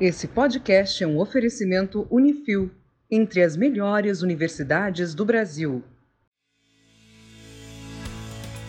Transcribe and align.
Esse 0.00 0.28
podcast 0.28 1.02
é 1.02 1.06
um 1.08 1.18
oferecimento 1.18 2.06
Unifil, 2.08 2.70
entre 3.10 3.42
as 3.42 3.56
melhores 3.56 4.22
universidades 4.22 5.12
do 5.12 5.24
Brasil. 5.24 5.82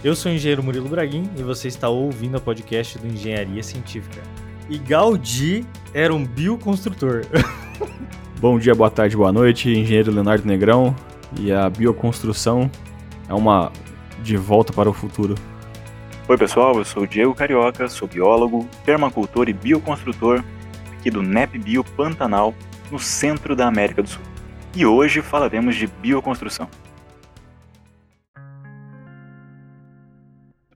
Eu 0.03 0.15
sou 0.15 0.31
o 0.31 0.33
engenheiro 0.33 0.63
Murilo 0.63 0.89
Braguin 0.89 1.29
e 1.37 1.43
você 1.43 1.67
está 1.67 1.87
ouvindo 1.87 2.39
o 2.39 2.41
podcast 2.41 2.97
do 2.97 3.05
Engenharia 3.05 3.61
Científica. 3.61 4.23
E 4.67 4.79
Gaudí 4.79 5.63
era 5.93 6.11
um 6.11 6.25
bioconstrutor. 6.25 7.21
Bom 8.41 8.57
dia, 8.57 8.73
boa 8.73 8.89
tarde, 8.89 9.15
boa 9.15 9.31
noite, 9.31 9.69
engenheiro 9.69 10.11
Leonardo 10.11 10.47
Negrão. 10.47 10.95
E 11.39 11.51
a 11.51 11.69
bioconstrução 11.69 12.71
é 13.27 13.35
uma 13.35 13.71
de 14.23 14.35
volta 14.35 14.73
para 14.73 14.89
o 14.89 14.93
futuro. 14.93 15.35
Oi, 16.27 16.37
pessoal, 16.39 16.75
eu 16.75 16.85
sou 16.85 17.03
o 17.03 17.07
Diego 17.07 17.35
Carioca, 17.35 17.87
sou 17.87 18.07
biólogo, 18.07 18.67
permacultor 18.83 19.47
e 19.47 19.53
bioconstrutor 19.53 20.43
aqui 20.99 21.09
do 21.09 21.23
NEPBio 21.23 21.81
Pantanal, 21.81 22.53
no 22.91 22.99
centro 22.99 23.55
da 23.55 23.67
América 23.67 24.03
do 24.03 24.09
Sul. 24.09 24.21
E 24.75 24.85
hoje 24.85 25.21
falaremos 25.21 25.75
de 25.75 25.87
bioconstrução. 25.87 26.67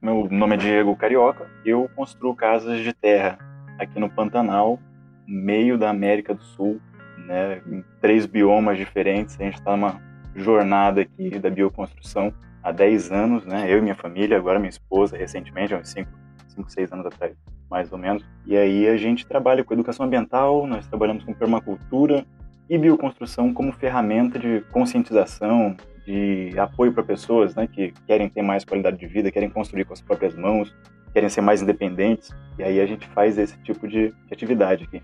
Meu 0.00 0.26
nome 0.30 0.54
é 0.54 0.58
Diego 0.58 0.96
Carioca, 0.96 1.46
eu 1.64 1.90
construo 1.94 2.34
casas 2.34 2.80
de 2.80 2.92
terra 2.94 3.38
aqui 3.78 3.98
no 3.98 4.08
Pantanal, 4.08 4.78
meio 5.26 5.76
da 5.76 5.90
América 5.90 6.34
do 6.34 6.42
Sul, 6.42 6.80
né, 7.18 7.60
em 7.66 7.84
três 8.00 8.24
biomas 8.24 8.78
diferentes. 8.78 9.38
A 9.38 9.44
gente 9.44 9.54
está 9.54 9.76
numa 9.76 10.00
jornada 10.34 11.02
aqui 11.02 11.38
da 11.38 11.50
bioconstrução 11.50 12.32
há 12.62 12.72
10 12.72 13.12
anos, 13.12 13.44
né, 13.44 13.70
eu 13.70 13.78
e 13.78 13.82
minha 13.82 13.94
família, 13.94 14.38
agora 14.38 14.58
minha 14.58 14.70
esposa, 14.70 15.18
recentemente, 15.18 15.74
há 15.74 15.78
uns 15.78 15.88
5, 15.88 16.10
5 16.48 16.70
6 16.70 16.92
anos 16.92 17.06
atrás 17.06 17.34
mais 17.70 17.92
ou 17.92 17.98
menos. 17.98 18.24
E 18.46 18.56
aí 18.56 18.88
a 18.88 18.96
gente 18.96 19.26
trabalha 19.26 19.64
com 19.64 19.74
educação 19.74 20.06
ambiental, 20.06 20.66
nós 20.66 20.86
trabalhamos 20.86 21.24
com 21.24 21.32
permacultura 21.32 22.24
e 22.68 22.78
bioconstrução 22.78 23.52
como 23.52 23.72
ferramenta 23.72 24.38
de 24.38 24.62
conscientização, 24.72 25.76
de 26.06 26.52
apoio 26.58 26.92
para 26.92 27.02
pessoas 27.02 27.54
né, 27.54 27.66
que 27.66 27.92
querem 28.06 28.28
ter 28.28 28.42
mais 28.42 28.64
qualidade 28.64 28.98
de 28.98 29.06
vida, 29.06 29.30
querem 29.30 29.50
construir 29.50 29.84
com 29.84 29.92
as 29.92 30.00
próprias 30.00 30.34
mãos, 30.34 30.74
querem 31.12 31.28
ser 31.28 31.40
mais 31.40 31.62
independentes. 31.62 32.30
E 32.58 32.62
aí 32.62 32.80
a 32.80 32.86
gente 32.86 33.06
faz 33.08 33.38
esse 33.38 33.56
tipo 33.62 33.88
de, 33.88 34.08
de 34.08 34.32
atividade 34.32 34.84
aqui. 34.84 35.02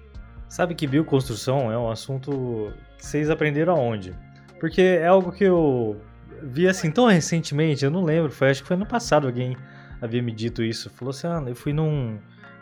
Sabe 0.48 0.74
que 0.74 0.86
bioconstrução 0.86 1.70
é 1.70 1.78
um 1.78 1.90
assunto 1.90 2.72
que 2.98 3.06
vocês 3.06 3.30
aprenderam 3.30 3.74
aonde? 3.74 4.12
Porque 4.58 4.82
é 4.82 5.06
algo 5.06 5.32
que 5.32 5.44
eu 5.44 5.96
vi 6.42 6.66
assim 6.66 6.90
tão 6.90 7.06
recentemente, 7.06 7.84
eu 7.84 7.90
não 7.90 8.02
lembro, 8.02 8.30
foi 8.30 8.50
acho 8.50 8.62
que 8.62 8.68
foi 8.68 8.76
no 8.76 8.86
passado 8.86 9.26
alguém 9.26 9.56
havia 10.00 10.22
me 10.22 10.32
dito 10.32 10.62
isso. 10.62 10.90
Falou 10.90 11.10
assim: 11.10 11.26
ah, 11.26 11.42
eu 11.46 11.54
fui 11.54 11.72
num, 11.72 12.18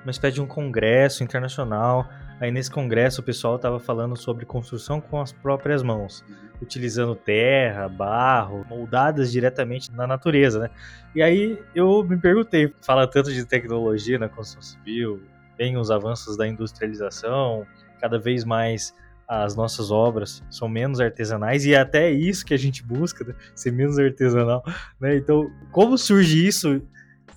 uma 0.09 0.11
espécie 0.11 0.37
de 0.37 0.41
um 0.41 0.47
congresso 0.47 1.23
internacional. 1.23 2.09
Aí 2.41 2.51
nesse 2.51 2.70
congresso 2.70 3.20
o 3.20 3.25
pessoal 3.25 3.56
estava 3.56 3.78
falando 3.78 4.17
sobre 4.17 4.47
construção 4.47 5.01
com 5.03 5.20
as 5.20 5.33
próprias 5.33 5.83
mãos, 5.83 6.25
utilizando 6.62 7.14
terra, 7.14 7.89
barro, 7.89 8.64
moldadas 8.70 9.31
diretamente 9.31 9.92
na 9.92 10.06
natureza, 10.06 10.61
né? 10.61 10.70
E 11.14 11.23
aí 11.23 11.59
eu 11.75 12.03
me 12.03 12.17
perguntei, 12.17 12.73
fala 12.81 13.06
tanto 13.06 13.33
de 13.33 13.45
tecnologia 13.45 14.19
na 14.19 14.29
construção 14.29 14.62
civil, 14.62 15.23
bem 15.59 15.77
os 15.77 15.91
avanços 15.91 16.39
da 16.39 16.48
industrialização, 16.48 17.67
cada 18.01 18.19
vez 18.19 18.45
mais 18.45 18.95
as 19.27 19.55
nossas 19.55 19.91
obras 19.91 20.42
são 20.48 20.70
menos 20.70 21.01
artesanais 21.01 21.67
e 21.67 21.75
é 21.75 21.79
até 21.79 22.11
isso 22.11 22.47
que 22.47 22.55
a 22.55 22.59
gente 22.59 22.83
busca, 22.83 23.25
né? 23.25 23.34
ser 23.55 23.73
menos 23.73 23.98
artesanal, 23.98 24.64
né? 24.98 25.17
Então, 25.17 25.51
como 25.70 25.98
surge 25.98 26.47
isso 26.47 26.81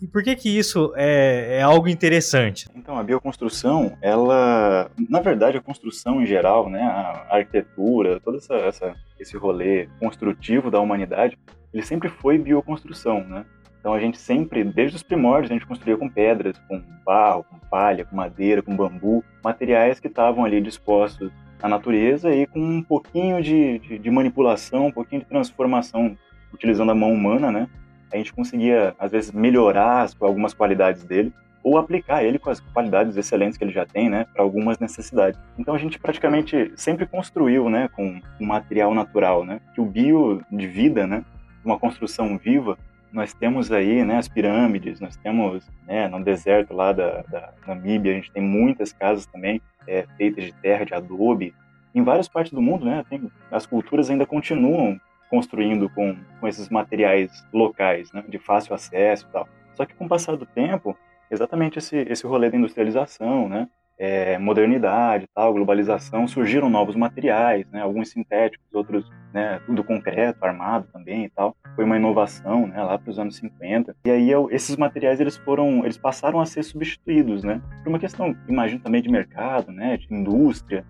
e 0.01 0.07
por 0.07 0.23
que 0.23 0.35
que 0.35 0.49
isso 0.49 0.91
é, 0.95 1.57
é, 1.59 1.61
algo 1.61 1.87
interessante? 1.87 2.67
Então, 2.75 2.97
a 2.97 3.03
bioconstrução, 3.03 3.95
ela, 4.01 4.89
na 5.09 5.19
verdade, 5.19 5.57
a 5.57 5.61
construção 5.61 6.21
em 6.21 6.25
geral, 6.25 6.69
né, 6.69 6.81
a 6.81 7.37
arquitetura, 7.37 8.19
todo 8.19 8.37
essa, 8.37 8.55
essa, 8.55 8.95
esse 9.19 9.37
rolê 9.37 9.87
construtivo 9.99 10.71
da 10.71 10.79
humanidade, 10.79 11.37
ele 11.71 11.83
sempre 11.83 12.09
foi 12.09 12.37
bioconstrução, 12.37 13.23
né? 13.23 13.45
Então 13.79 13.93
a 13.93 13.99
gente 13.99 14.19
sempre, 14.19 14.63
desde 14.63 14.95
os 14.95 15.03
primórdios, 15.03 15.49
a 15.49 15.55
gente 15.55 15.65
construía 15.65 15.97
com 15.97 16.07
pedras, 16.07 16.55
com 16.67 16.81
barro, 17.03 17.43
com 17.43 17.57
palha, 17.57 18.05
com 18.05 18.15
madeira, 18.15 18.61
com 18.61 18.75
bambu, 18.75 19.23
materiais 19.43 19.99
que 19.99 20.07
estavam 20.07 20.45
ali 20.45 20.61
dispostos 20.61 21.31
na 21.61 21.67
natureza 21.67 22.31
e 22.31 22.45
com 22.45 22.59
um 22.59 22.83
pouquinho 22.83 23.41
de, 23.41 23.79
de, 23.79 23.97
de 23.97 24.11
manipulação, 24.11 24.87
um 24.87 24.91
pouquinho 24.91 25.21
de 25.21 25.27
transformação, 25.27 26.15
utilizando 26.53 26.91
a 26.91 26.95
mão 26.95 27.11
humana, 27.11 27.51
né? 27.51 27.67
A 28.11 28.17
gente 28.17 28.33
conseguia, 28.33 28.95
às 28.99 29.11
vezes, 29.11 29.31
melhorar 29.31 30.09
algumas 30.19 30.53
qualidades 30.53 31.03
dele 31.03 31.33
ou 31.63 31.77
aplicar 31.77 32.23
ele 32.23 32.39
com 32.39 32.49
as 32.49 32.59
qualidades 32.59 33.15
excelentes 33.15 33.57
que 33.57 33.63
ele 33.63 33.71
já 33.71 33.85
tem, 33.85 34.09
né, 34.09 34.25
para 34.33 34.41
algumas 34.41 34.79
necessidades. 34.79 35.39
Então 35.57 35.75
a 35.75 35.77
gente 35.77 35.99
praticamente 35.99 36.71
sempre 36.75 37.05
construiu, 37.05 37.69
né, 37.69 37.87
com 37.89 38.19
um 38.39 38.45
material 38.45 38.93
natural, 38.93 39.45
né, 39.45 39.61
que 39.73 39.81
o 39.81 39.85
bio 39.85 40.41
de 40.51 40.67
vida, 40.67 41.05
né, 41.05 41.23
uma 41.63 41.77
construção 41.77 42.37
viva, 42.37 42.77
nós 43.11 43.33
temos 43.33 43.71
aí, 43.71 44.03
né, 44.03 44.17
as 44.17 44.27
pirâmides, 44.27 44.99
nós 44.99 45.15
temos, 45.17 45.69
né, 45.85 46.07
no 46.07 46.23
deserto 46.23 46.73
lá 46.73 46.91
da, 46.91 47.21
da 47.29 47.53
Namíbia, 47.67 48.13
a 48.13 48.15
gente 48.15 48.31
tem 48.31 48.41
muitas 48.41 48.91
casas 48.91 49.25
também 49.25 49.61
é, 49.87 50.05
feitas 50.17 50.45
de 50.45 50.53
terra, 50.53 50.85
de 50.85 50.93
adobe. 50.93 51.53
Em 51.93 52.03
várias 52.03 52.27
partes 52.27 52.53
do 52.53 52.61
mundo, 52.61 52.85
né, 52.85 53.03
tem, 53.09 53.29
as 53.51 53.65
culturas 53.65 54.09
ainda 54.09 54.25
continuam 54.25 54.99
construindo 55.31 55.89
com, 55.89 56.15
com 56.41 56.47
esses 56.47 56.67
materiais 56.67 57.31
locais, 57.53 58.11
né, 58.11 58.21
de 58.27 58.37
fácil 58.37 58.75
acesso 58.75 59.25
e 59.27 59.31
tal. 59.31 59.47
Só 59.73 59.85
que 59.85 59.95
com 59.95 60.05
o 60.05 60.09
passar 60.09 60.35
do 60.35 60.45
tempo, 60.45 60.95
exatamente 61.31 61.79
esse, 61.79 61.95
esse 61.97 62.27
rolê 62.27 62.49
da 62.49 62.57
industrialização, 62.57 63.47
né, 63.47 63.69
é, 63.97 64.37
modernidade, 64.37 65.27
tal, 65.33 65.53
globalização, 65.53 66.27
surgiram 66.27 66.69
novos 66.69 66.95
materiais, 66.95 67.65
né, 67.71 67.81
alguns 67.81 68.09
sintéticos, 68.09 68.65
outros, 68.73 69.09
né, 69.33 69.61
tudo 69.65 69.83
concreto, 69.83 70.43
armado 70.43 70.87
também 70.91 71.25
e 71.25 71.29
tal. 71.29 71.55
Foi 71.75 71.85
uma 71.85 71.95
inovação, 71.95 72.67
né, 72.67 72.83
lá 72.83 72.97
para 72.97 73.09
os 73.09 73.17
anos 73.17 73.37
50. 73.37 73.95
E 74.03 74.11
aí 74.11 74.31
esses 74.49 74.75
materiais 74.75 75.21
eles 75.21 75.37
foram, 75.37 75.85
eles 75.85 75.97
passaram 75.97 76.41
a 76.41 76.45
ser 76.45 76.63
substituídos, 76.63 77.43
né, 77.43 77.61
por 77.83 77.89
uma 77.89 77.99
questão, 77.99 78.35
imagino 78.49 78.81
também 78.81 79.01
de 79.01 79.09
mercado, 79.09 79.71
né, 79.71 79.95
de 79.95 80.13
indústria, 80.13 80.83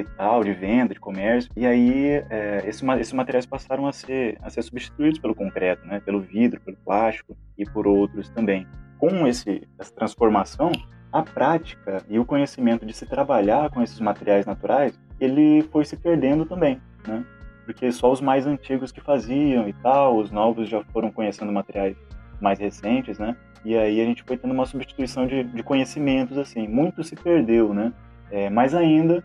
e 0.00 0.04
tal, 0.04 0.42
de 0.42 0.52
venda, 0.52 0.94
de 0.94 1.00
comércio. 1.00 1.50
E 1.56 1.66
aí 1.66 2.22
é, 2.30 2.62
esses, 2.66 2.82
esses 2.82 3.12
materiais 3.12 3.46
passaram 3.46 3.86
a 3.86 3.92
ser, 3.92 4.38
a 4.42 4.50
ser 4.50 4.62
substituídos 4.62 5.18
pelo 5.18 5.34
concreto, 5.34 5.86
né, 5.86 6.00
pelo 6.00 6.20
vidro, 6.20 6.60
pelo 6.60 6.76
plástico 6.78 7.36
e 7.56 7.64
por 7.64 7.86
outros 7.86 8.28
também. 8.30 8.66
Com 8.98 9.26
esse, 9.26 9.66
essa 9.78 9.92
transformação, 9.94 10.72
a 11.12 11.22
prática 11.22 12.02
e 12.08 12.18
o 12.18 12.24
conhecimento 12.24 12.84
de 12.84 12.92
se 12.92 13.06
trabalhar 13.06 13.70
com 13.70 13.82
esses 13.82 14.00
materiais 14.00 14.44
naturais, 14.44 14.98
ele 15.20 15.62
foi 15.72 15.84
se 15.84 15.96
perdendo 15.96 16.44
também, 16.44 16.80
né? 17.06 17.24
Porque 17.64 17.92
só 17.92 18.10
os 18.10 18.20
mais 18.20 18.46
antigos 18.46 18.90
que 18.90 19.00
faziam 19.00 19.68
e 19.68 19.72
tal, 19.74 20.16
os 20.16 20.30
novos 20.30 20.68
já 20.68 20.82
foram 20.84 21.10
conhecendo 21.10 21.52
materiais 21.52 21.96
mais 22.40 22.58
recentes, 22.58 23.18
né? 23.18 23.36
E 23.64 23.76
aí 23.76 24.00
a 24.00 24.04
gente 24.04 24.22
foi 24.22 24.36
tendo 24.36 24.54
uma 24.54 24.66
substituição 24.66 25.26
de, 25.26 25.44
de 25.44 25.62
conhecimentos, 25.62 26.38
assim. 26.38 26.66
Muito 26.66 27.02
se 27.02 27.16
perdeu, 27.16 27.74
né? 27.74 27.92
É, 28.30 28.48
mas 28.48 28.74
ainda 28.74 29.24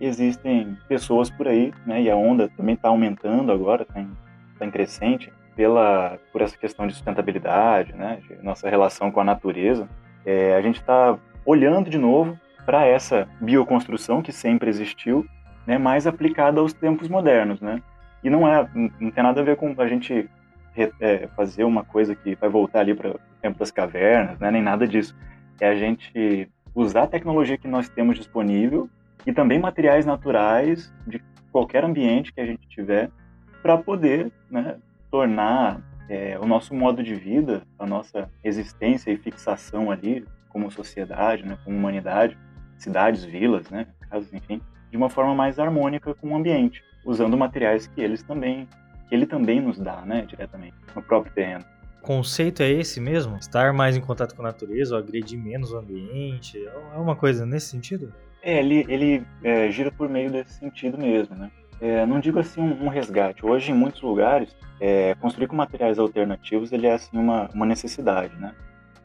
existem 0.00 0.76
pessoas 0.88 1.30
por 1.30 1.46
aí, 1.46 1.72
né, 1.86 2.02
e 2.02 2.10
a 2.10 2.16
onda 2.16 2.48
também 2.56 2.74
está 2.74 2.88
aumentando 2.88 3.52
agora, 3.52 3.82
está 3.82 4.00
em, 4.00 4.10
tá 4.58 4.66
em 4.66 4.70
crescente, 4.70 5.32
pela, 5.54 6.18
por 6.32 6.40
essa 6.40 6.56
questão 6.56 6.86
de 6.86 6.94
sustentabilidade, 6.94 7.92
né, 7.92 8.20
de 8.26 8.42
nossa 8.42 8.68
relação 8.68 9.10
com 9.10 9.20
a 9.20 9.24
natureza, 9.24 9.88
é, 10.24 10.54
a 10.54 10.62
gente 10.62 10.80
está 10.80 11.18
olhando 11.44 11.90
de 11.90 11.98
novo 11.98 12.38
para 12.64 12.86
essa 12.86 13.28
bioconstrução 13.40 14.22
que 14.22 14.32
sempre 14.32 14.70
existiu, 14.70 15.26
né, 15.66 15.76
mais 15.78 16.06
aplicada 16.06 16.60
aos 16.60 16.72
tempos 16.72 17.08
modernos, 17.08 17.60
né? 17.60 17.82
E 18.22 18.30
não 18.30 18.46
é, 18.46 18.68
não 18.74 19.10
tem 19.10 19.22
nada 19.22 19.40
a 19.40 19.44
ver 19.44 19.56
com 19.56 19.74
a 19.78 19.86
gente 19.86 20.28
é, 21.00 21.26
fazer 21.36 21.64
uma 21.64 21.84
coisa 21.84 22.14
que 22.14 22.34
vai 22.34 22.48
voltar 22.48 22.80
ali 22.80 22.94
para 22.94 23.10
o 23.10 23.20
tempo 23.40 23.58
das 23.58 23.70
cavernas, 23.70 24.38
né, 24.38 24.50
nem 24.50 24.62
nada 24.62 24.86
disso. 24.86 25.16
É 25.60 25.68
a 25.68 25.74
gente 25.74 26.48
usar 26.74 27.02
a 27.02 27.06
tecnologia 27.06 27.58
que 27.58 27.68
nós 27.68 27.88
temos 27.88 28.16
disponível 28.16 28.88
e 29.26 29.32
também 29.32 29.58
materiais 29.58 30.06
naturais 30.06 30.92
de 31.06 31.22
qualquer 31.52 31.84
ambiente 31.84 32.32
que 32.32 32.40
a 32.40 32.46
gente 32.46 32.66
tiver 32.68 33.10
para 33.62 33.76
poder 33.76 34.32
né, 34.50 34.76
tornar 35.10 35.80
é, 36.08 36.38
o 36.40 36.46
nosso 36.46 36.74
modo 36.74 37.02
de 37.02 37.14
vida, 37.14 37.62
a 37.78 37.86
nossa 37.86 38.28
existência 38.42 39.10
e 39.10 39.16
fixação 39.16 39.90
ali 39.90 40.24
como 40.48 40.70
sociedade, 40.70 41.44
né, 41.44 41.58
como 41.64 41.76
humanidade, 41.76 42.36
cidades, 42.76 43.24
vilas, 43.24 43.68
né, 43.70 43.86
casas, 44.08 44.32
enfim, 44.32 44.60
de 44.90 44.96
uma 44.96 45.08
forma 45.08 45.34
mais 45.34 45.58
harmônica 45.58 46.14
com 46.14 46.32
o 46.32 46.36
ambiente, 46.36 46.82
usando 47.04 47.36
materiais 47.36 47.86
que 47.86 48.00
eles 48.00 48.22
também, 48.22 48.68
que 49.08 49.14
ele 49.14 49.26
também 49.26 49.60
nos 49.60 49.78
dá, 49.78 50.02
né, 50.02 50.22
diretamente 50.22 50.76
no 50.94 51.02
próprio 51.02 51.32
terreno. 51.32 51.64
O 52.02 52.02
conceito 52.02 52.62
é 52.62 52.70
esse 52.70 52.98
mesmo? 52.98 53.36
Estar 53.36 53.72
mais 53.72 53.96
em 53.96 54.00
contato 54.00 54.34
com 54.34 54.42
a 54.42 54.46
natureza, 54.46 54.94
ou 54.94 55.00
agredir 55.00 55.38
menos 55.38 55.70
o 55.70 55.76
ambiente? 55.76 56.58
É 56.66 56.96
uma 56.96 57.14
coisa 57.14 57.44
nesse 57.44 57.66
sentido? 57.66 58.12
É, 58.42 58.58
ele, 58.58 58.86
ele 58.88 59.26
é, 59.42 59.70
gira 59.70 59.90
por 59.90 60.08
meio 60.08 60.30
desse 60.30 60.54
sentido 60.54 60.96
mesmo, 60.96 61.36
né? 61.36 61.50
É, 61.80 62.04
não 62.04 62.20
digo 62.20 62.38
assim 62.38 62.60
um, 62.60 62.84
um, 62.84 62.88
resgate. 62.88 63.44
Hoje, 63.44 63.70
em 63.70 63.74
muitos 63.74 64.02
lugares, 64.02 64.54
é, 64.80 65.14
construir 65.14 65.46
com 65.46 65.56
materiais 65.56 65.98
alternativos 65.98 66.72
ele 66.72 66.86
é 66.86 66.92
assim 66.92 67.16
uma, 67.16 67.48
uma 67.54 67.64
necessidade, 67.64 68.34
né? 68.36 68.54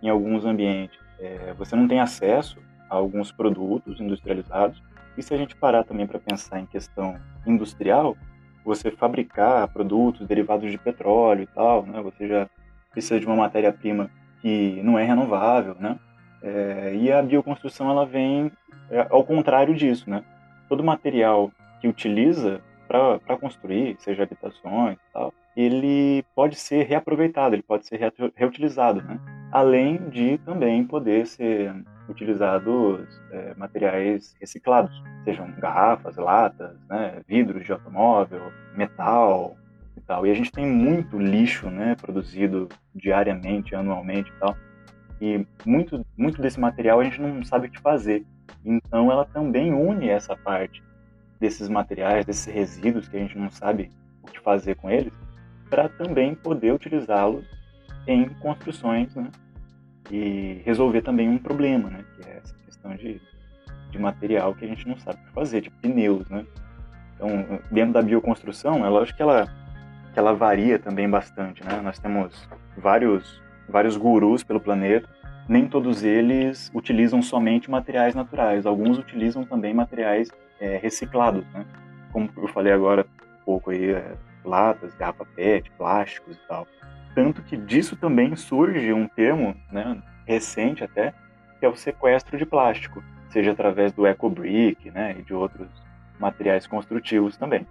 Em 0.01 0.09
alguns 0.09 0.45
ambientes, 0.45 0.99
é, 1.19 1.53
você 1.53 1.75
não 1.75 1.87
tem 1.87 1.99
acesso 1.99 2.57
a 2.89 2.95
alguns 2.95 3.31
produtos 3.31 3.99
industrializados 3.99 4.81
E 5.17 5.23
se 5.23 5.33
a 5.33 5.37
gente 5.37 5.55
parar 5.55 5.83
também 5.83 6.05
para 6.05 6.19
pensar 6.19 6.59
em 6.59 6.65
questão 6.65 7.17
industrial, 7.47 8.17
você 8.65 8.91
fabricar 8.91 9.67
produtos 9.69 10.27
derivados 10.27 10.69
de 10.69 10.77
petróleo 10.77 11.43
e 11.43 11.47
tal, 11.47 11.85
né? 11.85 12.01
Você 12.01 12.27
já 12.27 12.49
precisa 12.91 13.19
de 13.19 13.25
uma 13.25 13.35
matéria-prima 13.35 14.09
que 14.41 14.81
não 14.83 14.99
é 14.99 15.03
renovável, 15.03 15.75
né? 15.79 15.97
É, 16.41 16.95
e 16.95 17.11
a 17.11 17.21
bioconstrução 17.21 17.89
ela 17.89 18.05
vem 18.05 18.51
é, 18.89 19.07
ao 19.09 19.23
contrário 19.23 19.73
disso, 19.75 20.09
né? 20.09 20.23
Todo 20.69 20.83
material 20.83 21.51
que 21.79 21.87
utiliza 21.87 22.61
para 22.87 23.37
construir, 23.37 23.95
seja 23.99 24.23
habitações 24.23 24.97
e 24.97 25.13
tal, 25.13 25.33
ele 25.55 26.23
pode 26.35 26.55
ser 26.55 26.85
reaproveitado, 26.85 27.55
ele 27.55 27.63
pode 27.63 27.85
ser 27.85 27.99
reutilizado, 28.35 29.01
né? 29.01 29.19
Além 29.51 30.09
de 30.09 30.37
também 30.39 30.83
poder 30.83 31.25
ser 31.25 31.73
utilizados 32.09 33.21
é, 33.31 33.53
materiais 33.55 34.35
reciclados, 34.39 34.91
sejam 35.23 35.51
garrafas, 35.57 36.15
latas, 36.17 36.77
né, 36.89 37.21
vidros 37.27 37.65
de 37.65 37.71
automóvel, 37.71 38.51
metal 38.75 39.55
e 39.97 40.01
tal. 40.01 40.25
E 40.25 40.31
a 40.31 40.33
gente 40.33 40.51
tem 40.51 40.67
muito 40.67 41.17
lixo, 41.17 41.69
né, 41.69 41.95
produzido 41.95 42.69
diariamente, 42.93 43.75
anualmente 43.75 44.29
e 44.29 44.39
tal. 44.39 44.55
E 45.21 45.47
muito, 45.65 46.05
muito 46.17 46.41
desse 46.41 46.59
material 46.59 46.99
a 46.99 47.03
gente 47.03 47.21
não 47.21 47.43
sabe 47.43 47.67
o 47.67 47.71
que 47.71 47.79
fazer. 47.79 48.25
Então 48.65 49.11
ela 49.11 49.25
também 49.25 49.73
une 49.73 50.09
essa 50.09 50.35
parte 50.35 50.83
desses 51.39 51.69
materiais, 51.69 52.25
desses 52.25 52.51
resíduos 52.51 53.07
que 53.07 53.15
a 53.15 53.19
gente 53.19 53.37
não 53.37 53.51
sabe 53.51 53.91
o 54.23 54.27
que 54.27 54.39
fazer 54.39 54.75
com 54.75 54.89
eles, 54.89 55.13
para 55.69 55.87
também 55.89 56.33
poder 56.33 56.73
utilizá-los 56.73 57.45
em 58.07 58.27
construções, 58.29 59.13
né? 59.15 59.29
E 60.11 60.61
resolver 60.63 61.01
também 61.01 61.27
um 61.27 61.37
problema, 61.37 61.89
né? 61.89 62.05
Que 62.15 62.29
é 62.29 62.37
essa 62.37 62.55
questão 62.65 62.95
de, 62.95 63.21
de 63.91 63.99
material 63.99 64.53
que 64.53 64.65
a 64.65 64.67
gente 64.67 64.87
não 64.87 64.97
sabe 64.97 65.19
o 65.21 65.25
que 65.25 65.33
fazer, 65.33 65.61
de 65.61 65.69
pneus, 65.69 66.29
né? 66.29 66.45
Então, 67.15 67.59
dentro 67.71 67.93
da 67.93 68.01
bioconstrução, 68.01 68.85
é 68.85 68.89
lógico 68.89 69.17
que 69.17 69.23
ela, 69.23 69.47
que 70.13 70.19
ela 70.19 70.33
varia 70.33 70.77
também 70.77 71.09
bastante, 71.09 71.63
né? 71.63 71.81
Nós 71.81 71.97
temos 71.97 72.47
vários, 72.77 73.41
vários 73.67 73.97
gurus 73.97 74.43
pelo 74.43 74.59
planeta, 74.59 75.09
nem 75.47 75.67
todos 75.67 76.03
eles 76.03 76.71
utilizam 76.73 77.21
somente 77.21 77.69
materiais 77.69 78.15
naturais, 78.15 78.65
alguns 78.65 78.97
utilizam 78.97 79.45
também 79.45 79.73
materiais 79.73 80.29
é, 80.59 80.77
reciclados, 80.77 81.45
né? 81.53 81.65
Como 82.11 82.29
eu 82.37 82.47
falei 82.47 82.73
agora 82.73 83.05
um 83.41 83.45
pouco 83.45 83.71
aí, 83.71 83.91
é, 83.91 84.15
latas, 84.43 84.95
garrafa 84.95 85.25
PET, 85.35 85.69
plásticos 85.71 86.35
e 86.37 86.47
tal. 86.47 86.67
Tanto 87.13 87.41
que 87.41 87.55
disso 87.57 87.95
também 87.95 88.35
surge 88.35 88.91
um 88.91 89.07
termo, 89.07 89.55
né, 89.71 90.01
recente 90.25 90.83
até, 90.83 91.13
que 91.59 91.65
é 91.65 91.69
o 91.69 91.75
sequestro 91.75 92.37
de 92.37 92.45
plástico, 92.45 93.03
seja 93.29 93.51
através 93.51 93.91
do 93.91 94.05
EcoBrick, 94.05 94.91
né, 94.91 95.15
e 95.17 95.21
de 95.21 95.33
outros 95.33 95.67
materiais 96.19 96.67
construtivos 96.67 97.37
também. 97.37 97.65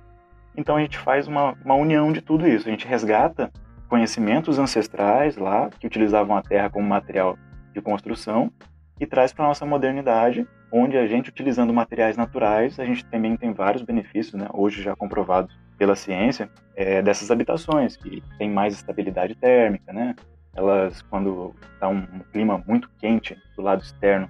Então 0.56 0.76
a 0.76 0.80
gente 0.80 0.98
faz 0.98 1.26
uma, 1.26 1.54
uma 1.64 1.74
união 1.74 2.12
de 2.12 2.20
tudo 2.20 2.46
isso, 2.46 2.68
a 2.68 2.70
gente 2.70 2.86
resgata 2.86 3.50
conhecimentos 3.88 4.58
ancestrais 4.58 5.36
lá, 5.36 5.68
que 5.78 5.86
utilizavam 5.86 6.36
a 6.36 6.42
terra 6.42 6.70
como 6.70 6.88
material 6.88 7.38
de 7.74 7.82
construção, 7.82 8.50
e 8.98 9.06
traz 9.06 9.32
para 9.32 9.44
a 9.44 9.48
nossa 9.48 9.66
modernidade, 9.66 10.46
onde 10.72 10.96
a 10.96 11.06
gente, 11.06 11.28
utilizando 11.28 11.72
materiais 11.72 12.16
naturais, 12.16 12.78
a 12.78 12.84
gente 12.84 13.04
também 13.06 13.36
tem 13.36 13.52
vários 13.52 13.82
benefícios, 13.82 14.34
né, 14.34 14.48
hoje 14.52 14.82
já 14.82 14.94
comprovados 14.94 15.54
pela 15.76 15.96
ciência, 15.96 16.48
é, 16.76 17.02
dessas 17.02 17.30
habitações, 17.30 17.96
que 17.96 18.22
tem 18.38 18.50
mais 18.50 18.74
estabilidade 18.74 19.34
térmica, 19.34 19.92
né? 19.92 20.14
Elas, 20.54 21.02
quando 21.02 21.52
está 21.74 21.88
um, 21.88 22.06
clima 22.32 22.62
muito 22.64 22.88
quente 22.98 23.36
do 23.56 23.62
lado 23.62 23.82
externo, 23.82 24.28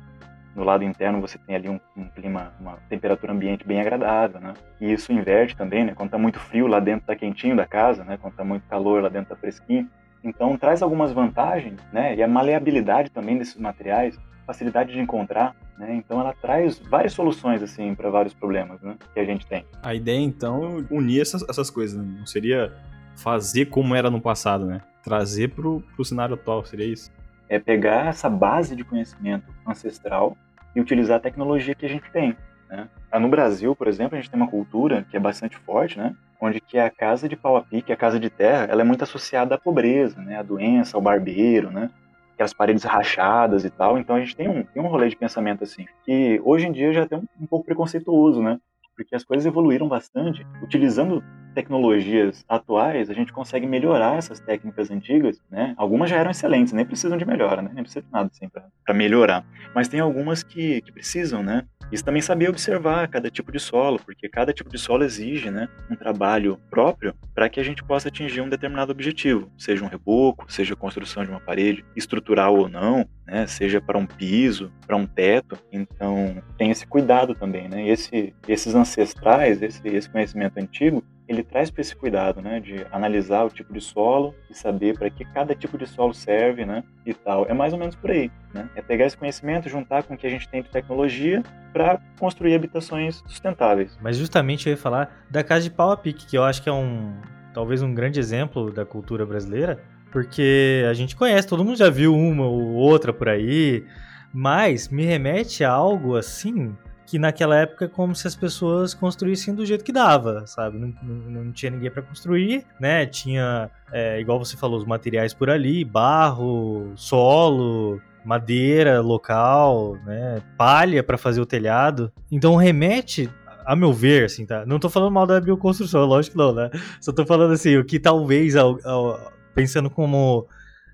no 0.57 0.65
lado 0.65 0.85
interno 0.85 1.21
você 1.21 1.37
tem 1.37 1.55
ali 1.55 1.69
um, 1.69 1.79
um, 1.97 2.09
clima, 2.09 2.55
uma 2.59 2.79
temperatura 2.89 3.33
ambiente 3.33 3.67
bem 3.67 3.81
agradável, 3.81 4.41
né? 4.41 4.55
E 4.81 4.91
isso 4.91 5.13
inverte 5.13 5.55
também, 5.55 5.85
né? 5.85 5.93
Quando 5.95 6.09
está 6.09 6.19
muito 6.19 6.39
frio 6.39 6.67
lá 6.67 6.81
dentro 6.81 7.03
está 7.03 7.15
quentinho 7.15 7.57
da 7.57 7.67
casa, 7.67 8.05
né? 8.05 8.17
Quando 8.17 8.33
está 8.33 8.45
muito 8.45 8.67
calor 8.69 9.03
lá 9.03 9.09
dentro 9.09 9.35
está 9.35 9.37
fresquinho. 9.37 9.89
Então 10.25 10.57
traz 10.57 10.83
algumas 10.83 11.13
vantagens, 11.13 11.79
né? 11.93 12.17
E 12.17 12.23
a 12.23 12.29
maleabilidade 12.29 13.11
também 13.11 13.37
desses 13.37 13.57
materiais 13.57 14.19
facilidade 14.47 14.93
de 14.93 15.01
encontrar, 15.01 15.55
né? 15.79 15.95
Então 15.95 16.21
ela 16.21 16.33
traz 16.33 16.79
várias 16.79 17.13
soluções 17.13 17.63
assim 17.63 17.95
para 17.95 18.11
vários 18.11 18.35
problemas, 18.35 18.81
né? 18.81 18.97
Que 19.13 19.21
a 19.21 19.25
gente 19.25 19.47
tem. 19.47 19.65
A 19.83 19.95
ideia 19.95 20.21
então 20.21 20.79
é 20.79 20.95
unir 20.95 21.21
essas, 21.21 21.47
essas 21.49 21.71
coisas, 21.71 21.99
né? 21.99 22.17
não 22.19 22.27
seria 22.27 22.73
fazer 23.17 23.67
como 23.67 23.95
era 23.95 24.11
no 24.11 24.21
passado, 24.21 24.67
né? 24.67 24.81
Trazer 25.03 25.49
pro, 25.51 25.83
pro 25.95 26.05
cenário 26.05 26.35
atual, 26.35 26.65
seria 26.65 26.87
isso? 26.87 27.11
É 27.49 27.59
pegar 27.59 28.07
essa 28.07 28.29
base 28.29 28.75
de 28.75 28.85
conhecimento 28.85 29.53
ancestral 29.67 30.37
e 30.75 30.81
utilizar 30.81 31.19
a 31.19 31.21
tecnologia 31.21 31.75
que 31.75 31.87
a 31.87 31.89
gente 31.89 32.11
tem. 32.11 32.37
Né? 32.69 32.89
Ah, 33.11 33.21
no 33.21 33.29
Brasil, 33.29 33.75
por 33.75 33.87
exemplo, 33.87 34.17
a 34.17 34.21
gente 34.21 34.31
tem 34.31 34.41
uma 34.41 34.51
cultura 34.51 35.07
que 35.11 35.17
é 35.17 35.21
bastante 35.21 35.57
forte, 35.57 35.99
né? 35.99 36.15
onde 36.41 36.61
que 36.61 36.79
a 36.79 36.91
casa 36.91 37.29
de 37.29 37.37
pau 37.37 37.57
a 37.57 37.63
pique, 37.63 37.93
a 37.93 37.97
casa 37.97 38.21
de 38.21 38.29
terra, 38.29 38.67
ela 38.71 38.83
é 38.83 38.85
muito 38.85 39.03
associada 39.03 39.55
à 39.55 39.59
pobreza, 39.59 40.21
né? 40.21 40.37
à 40.37 40.43
doença, 40.43 40.97
ao 40.97 41.03
barbeiro, 41.03 41.71
né? 41.71 41.91
aquelas 42.35 42.53
paredes 42.53 42.85
rachadas 42.85 43.65
e 43.65 43.71
tal. 43.71 43.99
Então 43.99 44.17
a 44.17 44.21
gente 44.21 44.37
tem 44.37 44.49
um, 44.49 44.63
tem 44.63 44.83
um 44.83 44.89
rolê 44.89 45.09
de 45.09 45.17
pensamento 45.17 45.65
assim, 45.65 45.87
que 46.05 46.41
hoje 46.45 46.67
em 46.67 46.73
dia 46.73 46.93
já 46.93 47.07
tem 47.07 47.19
um, 47.19 47.27
um 47.41 47.47
pouco 47.47 47.65
preconceituoso, 47.65 48.43
né? 48.43 48.59
Porque 48.97 49.15
as 49.15 49.25
coisas 49.25 49.45
evoluíram 49.45 49.89
bastante. 49.89 50.47
Utilizando 50.63 51.23
tecnologias 51.53 52.45
atuais, 52.49 53.11
a 53.11 53.15
gente 53.15 53.33
consegue 53.33 53.67
melhorar 53.67 54.19
essas 54.19 54.41
técnicas 54.41 54.91
antigas, 54.91 55.41
né? 55.51 55.75
Algumas 55.77 56.11
já 56.11 56.17
eram 56.17 56.31
excelentes, 56.31 56.73
nem 56.73 56.85
precisam 56.85 57.17
de 57.17 57.25
melhora, 57.25 57.63
né? 57.63 57.71
Nem 57.73 57.83
precisa 57.83 58.05
de 58.05 58.13
nada 58.13 58.31
assim 58.33 58.49
para 58.49 58.95
melhorar. 58.95 59.45
Mas 59.75 59.89
tem 59.89 60.01
algumas 60.01 60.43
que, 60.43 60.81
que 60.83 60.93
precisam, 60.93 61.43
né? 61.43 61.67
Isso 61.95 62.05
também 62.05 62.21
saber 62.21 62.49
observar 62.49 63.07
cada 63.07 63.31
tipo 63.31 63.53
de 63.53 63.61
solo, 63.61 64.01
porque 64.05 64.29
cada 64.29 64.53
tipo 64.53 64.69
de 64.69 64.77
solo 64.77 65.05
exige, 65.05 65.49
né, 65.49 65.69
um 65.89 65.95
trabalho 65.95 66.59
próprio 66.69 67.15
para 67.33 67.49
que 67.49 67.61
a 67.61 67.63
gente 67.63 67.85
possa 67.85 68.09
atingir 68.09 68.41
um 68.41 68.49
determinado 68.49 68.91
objetivo, 68.91 69.49
seja 69.57 69.85
um 69.85 69.87
reboco, 69.87 70.53
seja 70.53 70.75
a 70.75 70.77
construção 70.77 71.25
de 71.25 71.31
uma 71.31 71.39
parede 71.39 71.85
estrutural 71.95 72.57
ou 72.57 72.69
não, 72.69 73.09
né, 73.25 73.47
seja 73.47 73.81
para 73.81 73.97
um 73.97 74.07
piso, 74.07 74.73
para 74.85 74.97
um 74.97 75.07
teto. 75.07 75.57
Então, 75.71 76.43
tem 76.59 76.73
esse 76.73 76.85
cuidado 76.85 77.33
também, 77.33 77.69
né? 77.69 77.89
Esse, 77.89 78.35
esses 78.49 78.75
ancestrais, 78.75 79.63
esse, 79.63 79.87
esse 79.87 80.11
conhecimento 80.11 80.59
antigo, 80.59 81.05
ele 81.29 81.43
traz 81.43 81.71
para 81.71 81.81
esse 81.81 81.97
cuidado, 81.97 82.43
né, 82.43 82.61
de 82.61 82.87
analisar 82.93 83.45
o 83.45 83.51
tipo 83.51 83.73
de 83.73 83.81
solo 83.81 84.35
e 84.51 84.55
saber 84.55 84.99
para 84.99 85.09
que 85.09 85.25
cada 85.25 85.55
tipo 85.55 85.79
de 85.79 85.87
solo 85.87 86.13
serve, 86.13 86.67
né, 86.67 86.85
e 87.07 87.15
tal. 87.15 87.47
É 87.49 87.55
mais 87.55 87.73
ou 87.73 87.79
menos 87.79 87.95
por 87.95 88.11
aí, 88.11 88.31
né? 88.53 88.69
É 88.75 88.83
pegar 88.83 89.07
esse 89.07 89.17
conhecimento, 89.17 89.69
juntar 89.69 90.03
com 90.03 90.15
o 90.15 90.17
que 90.17 90.27
a 90.27 90.31
gente 90.31 90.49
tem 90.49 90.63
de 90.63 90.69
tecnologia 90.69 91.43
para 91.73 91.99
construir 92.19 92.55
habitações 92.55 93.23
sustentáveis. 93.27 93.99
Mas 94.03 94.17
justamente 94.17 94.67
eu 94.67 94.73
ia 94.73 94.77
falar 94.77 95.25
da 95.31 95.43
casa 95.43 95.65
de 95.65 95.71
pau 95.71 95.91
a 95.91 95.97
pique, 95.97 96.27
que 96.27 96.37
eu 96.37 96.45
acho 96.45 96.63
que 96.63 96.69
é 96.69 96.73
um 96.73 97.15
talvez 97.55 97.83
um 97.83 97.95
grande 97.95 98.19
exemplo 98.19 98.71
da 98.71 98.85
cultura 98.85 99.25
brasileira, 99.25 99.81
porque 100.11 100.85
a 100.91 100.93
gente 100.93 101.17
conhece, 101.17 101.47
todo 101.49 101.65
mundo 101.65 101.77
já 101.77 101.89
viu 101.89 102.15
uma 102.15 102.45
ou 102.47 102.75
outra 102.75 103.13
por 103.13 103.29
aí, 103.29 103.85
mas 104.33 104.89
me 104.89 105.05
remete 105.05 105.65
a 105.65 105.71
algo 105.71 106.17
assim 106.17 106.77
que 107.07 107.19
naquela 107.19 107.57
época 107.57 107.85
é 107.85 107.89
como 107.89 108.15
se 108.15 108.27
as 108.27 108.35
pessoas 108.35 108.95
construíssem 108.95 109.55
do 109.55 109.67
jeito 109.67 109.85
que 109.85 109.93
dava, 109.93 110.47
sabe? 110.47 110.79
Não, 110.79 110.95
não, 111.03 111.45
não 111.45 111.53
tinha 111.53 111.71
ninguém 111.71 111.91
para 111.91 112.03
construir, 112.03 112.65
né? 112.81 113.07
Tinha, 113.07 113.71
é, 113.93 114.21
igual 114.21 114.39
você 114.39 114.57
falou, 114.57 114.79
os 114.79 114.87
materiais 114.87 115.35
por 115.35 115.51
ali, 115.51 115.85
barro, 115.85 116.93
solo, 116.97 118.01
madeira 118.25 119.01
local, 119.01 119.97
né? 120.05 120.43
Palha 120.57 121.03
para 121.03 121.19
fazer 121.19 121.41
o 121.41 121.47
telhado. 121.47 122.11
Então 122.33 122.57
remete 122.57 123.31
a 123.67 123.77
meu 123.77 123.93
ver, 123.93 124.25
assim, 124.25 124.45
tá? 124.47 124.65
Não 124.67 124.79
tô 124.79 124.89
falando 124.89 125.13
mal 125.13 125.27
da 125.27 125.41
bioconstrução, 125.41 126.05
lógico 126.05 126.37
que 126.37 126.39
não, 126.39 126.55
né? 126.55 126.71
Só 127.01 127.13
tô 127.13 127.25
falando 127.27 127.53
assim, 127.53 127.77
o 127.77 127.85
que 127.85 127.99
talvez, 127.99 128.57
ao, 128.57 128.79
ao, 128.87 129.33
pensando 129.55 129.89
como 129.89 130.47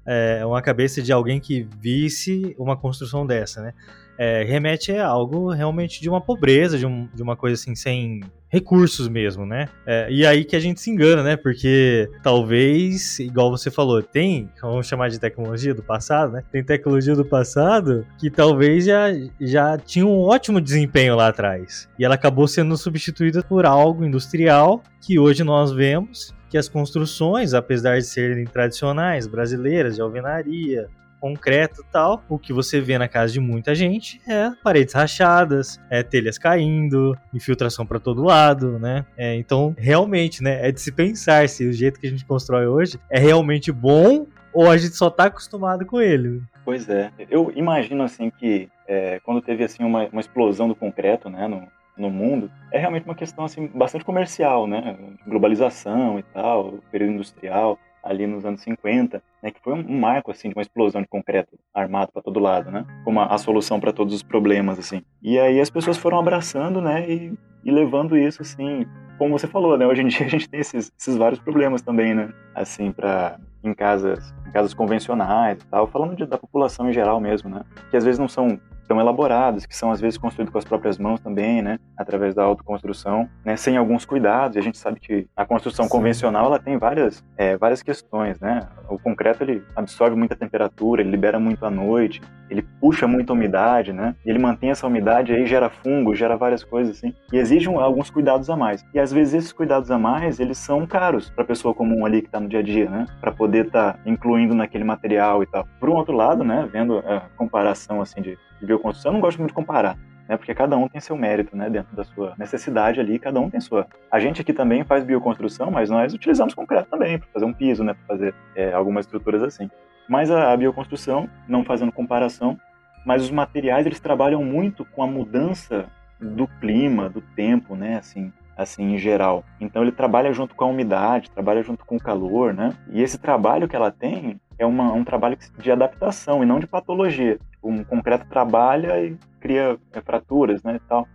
é, 0.06 0.44
uma 0.44 0.62
cabeça 0.62 1.02
de 1.02 1.12
alguém 1.12 1.40
que 1.40 1.66
visse 1.80 2.54
uma 2.58 2.76
construção 2.76 3.26
dessa, 3.26 3.60
né? 3.60 3.74
É, 4.20 4.44
remete 4.44 4.92
a 4.92 5.06
algo 5.06 5.50
realmente 5.50 5.98
de 5.98 6.10
uma 6.10 6.20
pobreza, 6.20 6.76
de, 6.76 6.84
um, 6.84 7.08
de 7.14 7.22
uma 7.22 7.34
coisa 7.34 7.54
assim, 7.54 7.74
sem 7.74 8.20
recursos 8.50 9.08
mesmo, 9.08 9.46
né? 9.46 9.66
É, 9.86 10.08
e 10.10 10.26
aí 10.26 10.44
que 10.44 10.54
a 10.54 10.60
gente 10.60 10.78
se 10.78 10.90
engana, 10.90 11.22
né? 11.22 11.36
Porque 11.38 12.06
talvez, 12.22 13.18
igual 13.18 13.50
você 13.50 13.70
falou, 13.70 14.02
tem, 14.02 14.50
vamos 14.60 14.86
chamar 14.86 15.08
de 15.08 15.18
tecnologia 15.18 15.72
do 15.72 15.82
passado, 15.82 16.32
né? 16.32 16.44
Tem 16.52 16.62
tecnologia 16.62 17.16
do 17.16 17.24
passado 17.24 18.06
que 18.18 18.28
talvez 18.28 18.84
já, 18.84 19.06
já 19.40 19.78
tinha 19.78 20.04
um 20.04 20.18
ótimo 20.18 20.60
desempenho 20.60 21.16
lá 21.16 21.28
atrás. 21.28 21.88
E 21.98 22.04
ela 22.04 22.16
acabou 22.16 22.46
sendo 22.46 22.76
substituída 22.76 23.42
por 23.42 23.64
algo 23.64 24.04
industrial 24.04 24.82
que 25.00 25.18
hoje 25.18 25.42
nós 25.42 25.72
vemos 25.72 26.34
que 26.50 26.58
as 26.58 26.68
construções, 26.68 27.54
apesar 27.54 27.96
de 27.96 28.04
serem 28.04 28.44
tradicionais, 28.44 29.28
brasileiras, 29.28 29.94
de 29.94 30.02
alvenaria, 30.02 30.88
concreto 31.20 31.84
tal, 31.92 32.24
o 32.28 32.38
que 32.38 32.52
você 32.52 32.80
vê 32.80 32.96
na 32.98 33.06
casa 33.06 33.32
de 33.32 33.40
muita 33.40 33.74
gente 33.74 34.20
é 34.26 34.50
paredes 34.64 34.94
rachadas, 34.94 35.78
é 35.90 36.02
telhas 36.02 36.38
caindo, 36.38 37.16
infiltração 37.32 37.84
para 37.84 38.00
todo 38.00 38.24
lado, 38.24 38.78
né? 38.78 39.04
É, 39.16 39.34
então, 39.34 39.74
realmente, 39.78 40.42
né, 40.42 40.66
é 40.66 40.72
de 40.72 40.80
se 40.80 40.90
pensar 40.90 41.48
se 41.48 41.66
o 41.66 41.72
jeito 41.72 42.00
que 42.00 42.06
a 42.06 42.10
gente 42.10 42.24
constrói 42.24 42.66
hoje 42.66 42.98
é 43.10 43.18
realmente 43.18 43.70
bom 43.70 44.26
ou 44.52 44.68
a 44.68 44.76
gente 44.76 44.96
só 44.96 45.10
tá 45.10 45.24
acostumado 45.24 45.86
com 45.86 46.00
ele. 46.00 46.42
Pois 46.64 46.88
é. 46.88 47.10
Eu 47.30 47.52
imagino 47.54 48.02
assim 48.02 48.30
que 48.30 48.68
é, 48.88 49.20
quando 49.24 49.40
teve 49.40 49.62
assim 49.62 49.84
uma, 49.84 50.06
uma 50.06 50.20
explosão 50.20 50.68
do 50.68 50.74
concreto, 50.74 51.28
né, 51.28 51.46
no, 51.46 51.68
no 51.96 52.10
mundo, 52.10 52.50
é 52.72 52.78
realmente 52.78 53.04
uma 53.04 53.14
questão 53.14 53.44
assim 53.44 53.68
bastante 53.72 54.04
comercial, 54.04 54.66
né? 54.66 54.96
Globalização 55.26 56.18
e 56.18 56.22
tal, 56.22 56.78
período 56.90 57.12
industrial 57.12 57.78
ali 58.02 58.26
nos 58.26 58.44
anos 58.44 58.60
50, 58.62 59.22
né, 59.42 59.50
que 59.50 59.60
foi 59.60 59.74
um 59.74 59.98
marco 59.98 60.30
assim 60.30 60.48
de 60.48 60.54
uma 60.54 60.62
explosão 60.62 61.02
de 61.02 61.08
concreto 61.08 61.58
armado 61.74 62.12
para 62.12 62.22
todo 62.22 62.40
lado, 62.40 62.70
né, 62.70 62.84
como 63.04 63.20
a, 63.20 63.26
a 63.26 63.38
solução 63.38 63.78
para 63.78 63.92
todos 63.92 64.14
os 64.14 64.22
problemas 64.22 64.78
assim. 64.78 65.02
E 65.22 65.38
aí 65.38 65.60
as 65.60 65.70
pessoas 65.70 65.96
foram 65.96 66.18
abraçando, 66.18 66.80
né, 66.80 67.08
e, 67.08 67.32
e, 67.64 67.70
levando 67.70 68.16
isso 68.16 68.42
assim, 68.42 68.86
como 69.18 69.38
você 69.38 69.46
falou, 69.46 69.76
né, 69.76 69.86
hoje 69.86 70.02
em 70.02 70.06
dia 70.08 70.26
a 70.26 70.30
gente 70.30 70.48
tem 70.48 70.60
esses, 70.60 70.92
esses 70.98 71.16
vários 71.16 71.40
problemas 71.40 71.82
também, 71.82 72.14
né, 72.14 72.32
assim 72.54 72.90
para 72.90 73.38
em 73.62 73.74
casas, 73.74 74.34
em 74.46 74.52
casas 74.52 74.72
convencionais 74.72 75.58
e 75.62 75.66
tal, 75.66 75.86
falando 75.86 76.16
de, 76.16 76.24
da 76.24 76.38
população 76.38 76.88
em 76.88 76.92
geral 76.92 77.20
mesmo, 77.20 77.50
né, 77.50 77.62
que 77.90 77.96
às 77.96 78.04
vezes 78.04 78.18
não 78.18 78.28
são 78.28 78.58
tão 78.90 79.00
elaboradas, 79.00 79.66
que 79.66 79.76
são 79.76 79.92
às 79.92 80.00
vezes 80.00 80.18
construídas 80.18 80.50
com 80.50 80.58
as 80.58 80.64
próprias 80.64 80.98
mãos 80.98 81.20
também, 81.20 81.62
né, 81.62 81.78
através 81.96 82.34
da 82.34 82.42
autoconstrução, 82.42 83.28
né, 83.44 83.56
sem 83.56 83.76
alguns 83.76 84.04
cuidados. 84.04 84.56
E 84.56 84.58
a 84.58 84.62
gente 84.62 84.78
sabe 84.78 84.98
que 84.98 85.28
a 85.36 85.46
construção 85.46 85.84
Sim. 85.84 85.92
convencional 85.92 86.46
ela 86.46 86.58
tem 86.58 86.76
várias, 86.76 87.24
é, 87.36 87.56
várias 87.56 87.84
questões, 87.84 88.40
né. 88.40 88.66
O 88.88 88.98
concreto 88.98 89.44
ele 89.44 89.62
absorve 89.76 90.16
muita 90.16 90.34
temperatura, 90.34 91.02
ele 91.02 91.10
libera 91.12 91.38
muito 91.38 91.64
à 91.64 91.70
noite, 91.70 92.20
ele 92.50 92.62
puxa 92.80 93.06
muita 93.06 93.32
umidade, 93.32 93.92
né, 93.92 94.16
e 94.26 94.30
ele 94.30 94.40
mantém 94.40 94.72
essa 94.72 94.88
umidade 94.88 95.32
aí 95.32 95.46
gera 95.46 95.70
fungo, 95.70 96.12
gera 96.12 96.36
várias 96.36 96.64
coisas 96.64 96.96
assim, 96.96 97.14
e 97.32 97.36
exige 97.36 97.68
um, 97.68 97.78
alguns 97.78 98.10
cuidados 98.10 98.50
a 98.50 98.56
mais. 98.56 98.84
E 98.92 98.98
às 98.98 99.12
vezes 99.12 99.34
esses 99.34 99.52
cuidados 99.52 99.92
a 99.92 99.98
mais 100.00 100.40
eles 100.40 100.58
são 100.58 100.84
caros 100.84 101.30
para 101.30 101.44
a 101.44 101.46
pessoa 101.46 101.72
comum 101.72 102.04
ali 102.04 102.22
que 102.22 102.26
está 102.26 102.40
no 102.40 102.48
dia 102.48 102.58
a 102.58 102.62
dia, 102.64 102.90
né, 102.90 103.06
para 103.20 103.30
poder 103.30 103.66
estar 103.66 103.92
tá 103.92 103.98
incluindo 104.04 104.52
naquele 104.52 104.82
material 104.82 105.44
e 105.44 105.46
tal. 105.46 105.64
Por 105.78 105.88
um 105.88 105.94
outro 105.94 106.16
lado, 106.16 106.42
né, 106.42 106.68
vendo 106.72 106.98
a 106.98 107.20
comparação 107.36 108.00
assim 108.00 108.20
de 108.20 108.36
de 108.60 108.66
bioconstrução, 108.66 109.10
eu 109.10 109.14
não 109.14 109.20
gosto 109.20 109.38
muito 109.38 109.50
de 109.50 109.54
comparar, 109.54 109.96
né? 110.28 110.36
Porque 110.36 110.54
cada 110.54 110.76
um 110.76 110.88
tem 110.88 111.00
seu 111.00 111.16
mérito, 111.16 111.56
né? 111.56 111.68
Dentro 111.68 111.96
da 111.96 112.04
sua 112.04 112.34
necessidade 112.38 113.00
ali, 113.00 113.18
cada 113.18 113.40
um 113.40 113.50
tem 113.50 113.60
sua. 113.60 113.86
A 114.10 114.20
gente 114.20 114.40
aqui 114.40 114.52
também 114.52 114.84
faz 114.84 115.02
bioconstrução, 115.02 115.70
mas 115.70 115.90
nós 115.90 116.14
utilizamos 116.14 116.54
concreto 116.54 116.88
também 116.88 117.18
para 117.18 117.28
fazer 117.32 117.44
um 117.44 117.52
piso, 117.52 117.82
né? 117.82 117.94
Para 117.94 118.16
fazer 118.16 118.34
é, 118.54 118.72
algumas 118.72 119.06
estruturas 119.06 119.42
assim. 119.42 119.70
Mas 120.08 120.30
a, 120.30 120.52
a 120.52 120.56
bioconstrução, 120.56 121.28
não 121.48 121.64
fazendo 121.64 121.90
comparação, 121.90 122.58
mas 123.04 123.22
os 123.22 123.30
materiais 123.30 123.86
eles 123.86 124.00
trabalham 124.00 124.44
muito 124.44 124.84
com 124.84 125.02
a 125.02 125.06
mudança 125.06 125.86
do 126.20 126.46
clima, 126.46 127.08
do 127.08 127.20
tempo, 127.20 127.74
né? 127.74 127.96
Assim, 127.96 128.32
assim 128.56 128.94
em 128.94 128.98
geral. 128.98 129.44
Então 129.60 129.82
ele 129.82 129.92
trabalha 129.92 130.32
junto 130.32 130.54
com 130.54 130.64
a 130.64 130.68
umidade, 130.68 131.30
trabalha 131.30 131.62
junto 131.62 131.84
com 131.84 131.96
o 131.96 132.00
calor, 132.00 132.52
né? 132.52 132.74
E 132.90 133.02
esse 133.02 133.18
trabalho 133.18 133.66
que 133.66 133.74
ela 133.74 133.90
tem 133.90 134.40
é 134.60 134.66
uma, 134.66 134.92
um 134.92 135.02
trabalho 135.02 135.38
de 135.58 135.72
adaptação 135.72 136.42
e 136.42 136.46
não 136.46 136.60
de 136.60 136.66
patologia. 136.66 137.38
Um 137.62 137.82
concreto 137.82 138.26
trabalha 138.26 139.00
e 139.02 139.16
cria 139.40 139.78
é, 139.92 140.00
fraturas, 140.02 140.62
né, 140.62 140.76
e 140.76 140.80
tal. 140.80 141.08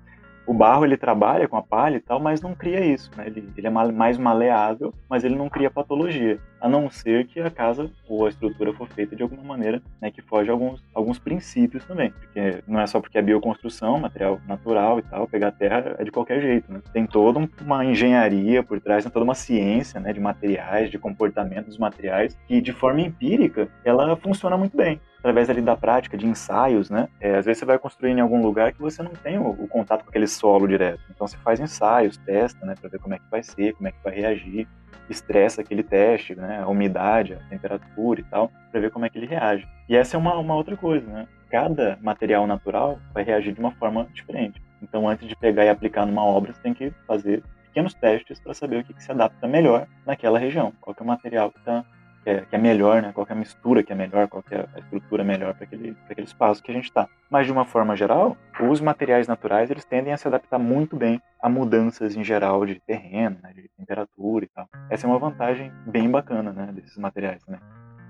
O 0.48 0.54
barro 0.54 0.86
ele 0.86 0.96
trabalha 0.96 1.48
com 1.48 1.58
a 1.58 1.62
palha 1.62 1.98
e 1.98 2.00
tal, 2.00 2.20
mas 2.20 2.42
não 2.42 2.54
cria 2.54 2.86
isso, 2.86 3.10
né? 3.18 3.26
Ele, 3.28 3.50
ele 3.58 3.68
é 3.68 3.70
mais 3.70 4.18
maleável, 4.18 4.94
mas 5.10 5.24
ele 5.24 5.36
não 5.36 5.50
cria 5.50 5.72
patologia, 5.72 6.40
a 6.62 6.70
não 6.70 6.90
ser 6.90 7.26
que 7.26 7.40
a 7.40 7.50
casa 7.50 7.90
ou 8.08 8.26
a 8.26 8.30
estrutura 8.30 8.72
for 8.74 8.88
feita 8.88 9.16
de 9.16 9.24
alguma 9.24 9.44
maneira 9.44 9.82
né, 10.02 10.12
que 10.12 10.22
foge 10.22 10.50
a 10.50 10.54
alguns, 10.54 10.84
alguns 10.94 11.18
princípios 11.18 11.84
também. 11.86 12.12
Porque 12.12 12.64
não 12.68 12.80
é 12.80 12.86
só 12.86 13.00
porque 13.00 13.18
é 13.18 13.22
bioconstrução, 13.22 14.00
material 14.00 14.40
natural 14.48 15.00
e 15.00 15.02
tal, 15.02 15.28
pegar 15.28 15.52
terra 15.52 15.96
é 15.98 16.04
de 16.04 16.12
qualquer 16.12 16.42
jeito, 16.42 16.72
né? 16.72 16.82
Tem 16.94 17.08
toda 17.08 17.40
uma 17.62 17.84
engenharia 17.84 18.62
por 18.62 18.80
trás, 18.80 19.04
tem 19.04 19.12
toda 19.12 19.26
uma 19.26 19.36
ciência 19.36 20.00
né, 20.00 20.14
de 20.14 20.20
materiais, 20.20 20.92
de 20.92 21.00
comportamento 21.00 21.68
dos 21.68 21.78
materiais, 21.78 22.38
que 22.48 22.62
de 22.62 22.72
forma 22.72 23.02
empírica 23.02 23.68
ela 23.84 24.16
funciona 24.16 24.58
muito 24.58 24.78
bem 24.78 25.00
através 25.26 25.50
ali 25.50 25.60
da 25.60 25.76
prática, 25.76 26.16
de 26.16 26.28
ensaios, 26.28 26.92
né? 26.92 27.08
É, 27.20 27.36
às 27.38 27.46
vezes 27.46 27.58
você 27.58 27.66
vai 27.66 27.80
construir 27.80 28.12
em 28.12 28.20
algum 28.20 28.44
lugar 28.44 28.72
que 28.72 28.80
você 28.80 29.02
não 29.02 29.10
tem 29.12 29.40
o, 29.40 29.50
o 29.50 29.68
contato 29.68 30.04
com 30.04 30.10
aquele 30.12 30.28
solo 30.28 30.68
direto. 30.68 31.02
Então 31.10 31.28
você 31.28 31.36
faz 31.38 31.60
ensaios, 31.60 32.16
testa, 32.18 32.64
né, 32.64 32.76
para 32.80 32.92
ver 32.92 33.00
como 33.00 33.16
é 33.16 33.18
que 33.18 33.26
vai 33.32 33.42
ser, 33.42 33.74
como 33.74 33.88
é 33.88 33.92
que 33.92 33.98
vai 34.04 34.14
reagir, 34.14 34.68
estressa 35.10 35.62
aquele 35.62 35.82
teste, 35.82 36.36
né, 36.36 36.62
a 36.62 36.68
umidade, 36.68 37.34
a 37.34 37.50
temperatura 37.50 38.20
e 38.20 38.24
tal, 38.26 38.52
para 38.72 38.80
ver 38.80 38.92
como 38.92 39.04
é 39.06 39.10
que 39.10 39.18
ele 39.18 39.26
reage. 39.26 39.68
E 39.90 39.96
essa 39.96 40.16
é 40.16 40.20
uma, 40.20 40.38
uma 40.38 40.54
outra 40.54 40.78
coisa, 40.78 41.08
né? 41.08 41.28
Cada 41.50 41.98
material 42.04 42.46
natural 42.46 43.00
vai 43.12 43.24
reagir 43.24 43.54
de 43.54 43.60
uma 43.60 43.72
forma 43.72 44.08
diferente. 44.14 44.62
Então, 44.80 45.10
antes 45.10 45.28
de 45.28 45.36
pegar 45.36 45.66
e 45.66 45.70
aplicar 45.70 46.06
numa 46.06 46.24
obra, 46.24 46.54
você 46.54 46.62
tem 46.62 46.74
que 46.74 46.92
fazer 47.08 47.42
pequenos 47.66 47.96
testes 47.96 48.40
para 48.40 48.54
saber 48.54 48.78
o 48.78 48.84
que, 48.84 48.94
que, 48.94 49.04
se 49.04 49.12
adapta 49.12 49.48
melhor 49.48 49.88
naquela 50.06 50.38
região, 50.38 50.72
qual 50.80 50.96
é 50.98 51.04
o 51.04 51.08
material 51.08 51.52
que 51.52 51.58
está 51.58 51.84
que 52.26 52.30
é, 52.32 52.42
que 52.42 52.56
é 52.56 52.58
melhor, 52.58 53.04
né? 53.04 53.12
Qual 53.14 53.26
é 53.30 53.32
a 53.32 53.36
mistura 53.36 53.84
que 53.84 53.94
é 53.94 53.96
melhor, 53.96 54.28
qual 54.28 54.44
é 54.50 54.66
a 54.74 54.80
estrutura 54.80 55.24
melhor 55.24 55.54
para 55.54 55.66
aquele, 55.66 55.96
aquele 56.10 56.26
espaço 56.26 56.64
que 56.64 56.72
a 56.72 56.74
gente 56.74 56.86
está. 56.86 57.08
Mas 57.30 57.46
de 57.46 57.52
uma 57.52 57.66
forma 57.66 57.96
geral, 57.96 58.36
os 58.60 58.82
materiais 58.82 59.28
naturais 59.28 59.70
eles 59.70 59.86
tendem 59.86 60.12
a 60.12 60.18
se 60.18 60.28
adaptar 60.28 60.58
muito 60.58 60.96
bem 60.96 61.22
a 61.40 61.48
mudanças 61.48 62.16
em 62.16 62.24
geral 62.24 62.66
de 62.66 62.80
terreno, 62.80 63.38
né? 63.44 63.54
de 63.54 63.70
temperatura 63.78 64.44
e 64.44 64.48
tal. 64.48 64.68
Essa 64.90 65.06
é 65.06 65.10
uma 65.10 65.20
vantagem 65.20 65.72
bem 65.86 66.10
bacana, 66.10 66.52
né? 66.52 66.72
Desses 66.74 66.98
materiais 66.98 67.44
também. 67.44 67.62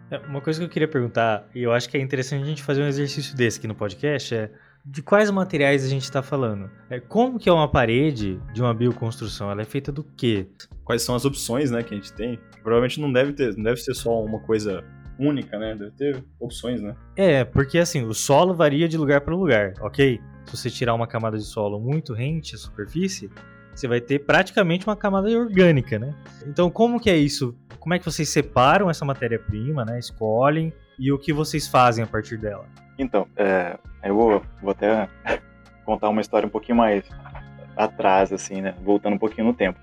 É, 0.09 0.17
uma 0.19 0.39
coisa 0.39 0.59
que 0.59 0.65
eu 0.65 0.69
queria 0.69 0.87
perguntar, 0.87 1.43
e 1.53 1.63
eu 1.63 1.73
acho 1.73 1.89
que 1.89 1.97
é 1.97 1.99
interessante 1.99 2.43
a 2.43 2.45
gente 2.45 2.63
fazer 2.63 2.83
um 2.83 2.87
exercício 2.87 3.35
desse 3.35 3.59
aqui 3.59 3.67
no 3.67 3.75
podcast, 3.75 4.33
é 4.33 4.49
de 4.85 5.01
quais 5.01 5.31
materiais 5.31 5.83
a 5.83 5.89
gente 5.89 6.03
está 6.03 6.21
falando? 6.21 6.69
É, 6.89 6.99
como 6.99 7.39
que 7.39 7.49
é 7.49 7.51
uma 7.51 7.67
parede 7.67 8.39
de 8.53 8.61
uma 8.61 8.73
bioconstrução? 8.73 9.49
Ela 9.49 9.63
é 9.63 9.65
feita 9.65 9.91
do 9.91 10.03
quê? 10.03 10.47
Quais 10.83 11.01
são 11.01 11.15
as 11.15 11.25
opções, 11.25 11.71
né, 11.71 11.81
que 11.81 11.93
a 11.93 11.97
gente 11.97 12.13
tem? 12.13 12.39
Provavelmente 12.61 13.01
não 13.01 13.11
deve 13.11 13.33
ter, 13.33 13.55
não 13.57 13.63
deve 13.63 13.77
ser 13.77 13.95
só 13.95 14.23
uma 14.23 14.39
coisa 14.39 14.83
única, 15.17 15.57
né? 15.57 15.75
Deve 15.75 15.91
ter 15.91 16.23
opções, 16.39 16.81
né? 16.81 16.95
É, 17.15 17.43
porque 17.43 17.79
assim, 17.79 18.05
o 18.05 18.13
solo 18.13 18.53
varia 18.53 18.87
de 18.87 18.97
lugar 18.97 19.21
para 19.21 19.35
lugar, 19.35 19.73
ok? 19.81 20.21
Se 20.45 20.55
você 20.55 20.69
tirar 20.69 20.93
uma 20.93 21.07
camada 21.07 21.37
de 21.37 21.45
solo 21.45 21.79
muito 21.79 22.13
rente 22.13 22.53
à 22.53 22.57
superfície, 22.57 23.31
você 23.73 23.87
vai 23.87 23.99
ter 23.99 24.19
praticamente 24.19 24.85
uma 24.85 24.95
camada 24.95 25.27
orgânica, 25.29 25.97
né? 25.97 26.13
Então, 26.45 26.69
como 26.69 26.99
que 26.99 27.09
é 27.09 27.17
isso? 27.17 27.55
Como 27.79 27.93
é 27.93 27.99
que 27.99 28.05
vocês 28.05 28.29
separam 28.29 28.89
essa 28.89 29.03
matéria-prima, 29.03 29.83
né? 29.83 29.97
Escolhem 29.97 30.71
e 30.99 31.11
o 31.11 31.17
que 31.17 31.33
vocês 31.33 31.67
fazem 31.67 32.03
a 32.03 32.07
partir 32.07 32.37
dela? 32.37 32.65
Então, 32.97 33.27
é, 33.35 33.77
eu 34.03 34.15
vou, 34.15 34.41
vou 34.61 34.71
até 34.71 35.09
contar 35.85 36.09
uma 36.09 36.21
história 36.21 36.47
um 36.47 36.51
pouquinho 36.51 36.77
mais 36.77 37.03
atrás, 37.75 38.31
assim, 38.31 38.61
né? 38.61 38.73
Voltando 38.83 39.15
um 39.15 39.19
pouquinho 39.19 39.47
no 39.47 39.53
tempo. 39.53 39.79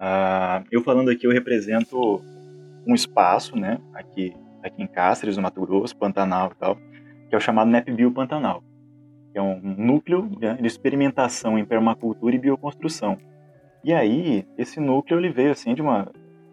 Uh, 0.00 0.64
eu 0.70 0.82
falando 0.82 1.10
aqui, 1.10 1.26
eu 1.26 1.30
represento 1.30 2.22
um 2.86 2.94
espaço, 2.94 3.56
né? 3.56 3.78
Aqui, 3.94 4.34
aqui 4.62 4.82
em 4.82 4.86
Cáceres, 4.86 5.36
no 5.36 5.42
Mato 5.42 5.64
Grosso, 5.64 5.96
Pantanal 5.96 6.50
e 6.54 6.58
tal, 6.58 6.76
que 7.28 7.34
é 7.34 7.36
o 7.36 7.40
chamado 7.40 7.70
NEPBio 7.70 8.10
Pantanal. 8.10 8.62
Que 9.32 9.38
é 9.38 9.42
um 9.42 9.60
núcleo 9.60 10.28
né, 10.40 10.54
de 10.54 10.66
experimentação 10.66 11.58
em 11.58 11.64
permacultura 11.64 12.34
e 12.34 12.38
bioconstrução. 12.38 13.16
E 13.84 13.92
aí, 13.92 14.44
esse 14.58 14.80
núcleo 14.80 15.20
ele 15.20 15.30
veio 15.30 15.52
assim 15.52 15.74
de 15.74 15.80
uma, 15.80 16.10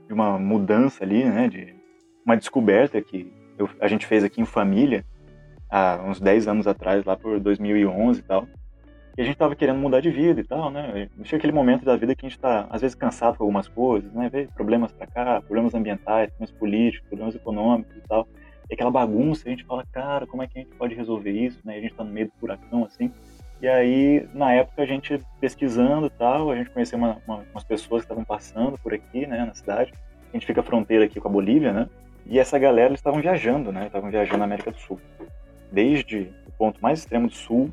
de 0.08 0.14
uma 0.14 0.38
mudança 0.38 1.04
ali, 1.04 1.24
né? 1.26 1.48
De 1.48 1.76
uma 2.26 2.38
descoberta 2.38 3.02
que 3.02 3.32
eu, 3.58 3.70
a 3.80 3.88
gente 3.88 4.06
fez 4.06 4.24
aqui 4.24 4.42
em 4.42 4.46
família 4.46 5.06
há 5.70 6.02
uns 6.04 6.20
10 6.20 6.48
anos 6.48 6.68
atrás, 6.68 7.04
lá 7.06 7.16
por 7.16 7.40
2011 7.40 8.20
e 8.20 8.24
tal. 8.24 8.48
E 9.18 9.22
a 9.22 9.26
gente 9.26 9.36
tava 9.36 9.56
querendo 9.56 9.80
mudar 9.80 10.00
de 10.00 10.12
vida 10.12 10.40
e 10.40 10.44
tal, 10.44 10.70
né? 10.70 11.10
Chega 11.24 11.38
aquele 11.38 11.52
momento 11.52 11.84
da 11.84 11.96
vida 11.96 12.16
que 12.16 12.24
a 12.24 12.30
gente 12.30 12.40
tá, 12.40 12.68
às 12.70 12.82
vezes, 12.82 12.94
cansado 12.94 13.36
com 13.36 13.44
algumas 13.44 13.68
coisas, 13.68 14.14
né? 14.14 14.30
Vê 14.30 14.48
problemas 14.54 14.92
pra 14.92 15.08
cá, 15.08 15.42
problemas 15.42 15.74
ambientais, 15.74 16.30
problemas 16.30 16.52
políticos, 16.52 17.08
problemas 17.08 17.36
econômicos 17.36 17.98
e 17.98 18.02
tal. 18.02 18.28
E 18.70 18.76
aquela 18.76 18.92
bagunça, 18.92 19.48
a 19.48 19.50
gente 19.50 19.66
fala, 19.66 19.84
cara, 19.92 20.28
como 20.28 20.44
é 20.44 20.48
que 20.48 20.60
a 20.60 20.62
gente 20.62 20.76
pode 20.76 20.94
resolver 20.94 21.32
isso, 21.32 21.60
né? 21.66 21.78
A 21.78 21.82
gente 21.82 21.96
tá 21.96 22.04
no 22.04 22.12
meio 22.12 22.28
do 22.28 22.34
furacão, 22.40 22.86
assim. 22.86 23.12
E 23.60 23.68
aí, 23.68 24.30
na 24.36 24.54
época, 24.54 24.84
a 24.84 24.86
gente 24.86 25.20
pesquisando 25.40 26.06
e 26.06 26.12
tal, 26.12 26.52
a 26.52 26.56
gente 26.56 26.70
conheceu 26.70 27.00
uma, 27.00 27.20
uma, 27.26 27.44
umas 27.52 27.64
pessoas 27.64 28.04
que 28.04 28.06
estavam 28.06 28.24
passando 28.24 28.78
por 28.78 28.94
aqui, 28.94 29.26
né, 29.26 29.46
na 29.46 29.56
cidade. 29.56 29.92
A 30.30 30.38
gente 30.38 30.46
fica 30.46 30.62
fronteira 30.62 31.06
aqui 31.06 31.20
com 31.20 31.28
a 31.28 31.32
Bolívia, 31.32 31.74
né? 31.74 31.90
E 32.30 32.40
essa 32.40 32.60
galera, 32.60 32.90
eles 32.90 33.00
estavam 33.00 33.22
viajando, 33.22 33.72
né? 33.72 33.88
Estavam 33.88 34.10
viajando 34.10 34.40
na 34.40 34.46
América 34.46 34.72
do 34.72 34.78
Sul. 34.78 35.00
Desde 35.72 36.34
o 36.46 36.52
ponto 36.52 36.82
mais 36.82 37.00
extremo 37.00 37.28
do 37.28 37.34
Sul, 37.34 37.72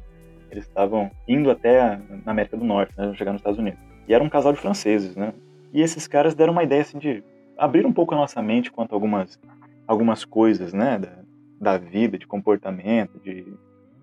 eles 0.50 0.64
estavam 0.64 1.10
indo 1.26 1.50
até 1.50 2.00
na 2.24 2.32
América 2.32 2.56
do 2.56 2.64
Norte, 2.64 2.94
né? 2.96 3.12
Chegar 3.14 3.32
nos 3.32 3.40
Estados 3.40 3.58
Unidos. 3.58 3.80
E 4.06 4.14
era 4.14 4.22
um 4.22 4.28
casal 4.28 4.52
de 4.52 4.60
franceses, 4.60 5.16
né? 5.16 5.34
E 5.72 5.80
esses 5.80 6.06
caras 6.06 6.34
deram 6.34 6.52
uma 6.52 6.62
ideia, 6.62 6.82
assim, 6.82 6.98
de 6.98 7.24
abrir 7.58 7.84
um 7.84 7.92
pouco 7.92 8.14
a 8.14 8.16
nossa 8.16 8.40
mente 8.40 8.70
quanto 8.70 8.92
a 8.92 8.96
algumas, 8.96 9.40
algumas 9.86 10.24
coisas, 10.24 10.72
né? 10.72 10.98
Da, 10.98 11.18
da 11.60 11.78
vida, 11.78 12.16
de 12.16 12.26
comportamento, 12.26 13.18
de, 13.18 13.52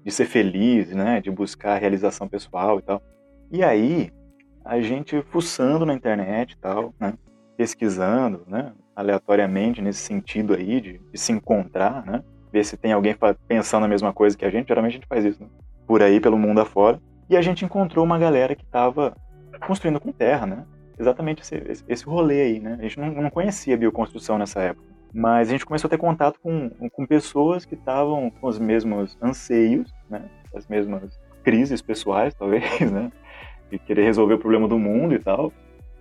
de 0.04 0.12
ser 0.12 0.26
feliz, 0.26 0.94
né? 0.94 1.22
De 1.22 1.32
buscar 1.32 1.78
realização 1.78 2.28
pessoal 2.28 2.80
e 2.80 2.82
tal. 2.82 3.02
E 3.50 3.64
aí, 3.64 4.12
a 4.66 4.82
gente 4.82 5.22
fuçando 5.24 5.86
na 5.86 5.94
internet 5.94 6.54
e 6.54 6.58
tal, 6.58 6.94
né? 7.00 7.14
Pesquisando, 7.56 8.44
né? 8.48 8.74
Aleatoriamente 9.02 9.82
nesse 9.82 10.00
sentido 10.00 10.54
aí 10.54 10.80
de, 10.80 11.00
de, 11.12 11.18
se 11.18 11.32
encontrar, 11.32 12.06
né? 12.06 12.24
Ver 12.52 12.64
se 12.64 12.78
tem 12.78 12.94
alguém 12.94 13.16
pensando 13.48 13.86
a 13.86 13.88
mesma 13.88 14.14
coisa 14.14 14.38
que 14.38 14.46
a 14.46 14.50
gente. 14.50 14.68
Geralmente 14.68 14.94
a 14.94 14.96
gente 14.96 15.08
faz 15.08 15.26
isso, 15.26 15.42
né? 15.42 15.50
Por 15.86 16.02
aí, 16.02 16.20
pelo 16.20 16.38
mundo 16.38 16.62
afora. 16.62 17.00
E 17.30 17.36
a 17.36 17.42
gente 17.42 17.66
encontrou 17.66 18.06
uma 18.06 18.20
galera 18.20 18.56
que 18.56 18.64
estava 18.64 19.16
construindo 19.66 20.00
com 20.00 20.12
terra, 20.12 20.46
né? 20.46 20.66
Exatamente 20.98 21.42
esse, 21.42 21.84
esse 21.88 22.06
rolê 22.06 22.42
aí, 22.42 22.60
né? 22.60 22.78
A 22.80 22.84
gente 22.84 23.00
não, 23.00 23.10
não 23.10 23.30
conhecia 23.30 23.78
bioconstrução 23.78 24.38
nessa 24.38 24.62
época. 24.62 24.88
Mas 25.14 25.50
a 25.50 25.52
gente 25.52 25.66
começou 25.66 25.88
a 25.88 25.90
ter 25.90 25.98
contato 25.98 26.40
com, 26.42 26.70
com 26.70 27.06
pessoas 27.06 27.66
que 27.66 27.76
estavam 27.76 28.30
com 28.30 28.48
os 28.48 28.60
mesmos 28.60 29.18
anseios, 29.22 29.94
né? 30.10 30.24
As 30.56 30.68
mesmas 30.68 31.20
crises 31.44 31.82
pessoais, 31.82 32.34
talvez, 32.38 32.92
né? 32.92 33.12
E 33.72 33.80
querer 33.80 34.04
resolver 34.04 34.36
o 34.36 34.40
problema 34.40 34.68
do 34.68 34.78
mundo 34.78 35.14
e 35.14 35.20
tal. 35.20 35.52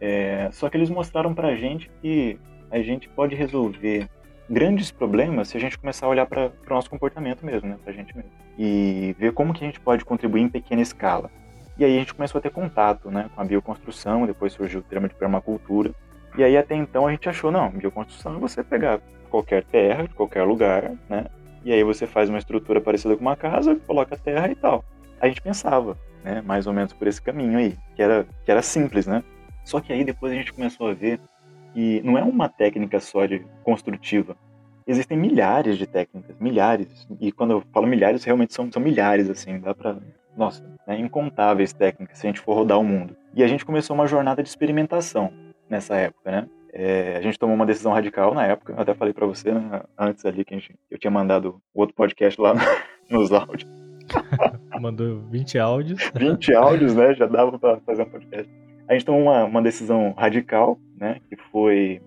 É, 0.00 0.48
só 0.52 0.68
que 0.68 0.76
eles 0.76 0.88
mostraram 0.88 1.34
pra 1.34 1.54
gente 1.54 1.90
que 2.00 2.38
a 2.70 2.80
gente 2.82 3.08
pode 3.08 3.34
resolver 3.34 4.08
grandes 4.48 4.90
problemas 4.90 5.48
se 5.48 5.56
a 5.56 5.60
gente 5.60 5.78
começar 5.78 6.06
a 6.06 6.08
olhar 6.08 6.26
para 6.26 6.46
o 6.46 6.70
nosso 6.74 6.90
comportamento 6.90 7.44
mesmo, 7.44 7.68
né, 7.68 7.76
pra 7.82 7.92
gente 7.92 8.14
mesmo. 8.16 8.30
E 8.58 9.14
ver 9.18 9.32
como 9.32 9.54
que 9.54 9.64
a 9.64 9.66
gente 9.66 9.80
pode 9.80 10.04
contribuir 10.04 10.42
em 10.42 10.48
pequena 10.48 10.82
escala. 10.82 11.30
E 11.78 11.84
aí 11.84 11.96
a 11.96 11.98
gente 11.98 12.14
começou 12.14 12.38
a 12.38 12.42
ter 12.42 12.50
contato, 12.50 13.10
né, 13.10 13.30
com 13.34 13.40
a 13.40 13.44
bioconstrução, 13.44 14.26
depois 14.26 14.52
surgiu 14.52 14.80
o 14.80 14.82
termo 14.82 15.08
de 15.08 15.14
permacultura. 15.14 15.92
E 16.36 16.44
aí 16.44 16.56
até 16.56 16.74
então 16.74 17.06
a 17.06 17.10
gente 17.10 17.28
achou, 17.28 17.50
não, 17.50 17.70
bioconstrução 17.70 18.36
é 18.36 18.38
você 18.38 18.62
pegar 18.62 19.00
qualquer 19.30 19.64
terra, 19.64 20.08
de 20.08 20.14
qualquer 20.14 20.42
lugar, 20.42 20.92
né, 21.08 21.26
e 21.64 21.72
aí 21.72 21.84
você 21.84 22.06
faz 22.06 22.28
uma 22.28 22.38
estrutura 22.38 22.80
parecida 22.80 23.14
com 23.16 23.22
uma 23.22 23.36
casa, 23.36 23.76
coloca 23.86 24.16
terra 24.16 24.50
e 24.50 24.54
tal. 24.54 24.84
A 25.20 25.28
gente 25.28 25.40
pensava, 25.40 25.96
né, 26.24 26.40
mais 26.40 26.66
ou 26.66 26.72
menos 26.72 26.92
por 26.92 27.06
esse 27.06 27.20
caminho 27.20 27.58
aí, 27.58 27.76
que 27.94 28.02
era, 28.02 28.26
que 28.44 28.50
era 28.50 28.62
simples, 28.62 29.06
né. 29.06 29.22
Só 29.64 29.80
que 29.80 29.92
aí 29.92 30.02
depois 30.02 30.32
a 30.32 30.36
gente 30.36 30.52
começou 30.52 30.88
a 30.88 30.94
ver 30.94 31.20
que 31.72 32.00
não 32.02 32.16
é 32.16 32.22
uma 32.22 32.48
técnica 32.48 33.00
só 33.00 33.26
de 33.26 33.44
construtiva. 33.62 34.36
Existem 34.86 35.16
milhares 35.16 35.78
de 35.78 35.86
técnicas, 35.86 36.36
milhares. 36.38 37.06
E 37.20 37.30
quando 37.30 37.52
eu 37.52 37.62
falo 37.72 37.86
milhares, 37.86 38.24
realmente 38.24 38.54
são, 38.54 38.70
são 38.72 38.82
milhares, 38.82 39.28
assim, 39.28 39.58
dá 39.58 39.74
pra. 39.74 39.96
Nossa, 40.36 40.64
né, 40.86 40.98
incontáveis 40.98 41.72
técnicas 41.72 42.18
se 42.18 42.26
a 42.26 42.30
gente 42.30 42.40
for 42.40 42.54
rodar 42.54 42.78
o 42.78 42.84
mundo. 42.84 43.16
E 43.34 43.42
a 43.42 43.46
gente 43.46 43.64
começou 43.64 43.94
uma 43.94 44.06
jornada 44.06 44.42
de 44.42 44.48
experimentação 44.48 45.32
nessa 45.68 45.96
época, 45.96 46.30
né? 46.30 46.48
É, 46.72 47.16
a 47.16 47.20
gente 47.20 47.38
tomou 47.38 47.54
uma 47.54 47.66
decisão 47.66 47.92
radical 47.92 48.32
na 48.32 48.46
época, 48.46 48.72
eu 48.72 48.80
até 48.80 48.94
falei 48.94 49.12
para 49.12 49.26
você 49.26 49.52
né, 49.52 49.82
antes 49.98 50.24
ali 50.24 50.44
que 50.44 50.54
gente, 50.54 50.76
eu 50.88 50.96
tinha 50.98 51.10
mandado 51.10 51.60
outro 51.74 51.96
podcast 51.96 52.40
lá 52.40 52.54
nos 53.10 53.32
áudios. 53.32 53.68
Mandou 54.80 55.20
20 55.30 55.58
áudios. 55.58 56.10
20 56.14 56.54
áudios, 56.54 56.94
né? 56.94 57.12
Já 57.14 57.26
dava 57.26 57.58
para 57.58 57.80
fazer 57.80 58.02
um 58.02 58.10
podcast 58.10 58.50
a 58.90 58.94
gente 58.94 59.04
tomou 59.04 59.22
uma, 59.22 59.44
uma 59.44 59.62
decisão 59.62 60.12
radical, 60.18 60.76
né, 61.00 61.18
que 61.28 61.36
foi 61.50 62.00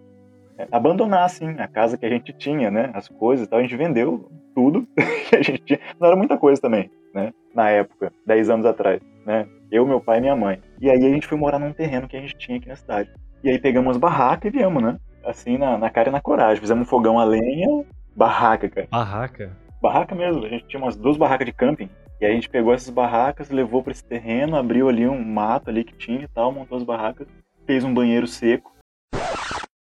é, 0.58 0.68
abandonar, 0.72 1.26
assim, 1.26 1.50
a 1.58 1.68
casa 1.68 1.98
que 1.98 2.06
a 2.06 2.10
gente 2.10 2.32
tinha, 2.32 2.70
né, 2.70 2.92
as 2.94 3.10
coisas 3.10 3.48
e 3.48 3.50
tal, 3.50 3.60
a 3.60 3.62
gente 3.64 3.76
vendeu 3.76 4.30
tudo 4.54 4.88
que 5.30 5.36
a 5.36 5.42
gente 5.42 5.64
tinha, 5.64 5.80
não 6.00 6.08
era 6.08 6.16
muita 6.16 6.38
coisa 6.38 6.62
também, 6.62 6.92
né, 7.14 7.34
na 7.54 7.70
época, 7.70 8.14
10 8.26 8.50
anos 8.52 8.66
atrás, 8.66 9.02
né, 9.26 9.48
eu, 9.72 9.86
meu 9.88 10.00
pai 10.00 10.20
e 10.20 10.22
minha 10.22 10.36
mãe. 10.36 10.62
E 10.80 10.90
aí 10.90 11.04
a 11.04 11.10
gente 11.10 11.26
foi 11.26 11.38
morar 11.38 11.58
num 11.58 11.74
terreno 11.74 12.08
que 12.08 12.16
a 12.16 12.22
gente 12.22 12.38
tinha 12.38 12.58
aqui 12.58 12.68
na 12.68 12.76
cidade. 12.76 13.12
E 13.44 13.50
aí 13.50 13.60
pegamos 13.60 13.98
barraca 13.98 14.48
e 14.48 14.52
viemos, 14.52 14.82
né, 14.82 15.00
assim, 15.26 15.58
na, 15.58 15.78
na 15.78 15.90
cara 15.90 16.10
e 16.10 16.12
na 16.12 16.22
coragem, 16.22 16.62
fizemos 16.62 16.84
um 16.84 16.90
fogão 16.90 17.20
a 17.20 17.24
lenha, 17.24 17.84
barraca, 18.16 18.70
cara. 18.70 18.88
Barraca? 18.92 19.58
Barraca 19.82 20.16
mesmo, 20.16 20.46
a 20.46 20.50
gente 20.50 20.68
tinha 20.68 20.82
umas 20.82 20.96
duas 20.96 21.18
barracas 21.18 21.46
de 21.46 21.52
camping, 21.52 21.90
e 22.22 22.26
a 22.26 22.32
gente 22.32 22.50
pegou 22.50 22.74
essas 22.74 22.90
barracas, 22.90 23.50
levou 23.50 23.84
para 23.84 23.92
esse 23.92 24.06
terreno, 24.06 24.56
abriu 24.56 24.88
ali 24.88 25.06
um 25.06 25.22
mato 25.22 25.70
ali 25.70 25.84
que 25.84 25.94
tinha 25.94 26.24
e 26.24 26.28
tal, 26.30 26.54
montou 26.54 26.78
as 26.78 26.84
barracas, 26.84 27.28
fez 27.66 27.84
um 27.84 27.94
banheiro 27.94 28.26
seco. 28.28 28.73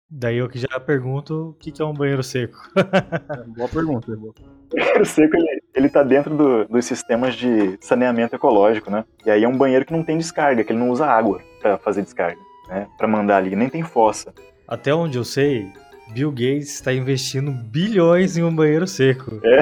Daí 0.09 0.37
eu 0.37 0.47
que 0.47 0.57
já 0.57 0.79
pergunto 0.79 1.49
o 1.49 1.53
que, 1.53 1.71
que 1.71 1.81
é 1.81 1.85
um 1.85 1.93
banheiro 1.93 2.23
seco. 2.23 2.57
boa 3.57 3.67
pergunta. 3.67 4.11
O 4.13 4.33
banheiro 4.75 5.05
seco, 5.05 5.35
ele, 5.35 5.61
ele 5.75 5.89
tá 5.89 6.01
dentro 6.01 6.35
do, 6.35 6.65
dos 6.65 6.85
sistemas 6.85 7.35
de 7.35 7.77
saneamento 7.81 8.35
ecológico, 8.35 8.89
né? 8.89 9.03
E 9.25 9.29
aí 9.29 9.43
é 9.43 9.47
um 9.47 9.57
banheiro 9.57 9.85
que 9.85 9.91
não 9.91 10.03
tem 10.03 10.17
descarga, 10.17 10.63
que 10.63 10.71
ele 10.71 10.79
não 10.79 10.89
usa 10.89 11.05
água 11.05 11.41
para 11.61 11.77
fazer 11.77 12.01
descarga, 12.03 12.39
né? 12.69 12.87
Para 12.97 13.07
mandar 13.07 13.37
ali, 13.37 13.55
nem 13.55 13.69
tem 13.69 13.83
fossa. 13.83 14.33
Até 14.65 14.93
onde 14.93 15.17
eu 15.17 15.25
sei, 15.25 15.71
Bill 16.13 16.31
Gates 16.31 16.75
está 16.75 16.93
investindo 16.93 17.51
bilhões 17.51 18.37
em 18.37 18.43
um 18.43 18.55
banheiro 18.55 18.87
seco. 18.87 19.39
É. 19.43 19.59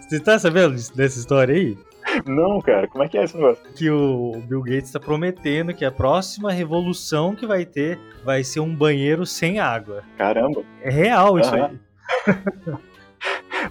Você 0.08 0.20
tá 0.20 0.38
sabendo 0.38 0.74
dessa 0.94 1.18
história 1.18 1.54
aí? 1.54 1.78
Não, 2.26 2.60
cara, 2.60 2.88
como 2.88 3.04
é 3.04 3.08
que 3.08 3.18
é 3.18 3.24
esse 3.24 3.36
negócio? 3.36 3.62
Que 3.74 3.90
o 3.90 4.40
Bill 4.46 4.62
Gates 4.62 4.86
está 4.86 5.00
prometendo 5.00 5.74
que 5.74 5.84
a 5.84 5.90
próxima 5.90 6.52
revolução 6.52 7.34
que 7.34 7.46
vai 7.46 7.64
ter 7.64 7.98
vai 8.24 8.42
ser 8.44 8.60
um 8.60 8.74
banheiro 8.74 9.24
sem 9.24 9.58
água. 9.58 10.02
Caramba. 10.16 10.62
É 10.82 10.90
real 10.90 11.38
isso 11.38 11.54
uhum. 11.54 11.64
aí. 11.64 11.78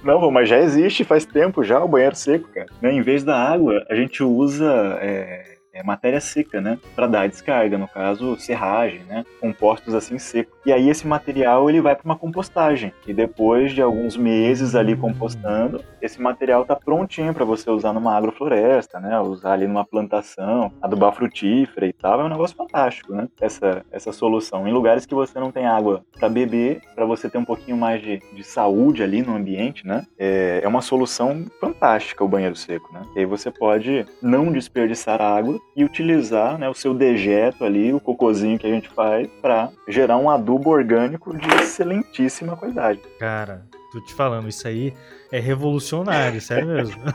Não, 0.03 0.31
mas 0.31 0.47
já 0.47 0.59
existe 0.59 1.03
faz 1.03 1.25
tempo 1.25 1.63
já 1.63 1.83
o 1.83 1.87
banheiro 1.87 2.15
seco, 2.15 2.47
cara. 2.49 2.67
Né, 2.81 2.91
em 2.93 3.01
vez 3.01 3.23
da 3.23 3.37
água, 3.37 3.85
a 3.89 3.95
gente 3.95 4.23
usa 4.23 4.97
é, 5.01 5.57
é, 5.73 5.83
matéria 5.83 6.19
seca, 6.19 6.61
né? 6.61 6.77
Para 6.95 7.07
dar 7.07 7.27
descarga, 7.27 7.77
no 7.77 7.87
caso, 7.87 8.37
serragem, 8.37 9.01
né? 9.07 9.25
Compostos 9.39 9.93
assim 9.93 10.17
secos. 10.17 10.57
E 10.65 10.71
aí 10.71 10.89
esse 10.89 11.07
material 11.07 11.69
ele 11.69 11.81
vai 11.81 11.95
para 11.95 12.05
uma 12.05 12.17
compostagem. 12.17 12.93
E 13.07 13.13
depois 13.13 13.71
de 13.73 13.81
alguns 13.81 14.17
meses 14.17 14.75
ali 14.75 14.95
compostando, 14.95 15.83
esse 16.01 16.21
material 16.21 16.65
tá 16.65 16.75
prontinho 16.75 17.33
para 17.33 17.45
você 17.45 17.69
usar 17.69 17.93
numa 17.93 18.15
agrofloresta, 18.15 18.99
né? 18.99 19.19
Usar 19.19 19.53
ali 19.53 19.67
numa 19.67 19.85
plantação, 19.85 20.71
adubar 20.81 21.13
frutífera 21.13 21.87
e 21.87 21.93
tal. 21.93 22.21
É 22.21 22.23
um 22.23 22.29
negócio 22.29 22.55
fantástico, 22.55 23.13
né? 23.13 23.27
Essa, 23.39 23.83
essa 23.91 24.11
solução. 24.11 24.67
Em 24.67 24.73
lugares 24.73 25.05
que 25.05 25.15
você 25.15 25.39
não 25.39 25.51
tem 25.51 25.65
água 25.65 26.03
para 26.17 26.29
beber, 26.29 26.81
para 26.95 27.05
você 27.05 27.29
ter 27.29 27.37
um 27.37 27.45
pouquinho 27.45 27.77
mais 27.77 28.01
de, 28.01 28.19
de 28.33 28.43
saúde 28.43 29.03
ali 29.03 29.21
no 29.21 29.35
ambiente, 29.35 29.85
né? 29.85 30.05
É, 30.17 30.61
é 30.63 30.67
uma 30.67 30.81
solução 30.81 31.45
fantástica 31.59 32.23
o 32.23 32.27
banheiro 32.27 32.55
seco, 32.55 32.91
né? 32.93 33.01
E 33.15 33.19
aí 33.19 33.25
você 33.25 33.51
pode 33.51 34.05
não 34.21 34.51
desperdiçar 34.51 35.21
água 35.21 35.58
e 35.75 35.83
utilizar 35.83 36.57
né, 36.57 36.67
o 36.69 36.73
seu 36.73 36.93
dejeto 36.93 37.63
ali, 37.63 37.93
o 37.93 37.99
cocôzinho 37.99 38.57
que 38.59 38.67
a 38.67 38.69
gente 38.69 38.89
faz, 38.89 39.27
para 39.41 39.69
gerar 39.87 40.17
um 40.17 40.29
adubo 40.29 40.69
orgânico 40.69 41.35
de 41.37 41.47
excelentíssima 41.55 42.55
qualidade. 42.55 42.99
Cara, 43.19 43.65
tô 43.91 44.01
te 44.01 44.13
falando, 44.13 44.47
isso 44.49 44.67
aí 44.67 44.93
é 45.31 45.39
revolucionário, 45.39 46.41
sério 46.41 46.67
mesmo. 46.67 47.01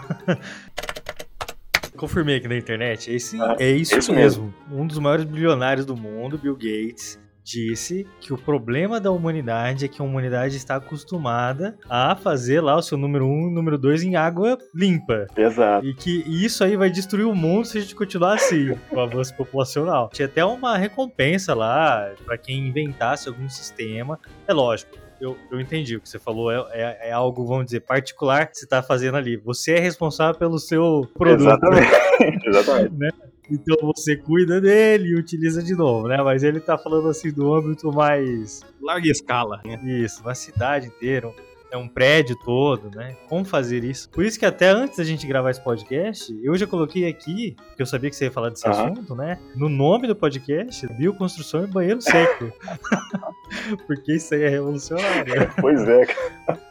Confirmei 1.97 2.37
aqui 2.37 2.49
na 2.49 2.57
internet, 2.57 3.11
esse, 3.13 3.41
ah, 3.41 3.57
é 3.59 3.71
isso 3.71 3.95
mesmo. 4.13 4.15
mesmo. 4.15 4.55
Um 4.71 4.87
dos 4.87 4.99
maiores 4.99 5.25
bilionários 5.25 5.87
do 5.87 5.97
mundo, 5.97 6.37
Bill 6.37 6.55
Gates, 6.55 7.19
disse 7.45 8.07
que 8.21 8.33
o 8.33 8.39
problema 8.39 8.99
da 8.99 9.11
humanidade 9.11 9.85
é 9.85 9.89
que 9.89 10.01
a 10.01 10.05
humanidade 10.05 10.57
está 10.57 10.77
acostumada 10.77 11.77
a 11.89 12.17
fazer 12.17 12.63
lá 12.63 12.75
o 12.75 12.83
seu 12.83 12.97
número 12.97 13.27
1 13.27 13.29
um, 13.29 13.49
e 13.51 13.55
número 13.55 13.77
2 13.77 14.03
em 14.05 14.17
água 14.17 14.59
limpa. 14.75 15.27
Exato. 15.37 15.87
E 15.87 15.95
que 15.95 16.25
isso 16.27 16.65
aí 16.65 16.77
vai 16.77 16.89
destruir 16.89 17.27
o 17.27 17.35
mundo 17.35 17.67
se 17.67 17.77
a 17.77 17.81
gente 17.83 17.95
continuar 17.95 18.35
assim, 18.35 18.75
com 18.89 18.97
o 18.97 19.01
avanço 19.01 19.37
populacional. 19.37 20.09
Tinha 20.13 20.27
até 20.27 20.45
uma 20.45 20.79
recompensa 20.79 21.55
lá 21.55 22.11
para 22.25 22.39
quem 22.39 22.67
inventasse 22.69 23.29
algum 23.29 23.49
sistema. 23.49 24.19
É 24.49 24.53
lógico, 24.55 24.97
eu, 25.21 25.37
eu, 25.51 25.61
entendi 25.61 25.97
o 25.97 26.01
que 26.01 26.09
você 26.09 26.19
falou. 26.19 26.51
É, 26.51 26.67
é, 26.73 27.09
é, 27.09 27.13
algo, 27.13 27.47
vamos 27.47 27.67
dizer, 27.67 27.81
particular 27.81 28.47
que 28.47 28.57
você 28.57 28.65
está 28.65 28.83
fazendo 28.83 29.17
ali. 29.17 29.37
Você 29.37 29.73
é 29.73 29.81
responsável 29.81 30.35
pelo 30.35 30.59
seu 30.59 31.09
produto. 31.15 31.49
Exatamente. 31.49 31.89
Exatamente. 32.49 32.95
né? 32.95 33.11
Então 33.51 33.77
você 33.83 34.17
cuida 34.17 34.61
dele 34.61 35.09
e 35.11 35.15
utiliza 35.15 35.63
de 35.63 35.75
novo, 35.75 36.09
né? 36.09 36.17
Mas 36.23 36.43
ele 36.43 36.61
tá 36.61 36.79
falando 36.79 37.09
assim 37.09 37.31
do 37.31 37.55
âmbito 37.55 37.93
mais. 37.93 38.63
Larga 38.81 39.09
escala, 39.09 39.61
né? 39.65 39.81
Isso, 39.85 40.23
uma 40.23 40.35
cidade 40.35 40.87
inteira, 40.87 41.33
é 41.71 41.77
um 41.77 41.89
prédio 41.89 42.37
todo, 42.45 42.89
né? 42.97 43.17
Como 43.29 43.45
fazer 43.45 43.83
isso? 43.83 44.09
Por 44.11 44.25
isso 44.25 44.39
que 44.39 44.47
até 44.47 44.69
antes 44.69 44.97
da 44.97 45.05
gente 45.05 45.27
gravar 45.27 45.51
esse 45.51 45.61
podcast, 45.61 46.33
eu 46.43 46.57
já 46.57 46.67
coloquei 46.67 47.07
aqui, 47.09 47.57
porque 47.67 47.83
eu 47.83 47.87
sabia 47.87 48.09
que 48.09 48.17
você 48.17 48.27
ia 48.27 48.31
falar 48.31 48.51
desse 48.51 48.67
uhum. 48.67 48.73
assunto, 48.73 49.15
né? 49.17 49.39
No 49.57 49.69
nome 49.69 50.07
do 50.07 50.15
podcast, 50.15 50.87
bioconstrução 50.95 51.65
e 51.65 51.67
banheiro 51.67 52.01
seco. 52.01 52.53
porque 53.87 54.15
isso 54.15 54.35
aí 54.35 54.45
é 54.45 54.49
revolucionário. 54.49 55.53
Pois 55.61 55.83
é, 55.89 56.07
cara 56.07 56.64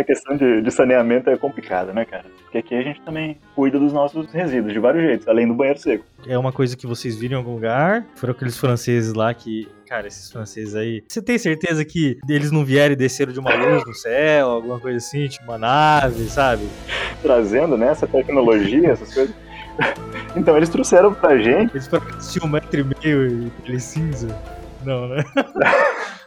a 0.00 0.04
questão 0.04 0.36
de, 0.36 0.62
de, 0.62 0.70
saneamento 0.70 1.28
é 1.28 1.36
complicada, 1.36 1.92
né, 1.92 2.04
cara? 2.04 2.24
Porque 2.42 2.58
aqui 2.58 2.74
a 2.74 2.82
gente 2.82 3.00
também 3.02 3.38
cuida 3.54 3.78
dos 3.78 3.92
nossos 3.92 4.30
resíduos 4.32 4.72
de 4.72 4.78
vários 4.78 5.02
jeitos, 5.02 5.28
além 5.28 5.46
do 5.46 5.54
banheiro 5.54 5.78
seco. 5.78 6.04
É 6.26 6.38
uma 6.38 6.52
coisa 6.52 6.76
que 6.76 6.86
vocês 6.86 7.16
viram 7.16 7.34
em 7.34 7.38
algum 7.38 7.54
lugar? 7.54 8.06
Foram 8.14 8.32
aqueles 8.32 8.56
franceses 8.56 9.12
lá 9.12 9.32
que. 9.34 9.68
Cara, 9.86 10.06
esses 10.06 10.30
franceses 10.30 10.74
aí. 10.74 11.02
Você 11.08 11.22
tem 11.22 11.38
certeza 11.38 11.84
que 11.84 12.18
eles 12.28 12.50
não 12.50 12.64
vieram 12.64 12.92
e 12.92 12.96
desceram 12.96 13.32
de 13.32 13.40
uma 13.40 13.54
luz 13.54 13.84
no 13.86 13.94
céu, 13.94 14.48
alguma 14.50 14.78
coisa 14.78 14.98
assim, 14.98 15.26
tipo 15.28 15.44
uma 15.44 15.58
nave, 15.58 16.24
sabe? 16.28 16.68
Trazendo, 17.22 17.76
né, 17.76 17.88
essa 17.88 18.06
tecnologia, 18.06 18.90
essas 18.90 19.12
coisas. 19.12 19.34
Então, 20.36 20.56
eles 20.56 20.68
trouxeram 20.68 21.12
pra 21.14 21.38
gente. 21.38 21.72
Eles 21.74 21.88
tinham 22.30 22.46
um 22.46 22.50
metro 22.50 22.80
e 22.80 22.84
meio 22.84 23.46
e 23.46 23.50
pele 23.62 23.80
cinza. 23.80 24.28
Não, 24.84 25.08
né? 25.08 25.24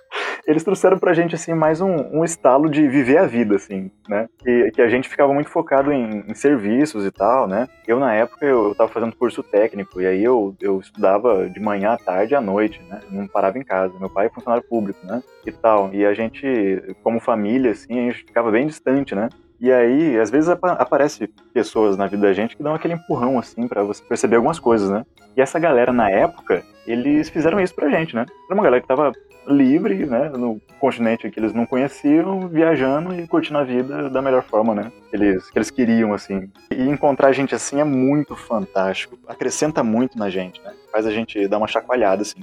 eles 0.46 0.64
trouxeram 0.64 0.98
pra 0.98 1.14
gente, 1.14 1.36
assim, 1.36 1.54
mais 1.54 1.82
um, 1.82 2.20
um 2.20 2.24
estalo 2.24 2.70
de 2.70 2.88
viver 2.88 3.18
a 3.18 3.26
vida, 3.26 3.56
assim, 3.56 3.92
né? 4.08 4.28
Que, 4.40 4.72
que 4.72 4.82
a 4.82 4.90
gente 4.90 5.10
ficava 5.10 5.34
muito 5.34 5.50
focado 5.50 5.92
em, 5.92 6.24
em 6.28 6.34
serviços 6.34 7.06
e 7.06 7.12
tal, 7.12 7.48
né? 7.48 7.68
Eu, 7.88 8.00
na 8.00 8.14
época, 8.14 8.46
eu, 8.46 8.70
eu 8.70 8.76
tava 8.76 8.92
fazendo 8.92 9.16
curso 9.16 9.44
técnico, 9.44 10.02
e 10.02 10.06
aí 10.06 10.24
eu, 10.24 10.56
eu 10.62 10.80
estudava 10.80 11.50
de 11.50 11.60
manhã 11.60 11.92
à 11.92 11.98
tarde 11.98 12.36
à 12.36 12.42
noite, 12.42 12.82
né? 12.90 13.00
Não 13.10 13.28
parava 13.28 13.58
em 13.58 13.64
casa. 13.64 13.94
Meu 14.00 14.10
pai 14.10 14.28
é 14.28 14.30
funcionário 14.30 14.68
público, 14.68 15.06
né? 15.06 15.22
E 15.46 15.52
tal. 15.52 15.94
E 15.94 16.06
a 16.06 16.14
gente, 16.14 16.96
como 17.04 17.20
família, 17.20 17.72
assim, 17.72 18.00
a 18.00 18.12
gente 18.12 18.26
ficava 18.26 18.52
bem 18.52 18.68
distante, 18.68 19.16
né? 19.16 19.30
E 19.62 19.72
aí, 19.72 20.20
às 20.20 20.32
vezes 20.32 20.50
apa 20.50 20.72
aparece 20.72 21.28
pessoas 21.54 21.96
na 21.96 22.08
vida 22.08 22.24
da 22.24 22.34
gente 22.34 22.58
que 22.58 22.64
dão 22.64 22.74
aquele 22.74 22.96
empurrão 22.96 23.38
assim 23.38 23.68
para 23.68 23.84
você 23.84 24.04
perceber 24.04 24.38
algumas 24.38 24.58
coisas, 24.58 24.90
né? 24.90 25.06
E 25.38 25.42
essa 25.42 25.60
galera 25.60 25.94
na 25.94 26.10
época, 26.10 26.64
eles 26.88 27.30
fizeram 27.30 27.60
isso 27.60 27.76
pra 27.76 27.88
gente, 27.88 28.16
né? 28.16 28.26
Era 28.48 28.56
uma 28.56 28.64
galera 28.64 28.82
que 28.82 28.88
tava 28.88 29.12
livre, 29.48 30.06
né, 30.06 30.30
no 30.30 30.62
continente 30.80 31.30
que 31.30 31.40
eles 31.40 31.54
não 31.54 31.66
conheciam, 31.66 32.48
viajando 32.48 33.14
e 33.14 33.28
curtindo 33.28 33.58
a 33.58 33.64
vida 33.64 34.10
da 34.10 34.22
melhor 34.22 34.44
forma, 34.44 34.74
né? 34.74 34.92
Eles, 35.12 35.50
que 35.50 35.58
eles 35.58 35.70
queriam, 35.70 36.14
assim. 36.14 36.50
E 36.72 36.84
encontrar 36.84 37.32
gente 37.32 37.54
assim 37.54 37.80
é 37.80 37.84
muito 37.84 38.36
fantástico. 38.36 39.18
Acrescenta 39.28 39.84
muito 39.84 40.18
na 40.18 40.30
gente, 40.30 40.62
né? 40.62 40.74
Faz 40.92 41.06
a 41.06 41.12
gente 41.12 41.48
dar 41.48 41.58
uma 41.58 41.68
chacoalhada, 41.68 42.22
assim. 42.22 42.40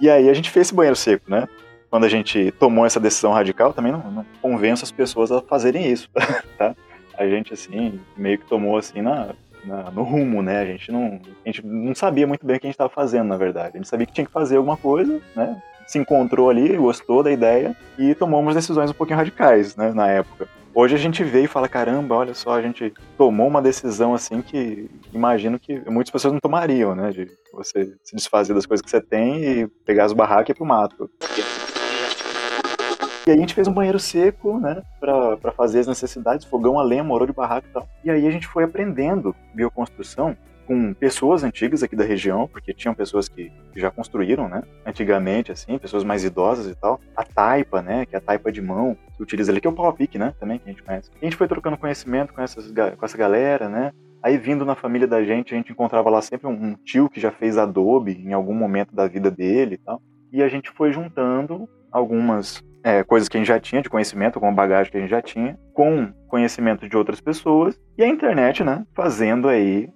E 0.00 0.10
aí 0.10 0.28
a 0.28 0.34
gente 0.34 0.50
fez 0.50 0.68
esse 0.68 0.74
banheiro 0.74 0.96
seco, 0.96 1.30
né? 1.30 1.46
quando 1.92 2.04
a 2.04 2.08
gente 2.08 2.50
tomou 2.52 2.86
essa 2.86 2.98
decisão 2.98 3.32
radical, 3.32 3.74
também 3.74 3.92
não, 3.92 4.00
não 4.10 4.26
convenço 4.40 4.82
as 4.82 4.90
pessoas 4.90 5.30
a 5.30 5.42
fazerem 5.42 5.92
isso, 5.92 6.08
tá? 6.56 6.74
A 7.18 7.28
gente, 7.28 7.52
assim, 7.52 8.00
meio 8.16 8.38
que 8.38 8.46
tomou, 8.46 8.78
assim, 8.78 9.02
na, 9.02 9.34
na, 9.62 9.90
no 9.90 10.02
rumo, 10.02 10.42
né? 10.42 10.60
A 10.60 10.64
gente, 10.64 10.90
não, 10.90 11.20
a 11.44 11.48
gente 11.48 11.66
não 11.66 11.94
sabia 11.94 12.26
muito 12.26 12.46
bem 12.46 12.56
o 12.56 12.60
que 12.60 12.66
a 12.66 12.68
gente 12.68 12.76
estava 12.76 12.88
fazendo, 12.88 13.28
na 13.28 13.36
verdade. 13.36 13.72
A 13.74 13.76
gente 13.76 13.90
sabia 13.90 14.06
que 14.06 14.12
tinha 14.14 14.24
que 14.24 14.32
fazer 14.32 14.56
alguma 14.56 14.78
coisa, 14.78 15.20
né? 15.36 15.62
Se 15.92 15.98
encontrou 15.98 16.48
ali, 16.48 16.74
gostou 16.74 17.22
da 17.22 17.30
ideia 17.30 17.76
e 17.98 18.14
tomamos 18.14 18.54
decisões 18.54 18.90
um 18.90 18.94
pouquinho 18.94 19.18
radicais, 19.18 19.76
né? 19.76 19.92
Na 19.92 20.08
época. 20.08 20.48
Hoje 20.74 20.94
a 20.94 20.98
gente 20.98 21.22
vê 21.22 21.42
e 21.42 21.46
fala, 21.46 21.68
caramba, 21.68 22.14
olha 22.14 22.32
só, 22.32 22.54
a 22.54 22.62
gente 22.62 22.94
tomou 23.18 23.46
uma 23.46 23.60
decisão 23.60 24.14
assim 24.14 24.40
que 24.40 24.88
imagino 25.12 25.58
que 25.58 25.78
muitas 25.90 26.10
pessoas 26.10 26.32
não 26.32 26.40
tomariam, 26.40 26.94
né? 26.94 27.10
De 27.10 27.30
você 27.52 27.94
se 28.02 28.16
desfazer 28.16 28.54
das 28.54 28.64
coisas 28.64 28.82
que 28.82 28.88
você 28.88 29.02
tem 29.02 29.44
e 29.44 29.68
pegar 29.84 30.06
as 30.06 30.14
barracas 30.14 30.48
e 30.48 30.52
ir 30.52 30.54
pro 30.54 30.64
mato. 30.64 31.10
E 33.26 33.30
aí 33.30 33.36
a 33.36 33.40
gente 33.40 33.52
fez 33.52 33.68
um 33.68 33.72
banheiro 33.74 34.00
seco, 34.00 34.58
né, 34.58 34.82
para 34.98 35.52
fazer 35.52 35.80
as 35.80 35.86
necessidades, 35.86 36.46
fogão 36.46 36.78
a 36.78 36.82
lenha, 36.82 37.04
morou 37.04 37.26
de 37.26 37.34
barraco 37.34 37.68
e 37.68 37.70
tal. 37.70 37.86
E 38.02 38.10
aí 38.10 38.26
a 38.26 38.30
gente 38.30 38.48
foi 38.48 38.64
aprendendo 38.64 39.36
bioconstrução 39.54 40.34
com 40.72 40.94
pessoas 40.94 41.44
antigas 41.44 41.82
aqui 41.82 41.94
da 41.94 42.02
região, 42.02 42.48
porque 42.48 42.72
tinham 42.72 42.94
pessoas 42.94 43.28
que 43.28 43.52
já 43.76 43.90
construíram, 43.90 44.48
né, 44.48 44.62
antigamente, 44.86 45.52
assim, 45.52 45.78
pessoas 45.78 46.02
mais 46.02 46.24
idosas 46.24 46.66
e 46.66 46.74
tal. 46.74 46.98
A 47.14 47.22
taipa, 47.22 47.82
né, 47.82 48.06
que 48.06 48.14
é 48.14 48.18
a 48.18 48.22
taipa 48.22 48.50
de 48.50 48.62
mão, 48.62 48.96
que 49.14 49.22
utiliza 49.22 49.52
ali, 49.52 49.60
que 49.60 49.66
é 49.66 49.70
o 49.70 49.74
pau 49.74 49.92
pique, 49.92 50.18
né, 50.18 50.32
também, 50.40 50.58
que 50.58 50.64
a 50.66 50.72
gente 50.72 50.82
conhece. 50.82 51.10
A 51.20 51.24
gente 51.24 51.36
foi 51.36 51.46
trocando 51.46 51.76
conhecimento 51.76 52.32
com, 52.32 52.40
essas, 52.40 52.72
com 52.72 53.04
essa 53.04 53.18
galera, 53.18 53.68
né, 53.68 53.92
Aí 54.22 54.38
vindo 54.38 54.64
na 54.64 54.76
família 54.76 55.08
da 55.08 55.20
gente, 55.24 55.52
a 55.52 55.56
gente 55.56 55.72
encontrava 55.72 56.08
lá 56.08 56.22
sempre 56.22 56.46
um, 56.46 56.76
tio 56.84 57.10
que 57.10 57.18
já 57.18 57.32
fez 57.32 57.58
adobe 57.58 58.22
em 58.24 58.32
algum 58.32 58.54
momento 58.54 58.94
da 58.94 59.08
vida 59.08 59.28
dele 59.28 59.74
e 59.74 59.78
tal. 59.78 60.00
E 60.32 60.40
a 60.40 60.48
gente 60.48 60.70
foi 60.70 60.92
juntando 60.92 61.68
algumas 61.90 62.62
é, 62.84 63.02
coisas 63.02 63.28
que 63.28 63.36
a 63.36 63.40
gente 63.40 63.48
já 63.48 63.58
tinha 63.58 63.82
de 63.82 63.90
conhecimento, 63.90 64.36
alguma 64.36 64.52
bagagem 64.52 64.92
que 64.92 64.96
a 64.98 65.00
gente 65.00 65.10
já 65.10 65.20
tinha, 65.20 65.58
com 65.74 66.12
conhecimento 66.28 66.88
de 66.88 66.96
outras 66.96 67.20
pessoas, 67.20 67.76
e 67.98 68.02
a 68.04 68.06
internet, 68.06 68.62
né, 68.62 68.84
fazendo 68.94 69.48
aí 69.48 69.90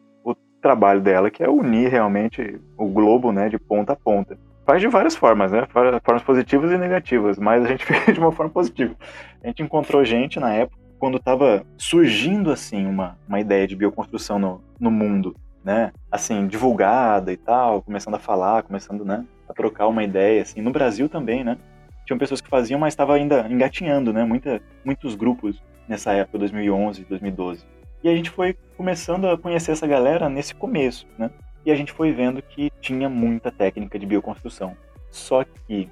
trabalho 0.67 1.01
dela, 1.01 1.31
que 1.31 1.45
é 1.45 1.49
unir 1.49 1.89
realmente 1.89 2.61
o 2.77 2.89
globo, 2.89 3.31
né, 3.31 3.49
de 3.49 3.57
ponta 3.57 3.93
a 3.93 3.97
ponta. 3.97 4.37
Faz 4.67 4.81
de 4.81 4.89
várias 4.89 5.15
formas, 5.15 5.53
né, 5.53 5.65
formas 6.03 6.25
positivas 6.25 6.73
e 6.73 6.77
negativas, 6.77 7.39
mas 7.39 7.65
a 7.65 7.69
gente 7.69 7.85
fez 7.87 8.13
de 8.13 8.19
uma 8.19 8.33
forma 8.33 8.51
positiva. 8.51 8.97
A 9.45 9.47
gente 9.47 9.63
encontrou 9.63 10.05
gente 10.05 10.41
na 10.41 10.53
época, 10.53 10.77
quando 10.99 11.19
estava 11.19 11.65
surgindo, 11.79 12.51
assim, 12.51 12.85
uma, 12.85 13.17
uma 13.29 13.39
ideia 13.39 13.65
de 13.65 13.77
bioconstrução 13.77 14.41
no, 14.41 14.61
no 14.81 14.91
mundo, 14.91 15.37
né, 15.65 15.93
assim, 16.11 16.49
divulgada 16.49 17.33
e 17.33 17.37
tal, 17.37 17.81
começando 17.81 18.17
a 18.17 18.19
falar, 18.19 18.65
começando, 18.65 19.05
né, 19.05 19.25
a 19.49 19.55
trocar 19.55 19.87
uma 19.87 20.03
ideia, 20.03 20.43
assim, 20.43 20.61
no 20.61 20.73
Brasil 20.73 21.09
também, 21.09 21.45
né, 21.45 21.57
tinham 22.05 22.19
pessoas 22.19 22.41
que 22.41 22.49
faziam, 22.49 22.81
mas 22.81 22.93
estava 22.93 23.15
ainda 23.15 23.47
engatinhando, 23.49 24.13
né? 24.13 24.25
Muita, 24.25 24.63
muitos 24.85 25.15
grupos 25.15 25.61
nessa 25.89 26.13
época, 26.13 26.39
2011, 26.39 27.05
2012. 27.05 27.65
E 28.07 28.09
a 28.09 28.15
gente 28.15 28.31
foi 28.31 28.57
começando 28.77 29.27
a 29.27 29.37
conhecer 29.37 29.73
essa 29.73 29.85
galera 29.85 30.29
nesse 30.29 30.55
começo, 30.55 31.09
né? 31.19 31.29
E 31.65 31.73
a 31.73 31.75
gente 31.75 31.91
foi 31.91 32.13
vendo 32.13 32.41
que 32.41 32.71
tinha 32.81 33.09
muita 33.09 33.51
técnica 33.51 33.99
de 33.99 34.07
bioconstrução. 34.07 34.77
Só 35.11 35.43
que 35.43 35.91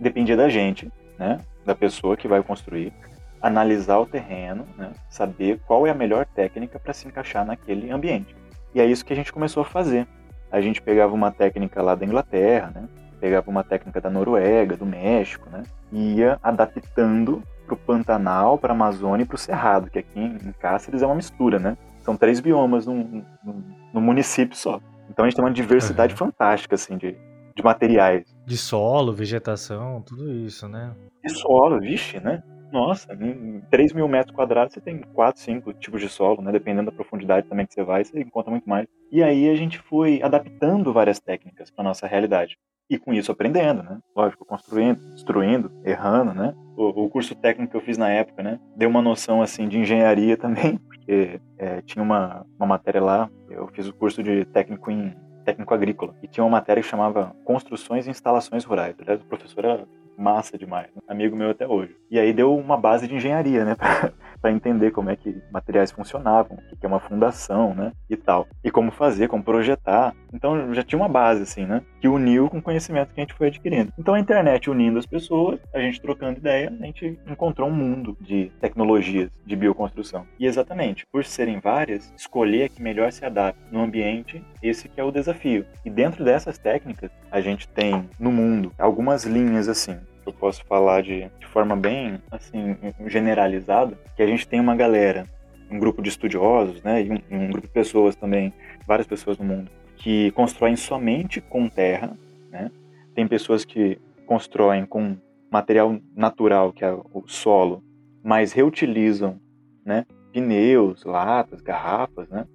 dependia 0.00 0.34
da 0.34 0.48
gente, 0.48 0.90
né? 1.18 1.40
Da 1.62 1.74
pessoa 1.74 2.16
que 2.16 2.26
vai 2.26 2.42
construir, 2.42 2.90
analisar 3.38 3.98
o 3.98 4.06
terreno, 4.06 4.66
né? 4.78 4.92
Saber 5.10 5.60
qual 5.66 5.86
é 5.86 5.90
a 5.90 5.94
melhor 5.94 6.24
técnica 6.24 6.78
para 6.78 6.94
se 6.94 7.06
encaixar 7.06 7.44
naquele 7.44 7.90
ambiente. 7.90 8.34
E 8.74 8.80
é 8.80 8.86
isso 8.86 9.04
que 9.04 9.12
a 9.12 9.16
gente 9.16 9.30
começou 9.30 9.62
a 9.62 9.66
fazer. 9.66 10.08
A 10.50 10.58
gente 10.62 10.80
pegava 10.80 11.12
uma 11.12 11.30
técnica 11.30 11.82
lá 11.82 11.94
da 11.94 12.06
Inglaterra, 12.06 12.72
né? 12.74 12.88
pegava 13.20 13.50
uma 13.50 13.62
técnica 13.62 14.00
da 14.00 14.08
Noruega, 14.08 14.74
do 14.74 14.86
México, 14.86 15.50
né? 15.50 15.64
E 15.92 16.14
ia 16.14 16.38
adaptando 16.42 17.42
para 17.72 17.82
o 17.82 17.86
Pantanal, 17.86 18.58
para 18.58 18.72
a 18.72 18.76
Amazônia 18.76 19.24
e 19.24 19.26
para 19.26 19.34
o 19.34 19.38
Cerrado, 19.38 19.90
que 19.90 19.98
aqui 19.98 20.20
em 20.20 20.52
Cáceres 20.60 21.02
é 21.02 21.06
uma 21.06 21.14
mistura, 21.14 21.58
né? 21.58 21.76
São 22.00 22.16
três 22.16 22.40
biomas 22.40 22.86
num, 22.86 23.24
num, 23.44 23.64
num 23.92 24.00
município 24.00 24.56
só. 24.56 24.80
Então 25.08 25.24
a 25.24 25.28
gente 25.28 25.36
tem 25.36 25.44
uma 25.44 25.52
diversidade 25.52 26.12
uhum. 26.14 26.18
fantástica, 26.18 26.74
assim, 26.74 26.96
de, 26.96 27.16
de 27.54 27.62
materiais. 27.62 28.24
De 28.46 28.56
solo, 28.56 29.12
vegetação, 29.12 30.02
tudo 30.02 30.32
isso, 30.32 30.68
né? 30.68 30.94
De 31.24 31.32
solo, 31.32 31.80
vixe, 31.80 32.18
né? 32.20 32.42
Nossa, 32.72 33.12
em 33.12 33.60
3 33.70 33.92
mil 33.92 34.08
metros 34.08 34.34
quadrados 34.34 34.72
você 34.72 34.80
tem 34.80 35.02
4, 35.02 35.42
5 35.42 35.74
tipos 35.74 36.00
de 36.00 36.08
solo, 36.08 36.40
né? 36.40 36.50
Dependendo 36.50 36.90
da 36.90 36.96
profundidade 36.96 37.46
também 37.46 37.66
que 37.66 37.74
você 37.74 37.84
vai, 37.84 38.04
você 38.04 38.18
encontra 38.18 38.50
muito 38.50 38.68
mais. 38.68 38.86
E 39.10 39.22
aí 39.22 39.48
a 39.50 39.54
gente 39.54 39.78
foi 39.78 40.22
adaptando 40.22 40.92
várias 40.92 41.20
técnicas 41.20 41.70
para 41.70 41.84
nossa 41.84 42.06
realidade 42.06 42.56
e 42.92 42.98
com 42.98 43.12
isso 43.14 43.32
aprendendo, 43.32 43.82
né? 43.82 43.98
Lógico, 44.14 44.44
construindo, 44.44 45.00
destruindo, 45.14 45.72
errando, 45.82 46.34
né? 46.34 46.54
O, 46.76 47.04
o, 47.04 47.08
curso 47.08 47.34
técnico 47.34 47.70
que 47.70 47.76
eu 47.76 47.80
fiz 47.80 47.96
na 47.96 48.10
época, 48.10 48.42
né? 48.42 48.60
Deu 48.76 48.90
uma 48.90 49.00
noção, 49.00 49.40
assim, 49.40 49.66
de 49.66 49.78
engenharia 49.78 50.36
também, 50.38 50.76
porque 50.76 51.40
é, 51.56 51.80
tinha 51.82 52.02
uma, 52.02 52.44
uma 52.58 52.66
matéria 52.66 53.02
lá, 53.02 53.30
eu 53.48 53.66
fiz 53.68 53.88
o 53.88 53.94
curso 53.94 54.22
de 54.22 54.44
técnico 54.44 54.90
em 54.90 55.14
técnico 55.42 55.72
agrícola, 55.72 56.14
e 56.22 56.28
tinha 56.28 56.44
uma 56.44 56.50
matéria 56.50 56.82
que 56.82 56.88
chamava 56.88 57.34
Construções 57.44 58.06
e 58.06 58.10
Instalações 58.10 58.62
Rurais. 58.64 58.94
Aliás, 59.00 59.20
o 59.22 59.26
professor 59.26 59.64
era 59.64 59.84
massa 60.16 60.58
demais, 60.58 60.88
né? 60.94 61.00
amigo 61.08 61.34
meu 61.34 61.50
até 61.50 61.66
hoje. 61.66 61.96
E 62.10 62.18
aí 62.18 62.32
deu 62.32 62.54
uma 62.54 62.76
base 62.76 63.08
de 63.08 63.14
engenharia, 63.14 63.64
né, 63.64 63.74
para 64.42 64.50
entender 64.50 64.90
como 64.90 65.08
é 65.08 65.16
que 65.16 65.40
materiais 65.52 65.92
funcionavam, 65.92 66.58
o 66.72 66.76
que 66.76 66.84
é 66.84 66.88
uma 66.88 66.98
fundação, 66.98 67.72
né, 67.74 67.92
e 68.10 68.16
tal, 68.16 68.48
e 68.62 68.70
como 68.70 68.90
fazer, 68.90 69.28
como 69.28 69.44
projetar. 69.44 70.12
Então 70.34 70.74
já 70.74 70.82
tinha 70.82 70.98
uma 70.98 71.08
base 71.08 71.42
assim, 71.42 71.64
né, 71.64 71.82
que 72.00 72.08
uniu 72.08 72.50
com 72.50 72.58
o 72.58 72.62
conhecimento 72.62 73.14
que 73.14 73.20
a 73.20 73.22
gente 73.22 73.34
foi 73.34 73.46
adquirindo. 73.46 73.92
Então 73.96 74.14
a 74.14 74.20
internet 74.20 74.68
unindo 74.68 74.98
as 74.98 75.06
pessoas, 75.06 75.60
a 75.72 75.78
gente 75.78 76.00
trocando 76.00 76.38
ideia, 76.38 76.72
a 76.80 76.84
gente 76.86 77.18
encontrou 77.26 77.68
um 77.68 77.74
mundo 77.74 78.16
de 78.20 78.50
tecnologias 78.60 79.30
de 79.46 79.54
bioconstrução. 79.54 80.26
E 80.38 80.46
exatamente, 80.46 81.06
por 81.06 81.24
serem 81.24 81.60
várias, 81.60 82.12
escolher 82.16 82.64
a 82.64 82.68
que 82.68 82.82
melhor 82.82 83.12
se 83.12 83.24
adapta 83.24 83.62
no 83.70 83.80
ambiente, 83.80 84.44
esse 84.60 84.88
que 84.88 85.00
é 85.00 85.04
o 85.04 85.12
desafio. 85.12 85.64
E 85.84 85.90
dentro 85.90 86.24
dessas 86.24 86.58
técnicas, 86.58 87.10
a 87.30 87.40
gente 87.40 87.68
tem 87.68 88.08
no 88.18 88.32
mundo 88.32 88.72
algumas 88.76 89.24
linhas 89.24 89.68
assim 89.68 89.96
eu 90.28 90.32
posso 90.32 90.64
falar 90.64 91.02
de, 91.02 91.30
de 91.38 91.46
forma 91.46 91.76
bem 91.76 92.20
assim 92.30 92.76
generalizada, 93.06 93.98
que 94.16 94.22
a 94.22 94.26
gente 94.26 94.46
tem 94.46 94.60
uma 94.60 94.76
galera, 94.76 95.26
um 95.70 95.78
grupo 95.78 96.02
de 96.02 96.08
estudiosos, 96.08 96.82
né, 96.82 97.02
e 97.02 97.10
um, 97.10 97.20
um 97.30 97.50
grupo 97.50 97.66
de 97.66 97.72
pessoas 97.72 98.14
também, 98.14 98.52
várias 98.86 99.06
pessoas 99.06 99.38
no 99.38 99.44
mundo, 99.44 99.70
que 99.96 100.30
constroem 100.32 100.76
somente 100.76 101.40
com 101.40 101.68
terra, 101.68 102.16
né? 102.50 102.70
Tem 103.14 103.26
pessoas 103.26 103.64
que 103.64 103.98
constroem 104.26 104.84
com 104.84 105.16
material 105.50 105.98
natural, 106.16 106.72
que 106.72 106.84
é 106.84 106.92
o 106.92 107.24
solo, 107.26 107.82
mas 108.22 108.52
reutilizam, 108.52 109.38
né, 109.84 110.06
pneus, 110.32 111.04
latas, 111.04 111.60
garrafas, 111.60 112.28
né, 112.28 112.46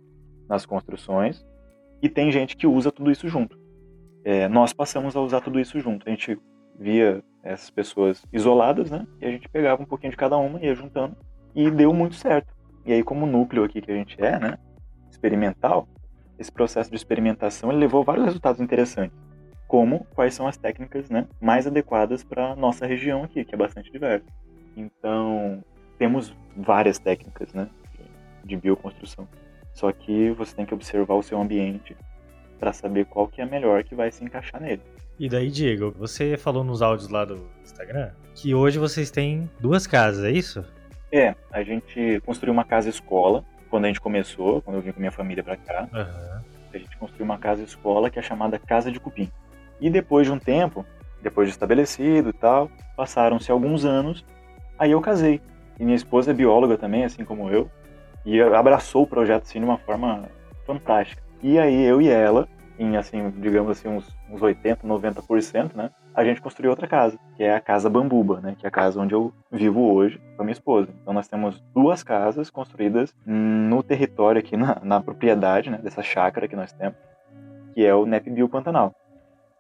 nas 0.50 0.66
construções. 0.66 1.46
E 2.02 2.10
tem 2.10 2.32
gente 2.32 2.56
que 2.58 2.66
usa 2.66 2.92
tudo 2.92 3.12
isso 3.12 3.28
junto. 3.28 3.58
É, 4.24 4.48
nós 4.48 4.74
passamos 4.74 5.16
a 5.16 5.22
usar 5.22 5.42
tudo 5.42 5.60
isso 5.60 5.80
junto. 5.80 6.08
A 6.08 6.10
gente 6.10 6.38
via 6.78 7.24
essas 7.44 7.70
pessoas 7.70 8.24
isoladas, 8.32 8.92
né? 8.92 9.08
E 9.22 9.26
a 9.26 9.32
gente 9.32 9.48
pegava 9.50 9.82
um 9.82 9.86
pouquinho 9.86 10.12
de 10.12 10.18
cada 10.18 10.38
uma, 10.38 10.60
ia 10.60 10.76
juntando 10.76 11.16
e 11.56 11.72
deu 11.72 11.94
muito 11.94 12.16
certo. 12.16 12.54
E 12.86 12.94
aí, 12.94 13.04
como 13.04 13.26
núcleo 13.26 13.64
aqui 13.64 13.82
que 13.82 13.92
a 13.92 13.96
gente 13.96 14.22
é, 14.22 14.40
né? 14.40 14.58
Experimental, 15.10 15.88
esse 16.38 16.52
processo 16.52 16.90
de 16.90 16.96
experimentação 16.96 17.72
levou 17.72 18.04
vários 18.04 18.26
resultados 18.26 18.62
interessantes. 18.62 19.18
Como 19.68 20.06
quais 20.16 20.34
são 20.34 20.48
as 20.48 20.56
técnicas 20.56 21.10
né, 21.10 21.28
mais 21.42 21.68
adequadas 21.68 22.24
para 22.24 22.56
nossa 22.56 22.86
região 22.86 23.24
aqui, 23.24 23.44
que 23.44 23.54
é 23.54 23.58
bastante 23.58 23.92
diversa. 23.92 24.26
Então, 24.76 25.64
temos 25.98 26.34
várias 26.56 27.00
técnicas 27.00 27.54
né, 27.54 27.68
de 28.46 28.56
bioconstrução. 28.56 29.28
Só 29.74 29.92
que 29.92 30.32
você 30.32 30.56
tem 30.56 30.66
que 30.66 30.74
observar 30.74 31.16
o 31.16 31.24
seu 31.24 31.40
ambiente 31.42 31.98
para 32.60 32.72
saber 32.72 33.06
qual 33.06 33.28
que 33.28 33.42
é 33.42 33.44
a 33.44 33.48
melhor 33.48 33.84
que 33.84 33.96
vai 33.96 34.12
se 34.12 34.24
encaixar 34.24 34.62
nele. 34.62 34.82
E 35.20 35.28
daí, 35.28 35.50
Diego, 35.50 35.92
você 35.98 36.38
falou 36.38 36.64
nos 36.64 36.82
áudios 36.82 37.10
lá 37.10 37.26
do 37.26 37.50
Instagram 37.64 38.12
que 38.38 38.54
hoje 38.54 38.78
vocês 38.78 39.10
têm 39.10 39.50
duas 39.60 39.88
casas, 39.88 40.24
é 40.24 40.32
isso? 40.32 40.64
É, 41.12 41.34
a 41.52 41.64
gente 41.64 42.22
construiu 42.24 42.54
uma 42.54 42.64
casa 42.64 42.88
escola 42.88 43.44
quando 43.68 43.86
a 43.86 43.88
gente 43.88 44.00
começou, 44.00 44.62
quando 44.62 44.76
eu 44.76 44.82
vim 44.82 44.92
com 44.92 45.00
minha 45.00 45.12
família 45.12 45.44
para 45.44 45.58
cá. 45.58 45.90
Uhum. 45.92 46.42
A 46.72 46.78
gente 46.78 46.96
construiu 46.98 47.26
uma 47.26 47.40
casa 47.40 47.64
escola 47.64 48.12
que 48.12 48.20
é 48.20 48.22
chamada 48.22 48.60
Casa 48.60 48.92
de 48.92 49.00
Cupim. 49.00 49.32
E 49.82 49.90
depois 49.90 50.28
de 50.28 50.32
um 50.32 50.38
tempo, 50.38 50.86
depois 51.22 51.48
de 51.48 51.54
estabelecido 51.54 52.30
e 52.30 52.34
tal, 52.34 52.70
passaram-se 52.96 53.52
alguns 53.52 53.86
anos, 53.86 54.24
aí 54.78 54.92
eu 54.92 55.02
casei. 55.02 55.42
E 55.80 55.84
minha 55.84 55.96
esposa 55.96 56.30
é 56.30 56.34
bióloga 56.34 56.78
também, 56.78 57.06
assim 57.06 57.26
como 57.26 57.50
eu, 57.50 57.70
e 58.24 58.40
abraçou 58.40 59.04
o 59.04 59.08
projeto 59.08 59.44
assim 59.44 59.60
de 59.60 59.66
uma 59.66 59.80
forma 59.80 60.30
fantástica. 60.66 61.24
E 61.42 61.58
aí 61.58 61.84
eu 61.84 62.02
e 62.02 62.08
ela, 62.08 62.48
em 62.80 62.98
assim, 62.98 63.30
digamos 63.32 63.72
assim, 63.72 63.88
uns, 63.88 64.08
uns 64.30 64.42
80, 64.42 64.88
90%, 64.88 65.76
né? 65.76 65.92
A 66.14 66.24
gente 66.24 66.42
construiu 66.42 66.72
outra 66.72 66.88
casa, 66.88 67.18
que 67.36 67.44
é 67.44 67.56
a 67.56 67.60
casa 67.60 67.90
Bambuba, 67.90 68.40
né? 68.42 68.56
Que 68.58 68.66
é 68.66 68.70
a 68.70 68.72
casa 68.72 69.00
onde 69.00 69.14
eu 69.14 69.34
vivo 69.52 69.82
hoje 69.94 70.20
com 70.36 70.42
a 70.42 70.46
minha 70.46 70.54
esposa. 70.54 70.90
Então 71.02 71.14
nós 71.14 71.28
temos 71.28 71.64
duas 71.74 72.04
casas 72.04 72.50
construídas 72.50 73.16
no 73.26 73.84
território 73.84 74.40
aqui, 74.40 74.56
na, 74.56 74.80
na 74.84 75.02
propriedade, 75.02 75.70
né? 75.70 75.80
Dessa 75.80 76.02
chácara 76.02 76.48
que 76.48 76.56
nós 76.56 76.72
temos, 76.72 76.98
que 77.74 77.86
é 77.86 77.94
o 77.94 78.06
Nepbio 78.06 78.50
Pantanal. 78.50 78.96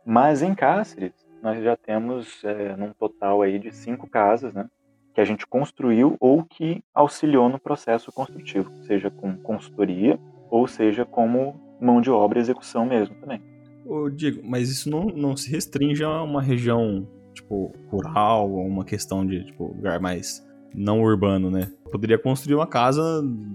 Mas 0.05 0.41
em 0.41 0.55
Cáceres, 0.55 1.13
nós 1.41 1.63
já 1.63 1.75
temos 1.75 2.43
é, 2.43 2.75
num 2.75 2.93
total 2.93 3.41
aí 3.41 3.59
de 3.59 3.71
cinco 3.71 4.09
casas, 4.09 4.53
né? 4.53 4.67
Que 5.13 5.21
a 5.21 5.25
gente 5.25 5.45
construiu 5.47 6.15
ou 6.19 6.43
que 6.43 6.83
auxiliou 6.93 7.49
no 7.49 7.59
processo 7.59 8.11
construtivo, 8.11 8.71
seja 8.83 9.09
com 9.09 9.35
consultoria 9.37 10.19
ou 10.49 10.67
seja 10.67 11.05
como 11.05 11.66
mão 11.79 12.01
de 12.01 12.09
obra 12.09 12.39
e 12.39 12.41
execução 12.41 12.85
mesmo 12.85 13.15
também. 13.15 13.41
Ô, 13.85 14.09
Diego, 14.09 14.41
mas 14.43 14.69
isso 14.69 14.89
não, 14.89 15.05
não 15.05 15.37
se 15.37 15.49
restringe 15.49 16.03
a 16.03 16.21
uma 16.21 16.41
região, 16.41 17.07
tipo, 17.33 17.73
rural, 17.89 18.51
ou 18.51 18.65
uma 18.65 18.83
questão 18.83 19.25
de, 19.25 19.45
tipo, 19.45 19.67
lugar 19.67 19.99
mais 19.99 20.45
não 20.75 21.01
urbano, 21.01 21.49
né? 21.49 21.71
Poderia 21.91 22.17
construir 22.17 22.55
uma 22.55 22.67
casa 22.67 23.01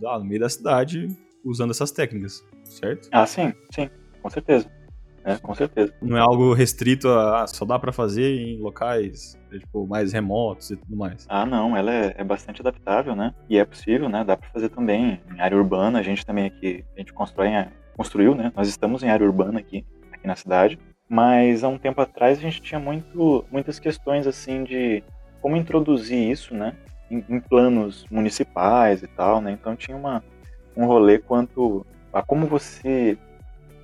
ah, 0.06 0.18
no 0.18 0.24
meio 0.24 0.40
da 0.40 0.48
cidade 0.48 1.08
usando 1.44 1.70
essas 1.70 1.90
técnicas, 1.90 2.44
certo? 2.64 3.08
Ah, 3.12 3.26
sim, 3.26 3.52
sim, 3.70 3.90
com 4.22 4.30
certeza. 4.30 4.70
É, 5.24 5.36
com 5.36 5.54
certeza. 5.54 5.94
Não 6.02 6.16
é 6.16 6.20
algo 6.20 6.52
restrito 6.52 7.08
a 7.08 7.42
ah, 7.42 7.46
só 7.46 7.64
dá 7.64 7.78
para 7.78 7.92
fazer 7.92 8.40
em 8.40 8.60
locais 8.60 9.38
tipo, 9.50 9.86
mais 9.86 10.12
remotos 10.12 10.70
e 10.70 10.76
tudo 10.76 10.96
mais. 10.96 11.26
Ah, 11.28 11.46
não, 11.46 11.76
ela 11.76 11.92
é, 11.92 12.14
é 12.16 12.24
bastante 12.24 12.60
adaptável, 12.60 13.14
né? 13.14 13.32
E 13.48 13.56
é 13.56 13.64
possível, 13.64 14.08
né? 14.08 14.24
Dá 14.24 14.36
para 14.36 14.48
fazer 14.50 14.68
também 14.70 15.20
em 15.32 15.40
área 15.40 15.56
urbana. 15.56 16.00
A 16.00 16.02
gente 16.02 16.26
também 16.26 16.46
aqui, 16.46 16.84
a 16.96 16.98
gente 16.98 17.12
constrói, 17.12 17.48
construiu, 17.96 18.34
né? 18.34 18.52
Nós 18.54 18.68
estamos 18.68 19.02
em 19.02 19.08
área 19.08 19.26
urbana 19.26 19.58
aqui, 19.58 19.84
aqui 20.12 20.26
na 20.26 20.36
cidade. 20.36 20.78
Mas 21.08 21.62
há 21.62 21.68
um 21.68 21.78
tempo 21.78 22.00
atrás 22.00 22.38
a 22.38 22.40
gente 22.40 22.62
tinha 22.62 22.80
muito, 22.80 23.44
muitas 23.50 23.78
questões 23.78 24.26
assim 24.26 24.64
de 24.64 25.02
como 25.40 25.56
introduzir 25.56 26.30
isso, 26.30 26.54
né? 26.54 26.74
Em, 27.10 27.24
em 27.28 27.40
planos 27.40 28.06
municipais 28.10 29.02
e 29.02 29.06
tal, 29.06 29.40
né? 29.40 29.52
Então 29.52 29.76
tinha 29.76 29.96
uma, 29.96 30.24
um 30.76 30.86
rolê 30.86 31.18
quanto 31.18 31.84
a 32.12 32.22
como 32.22 32.46
você 32.46 33.18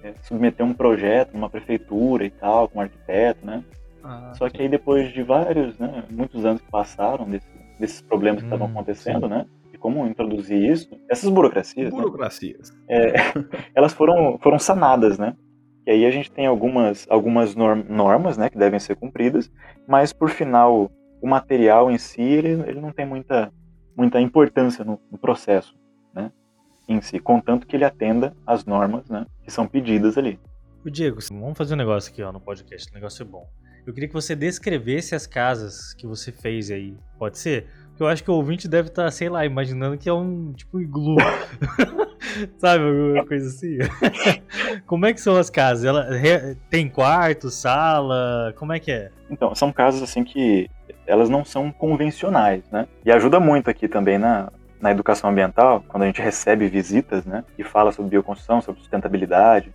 é, 0.03 0.15
submeter 0.23 0.65
um 0.65 0.73
projeto 0.73 1.35
numa 1.35 1.51
prefeitura 1.51 2.25
e 2.25 2.31
tal, 2.31 2.69
com 2.69 2.79
um 2.79 2.83
arquiteto, 2.83 3.45
né? 3.45 3.63
Ah, 4.03 4.33
Só 4.37 4.49
que 4.49 4.63
aí 4.63 4.69
depois 4.69 5.13
de 5.13 5.23
vários, 5.23 5.77
né, 5.79 6.05
muitos 6.11 6.45
anos 6.45 6.63
que 6.63 6.71
passaram 6.71 7.29
desse, 7.29 7.49
desses 7.79 8.01
problemas 8.01 8.41
que 8.41 8.47
estavam 8.47 8.69
hum, 8.69 8.71
acontecendo, 8.71 9.27
sim. 9.27 9.35
né? 9.35 9.47
De 9.79 9.83
como 9.83 10.07
introduzir 10.07 10.71
isso, 10.71 10.89
essas 11.09 11.31
burocracias, 11.31 11.93
né, 11.93 12.01
burocracias, 12.01 12.71
né, 12.71 12.79
é, 12.89 13.13
elas 13.75 13.93
foram 13.93 14.39
foram 14.39 14.59
sanadas, 14.59 15.19
né? 15.19 15.37
E 15.87 15.91
aí 15.91 16.05
a 16.05 16.11
gente 16.11 16.31
tem 16.31 16.47
algumas 16.47 17.07
algumas 17.09 17.55
normas, 17.55 18.37
né, 18.37 18.51
que 18.51 18.59
devem 18.59 18.79
ser 18.79 18.97
cumpridas, 18.97 19.51
mas 19.87 20.13
por 20.13 20.31
final 20.31 20.91
o 21.23 21.29
material 21.29 21.91
em 21.91 21.99
si 21.99 22.23
ele, 22.23 22.63
ele 22.69 22.81
não 22.81 22.93
tem 22.93 23.07
muita 23.07 23.53
muita 23.97 24.21
importância 24.21 24.85
no, 24.85 25.01
no 25.11 25.19
processo, 25.19 25.77
né? 26.15 26.31
Em 26.89 27.01
si, 27.01 27.19
contanto 27.19 27.67
que 27.67 27.77
ele 27.77 27.85
atenda 27.85 28.35
às 28.47 28.65
normas, 28.65 29.09
né, 29.09 29.27
que 29.43 29.51
são 29.51 29.67
pedidas 29.67 30.19
ali. 30.19 30.39
O 30.85 30.91
Diego, 30.91 31.19
vamos 31.31 31.59
fazer 31.59 31.75
um 31.75 31.79
negócio 31.79 32.13
aqui 32.13 32.23
ó, 32.23 32.33
no 32.33 32.41
podcast, 32.41 32.91
o 32.91 32.95
negócio 32.95 33.23
é 33.23 33.27
bom. 33.27 33.47
Eu 33.89 33.95
queria 33.95 34.07
que 34.07 34.15
você 34.15 34.37
descrevesse 34.37 35.15
as 35.15 35.27
casas 35.27 35.95
que 35.95 36.07
você 36.07 36.31
fez 36.31 36.71
aí. 36.71 36.95
Pode 37.19 37.39
ser? 37.39 37.67
Porque 37.99 38.05
eu 38.05 38.09
acho 38.09 38.23
que 38.23 38.31
o 38.31 38.35
ouvinte 38.35 38.69
deve 38.69 38.91
estar, 38.91 39.07
tá, 39.07 39.11
sei 39.11 39.29
lá, 39.29 39.45
imaginando 39.45 39.99
que 39.99 40.09
é 40.09 40.13
um 40.13 40.53
tipo 40.53 40.81
iglu. 40.81 41.17
Sabe, 42.57 42.85
alguma 42.85 43.27
coisa 43.27 43.49
assim? 43.49 43.77
como 44.87 45.05
é 45.05 45.13
que 45.13 45.21
são 45.21 45.37
as 45.37 45.51
casas? 45.51 45.85
Ela 45.85 46.07
tem 46.71 46.89
quarto, 46.89 47.51
sala? 47.51 48.55
Como 48.57 48.73
é 48.73 48.79
que 48.79 48.93
é? 48.93 49.11
Então, 49.29 49.53
são 49.53 49.73
casas 49.73 50.01
assim 50.01 50.23
que 50.23 50.71
elas 51.09 51.29
não 51.29 51.45
são 51.45 51.73
convencionais, 51.73 52.63
né? 52.71 52.87
E 53.05 53.11
ajuda 53.11 53.41
muito 53.41 53.69
aqui 53.69 53.89
também 53.89 54.17
na, 54.17 54.49
na 54.81 54.93
educação 54.93 55.29
ambiental, 55.29 55.83
quando 55.89 56.05
a 56.05 56.07
gente 56.07 56.23
recebe 56.23 56.69
visitas, 56.69 57.27
né? 57.27 57.43
E 57.59 57.65
fala 57.65 57.91
sobre 57.91 58.11
bioconstrução, 58.11 58.61
sobre 58.61 58.81
sustentabilidade, 58.81 59.75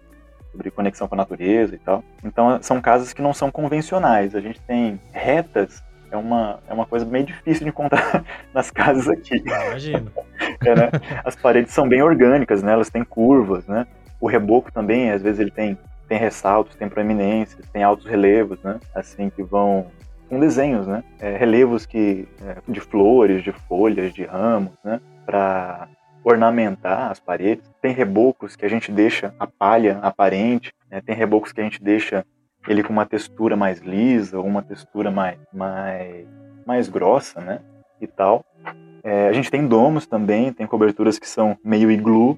sobre 0.49 0.71
conexão 0.71 1.09
com 1.09 1.15
a 1.15 1.17
natureza 1.17 1.75
e 1.75 1.79
tal. 1.79 2.01
Então 2.23 2.57
são 2.63 2.79
casas 2.79 3.11
que 3.11 3.21
não 3.21 3.33
são 3.33 3.51
convencionais. 3.51 4.33
A 4.33 4.39
gente 4.39 4.61
tem 4.61 4.97
retas, 5.11 5.83
é 6.13 6.17
uma, 6.17 6.59
é 6.67 6.73
uma 6.73 6.85
coisa 6.85 7.05
meio 7.05 7.25
difícil 7.25 7.63
de 7.63 7.69
encontrar 7.69 8.23
nas 8.53 8.69
casas 8.69 9.09
aqui. 9.09 9.37
Imagina. 9.37 10.11
é, 10.63 10.75
né? 10.75 10.89
As 11.25 11.35
paredes 11.35 11.73
são 11.73 11.87
bem 11.87 12.01
orgânicas, 12.01 12.61
né? 12.61 12.71
Elas 12.71 12.89
têm 12.89 13.03
curvas, 13.03 13.65
né? 13.67 13.87
O 14.21 14.27
reboco 14.27 14.71
também, 14.71 15.11
às 15.11 15.21
vezes 15.21 15.39
ele 15.39 15.51
tem, 15.51 15.77
tem 16.07 16.17
ressaltos, 16.17 16.75
tem 16.75 16.87
proeminências, 16.87 17.67
tem 17.73 17.83
altos 17.83 18.05
relevos, 18.05 18.61
né? 18.61 18.79
Assim 18.93 19.29
que 19.29 19.41
vão 19.41 19.87
com 20.29 20.39
desenhos, 20.39 20.87
né? 20.87 21.03
É, 21.19 21.35
relevos 21.35 21.85
que 21.85 22.27
é, 22.41 22.71
de 22.71 22.79
flores, 22.79 23.43
de 23.43 23.51
folhas, 23.51 24.13
de 24.13 24.23
ramos, 24.23 24.73
né? 24.83 25.01
Para 25.25 25.87
ornamentar 26.23 27.11
as 27.11 27.19
paredes. 27.19 27.69
Tem 27.81 27.93
rebocos 27.93 28.55
que 28.55 28.65
a 28.65 28.69
gente 28.69 28.91
deixa 28.91 29.33
a 29.39 29.45
palha 29.45 29.99
aparente, 30.01 30.73
né? 30.89 31.01
tem 31.01 31.15
rebocos 31.15 31.51
que 31.51 31.59
a 31.59 31.63
gente 31.63 31.83
deixa 31.83 32.25
ele 32.67 32.83
com 32.83 32.93
uma 32.93 33.05
textura 33.05 33.55
mais 33.55 33.79
lisa 33.79 34.39
uma 34.39 34.61
textura 34.61 35.11
mais, 35.11 35.37
mais, 35.51 36.27
mais 36.65 36.89
grossa, 36.89 37.41
né? 37.41 37.59
E 37.99 38.07
tal. 38.07 38.45
É, 39.03 39.27
a 39.27 39.33
gente 39.33 39.51
tem 39.51 39.67
domos 39.67 40.05
também, 40.05 40.53
tem 40.53 40.65
coberturas 40.65 41.19
que 41.19 41.27
são 41.27 41.57
meio 41.63 41.91
iglu, 41.91 42.37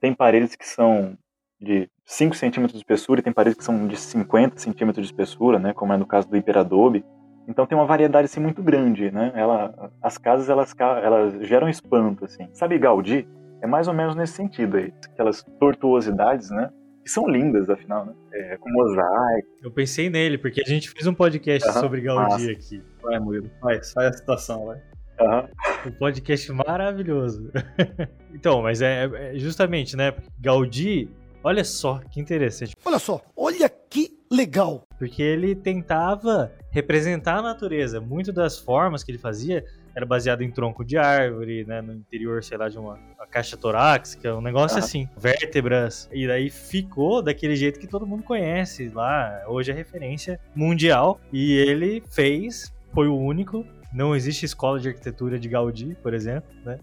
tem 0.00 0.14
paredes 0.14 0.56
que 0.56 0.66
são 0.66 1.16
de 1.60 1.88
5 2.04 2.34
centímetros 2.34 2.72
de 2.72 2.78
espessura 2.78 3.20
e 3.20 3.22
tem 3.22 3.32
paredes 3.32 3.58
que 3.58 3.64
são 3.64 3.86
de 3.86 3.96
50 3.96 4.58
centímetros 4.58 5.06
de 5.06 5.12
espessura, 5.12 5.58
né? 5.58 5.72
Como 5.72 5.92
é 5.92 5.96
no 5.96 6.06
caso 6.06 6.28
do 6.28 6.36
hiperadobe. 6.36 7.04
Então 7.46 7.66
tem 7.66 7.76
uma 7.76 7.86
variedade 7.86 8.26
assim 8.26 8.40
muito 8.40 8.62
grande, 8.62 9.10
né? 9.10 9.32
Ela, 9.34 9.90
as 10.02 10.16
casas 10.16 10.48
elas, 10.48 10.74
elas 10.78 11.46
geram 11.46 11.68
espanto 11.68 12.24
assim. 12.24 12.48
Sabe 12.52 12.78
Gaudí? 12.78 13.28
É 13.60 13.66
mais 13.66 13.88
ou 13.88 13.94
menos 13.94 14.14
nesse 14.14 14.34
sentido 14.34 14.76
aí, 14.76 14.92
aquelas 15.12 15.42
tortuosidades, 15.58 16.50
né? 16.50 16.70
Que 17.04 17.10
são 17.10 17.28
lindas, 17.28 17.68
afinal, 17.68 18.06
né? 18.06 18.14
É, 18.32 18.56
com 18.56 18.70
mosaico. 18.70 19.48
Eu 19.62 19.70
pensei 19.70 20.08
nele, 20.08 20.38
porque 20.38 20.62
a 20.62 20.64
gente 20.64 20.88
fez 20.88 21.06
um 21.06 21.12
podcast 21.12 21.68
uhum, 21.68 21.74
sobre 21.74 22.00
Gaudí 22.00 22.30
massa. 22.30 22.50
aqui. 22.50 22.82
Vai, 23.02 23.20
Murilo, 23.20 23.50
vai, 23.60 23.82
sai 23.82 24.06
a 24.06 24.12
citação, 24.12 24.64
vai. 24.64 24.80
Uhum. 25.20 25.48
Um 25.86 25.92
podcast 25.92 26.50
maravilhoso. 26.52 27.52
então, 28.32 28.62
mas 28.62 28.80
é, 28.80 29.04
é, 29.04 29.38
justamente, 29.38 29.96
né? 29.96 30.14
Gaudí, 30.40 31.10
olha 31.42 31.62
só 31.62 32.00
que 32.10 32.20
interessante. 32.20 32.74
Olha 32.84 32.98
só, 32.98 33.20
olha 33.36 33.68
que 33.68 34.18
legal. 34.32 34.84
Porque 34.98 35.22
ele 35.22 35.54
tentava 35.54 36.52
representar 36.70 37.36
a 37.36 37.42
natureza. 37.42 38.00
Muito 38.00 38.32
das 38.32 38.58
formas 38.58 39.04
que 39.04 39.12
ele 39.12 39.18
fazia 39.18 39.62
era 39.94 40.04
baseado 40.04 40.42
em 40.42 40.50
tronco 40.50 40.84
de 40.84 40.96
árvore, 40.96 41.64
né, 41.64 41.80
no 41.80 41.94
interior, 41.94 42.42
sei 42.42 42.58
lá, 42.58 42.68
de 42.68 42.78
uma, 42.78 42.94
uma 42.94 43.26
caixa 43.26 43.56
torácica, 43.56 44.34
um 44.34 44.40
negócio 44.40 44.78
assim, 44.78 45.08
vértebras. 45.16 46.08
E 46.12 46.26
daí 46.26 46.50
ficou 46.50 47.22
daquele 47.22 47.54
jeito 47.54 47.78
que 47.78 47.86
todo 47.86 48.06
mundo 48.06 48.22
conhece 48.22 48.88
lá. 48.88 49.44
Hoje 49.46 49.70
é 49.70 49.74
referência 49.74 50.40
mundial. 50.54 51.20
E 51.32 51.52
ele 51.52 52.02
fez, 52.10 52.74
foi 52.92 53.06
o 53.06 53.16
único. 53.16 53.64
Não 53.92 54.14
existe 54.14 54.44
escola 54.44 54.80
de 54.80 54.88
arquitetura 54.88 55.38
de 55.38 55.48
Gaudí, 55.48 55.94
por 56.02 56.12
exemplo, 56.12 56.50
né? 56.64 56.78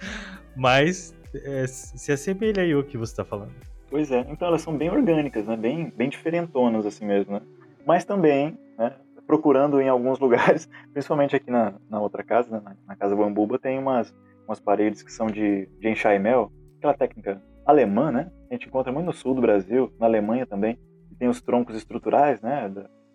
Mas 0.54 1.14
é, 1.34 1.66
se 1.66 2.12
assemelha 2.12 2.62
aí 2.62 2.74
o 2.74 2.84
que 2.84 2.98
você 2.98 3.12
está 3.12 3.24
falando. 3.24 3.52
Pois 3.88 4.10
é, 4.12 4.24
então 4.28 4.46
elas 4.46 4.62
são 4.62 4.76
bem 4.76 4.90
orgânicas, 4.90 5.46
né? 5.46 5.56
Bem, 5.56 5.92
bem 5.96 6.08
diferentonas 6.08 6.86
assim 6.86 7.04
mesmo, 7.04 7.32
né? 7.32 7.42
Mas 7.84 8.04
também, 8.04 8.58
né? 8.78 8.94
Procurando 9.30 9.80
em 9.80 9.88
alguns 9.88 10.18
lugares, 10.18 10.68
principalmente 10.92 11.36
aqui 11.36 11.52
na, 11.52 11.74
na 11.88 12.00
outra 12.00 12.24
casa, 12.24 12.50
né? 12.50 12.60
na, 12.64 12.74
na 12.84 12.96
casa 12.96 13.14
Bambuba, 13.14 13.60
tem 13.60 13.78
umas, 13.78 14.12
umas 14.44 14.58
paredes 14.58 15.04
que 15.04 15.12
são 15.12 15.28
de, 15.28 15.68
de 15.78 15.88
enxaimel, 15.88 16.50
aquela 16.78 16.94
técnica 16.94 17.40
alemã, 17.64 18.10
né? 18.10 18.28
A 18.50 18.54
gente 18.54 18.66
encontra 18.66 18.90
muito 18.90 19.06
no 19.06 19.12
sul 19.12 19.32
do 19.32 19.40
Brasil, 19.40 19.92
na 20.00 20.06
Alemanha 20.06 20.44
também. 20.46 20.76
Tem 21.16 21.28
os 21.28 21.40
troncos 21.40 21.76
estruturais, 21.76 22.40
né? 22.40 22.72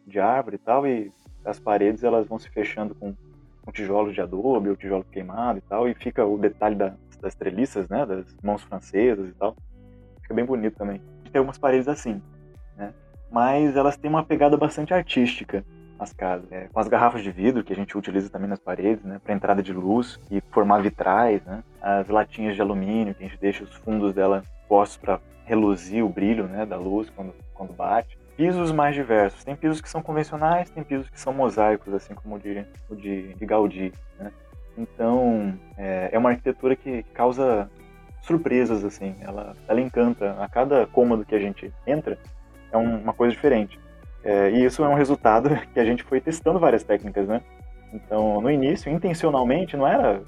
De 0.07 0.17
árvore 0.17 0.55
e 0.55 0.59
tal, 0.59 0.87
e 0.87 1.11
as 1.43 1.59
paredes 1.59 2.01
elas 2.01 2.25
vão 2.25 2.39
se 2.39 2.49
fechando 2.49 2.95
com, 2.95 3.13
com 3.65 3.71
tijolos 3.73 4.13
de 4.13 4.21
adobe 4.21 4.69
ou 4.69 4.77
tijolo 4.77 5.03
queimado 5.11 5.57
e 5.57 5.61
tal, 5.63 5.85
e 5.89 5.93
fica 5.95 6.25
o 6.25 6.37
detalhe 6.37 6.75
da, 6.75 6.93
das 7.19 7.35
treliças, 7.35 7.89
né? 7.89 8.05
Das 8.05 8.33
mãos 8.41 8.63
francesas 8.63 9.27
e 9.27 9.33
tal. 9.33 9.53
Fica 10.21 10.33
bem 10.33 10.45
bonito 10.45 10.77
também. 10.77 11.01
Tem 11.29 11.39
algumas 11.39 11.57
paredes 11.57 11.89
assim, 11.89 12.21
né? 12.77 12.93
Mas 13.29 13.75
elas 13.75 13.97
têm 13.97 14.09
uma 14.09 14.23
pegada 14.23 14.55
bastante 14.55 14.93
artística, 14.93 15.65
as 15.99 16.11
casas. 16.13 16.51
É, 16.51 16.67
com 16.71 16.79
as 16.79 16.87
garrafas 16.87 17.23
de 17.23 17.31
vidro 17.31 17.63
que 17.63 17.73
a 17.73 17.75
gente 17.75 17.97
utiliza 17.97 18.29
também 18.29 18.49
nas 18.49 18.59
paredes, 18.59 19.03
né? 19.03 19.19
Para 19.23 19.33
entrada 19.33 19.63
de 19.63 19.73
luz 19.73 20.19
e 20.29 20.41
formar 20.51 20.81
vitrais, 20.81 21.43
né? 21.45 21.63
As 21.81 22.07
latinhas 22.07 22.55
de 22.55 22.61
alumínio 22.61 23.13
que 23.13 23.23
a 23.23 23.27
gente 23.27 23.39
deixa 23.39 23.63
os 23.63 23.73
fundos 23.75 24.13
dela 24.13 24.43
postos 24.67 24.97
para 24.97 25.19
reluzir 25.45 26.03
o 26.03 26.09
brilho, 26.09 26.47
né? 26.47 26.65
Da 26.65 26.77
luz 26.77 27.09
quando, 27.09 27.33
quando 27.53 27.73
bate 27.73 28.17
pisos 28.35 28.71
mais 28.71 28.95
diversos. 28.95 29.43
Tem 29.43 29.55
pisos 29.55 29.81
que 29.81 29.89
são 29.89 30.01
convencionais, 30.01 30.69
tem 30.69 30.83
pisos 30.83 31.09
que 31.09 31.19
são 31.19 31.33
mosaicos, 31.33 31.93
assim 31.93 32.13
como 32.13 32.35
o 32.35 32.39
de, 32.39 32.65
o 32.89 32.95
de, 32.95 33.33
de 33.33 33.45
Gaudí. 33.45 33.91
Né? 34.19 34.31
Então, 34.77 35.57
é, 35.77 36.09
é 36.11 36.17
uma 36.17 36.29
arquitetura 36.29 36.75
que 36.75 37.03
causa 37.13 37.69
surpresas, 38.21 38.83
assim. 38.83 39.15
Ela, 39.21 39.55
ela 39.67 39.81
encanta. 39.81 40.35
A 40.39 40.49
cada 40.49 40.85
cômodo 40.87 41.25
que 41.25 41.35
a 41.35 41.39
gente 41.39 41.73
entra, 41.87 42.17
é 42.71 42.77
um, 42.77 42.97
uma 42.97 43.13
coisa 43.13 43.33
diferente. 43.33 43.79
É, 44.25 44.49
e 44.49 44.65
isso 44.65 44.83
é 44.83 44.89
um 44.89 44.95
resultado 44.95 45.49
que 45.71 45.79
a 45.79 45.85
gente 45.85 46.03
foi 46.03 46.19
testando 46.19 46.59
várias 46.59 46.83
técnicas, 46.83 47.27
né? 47.27 47.41
Então, 47.93 48.41
no 48.41 48.49
início, 48.49 48.91
intencionalmente, 48.91 49.77
não 49.77 49.87
era, 49.87 50.21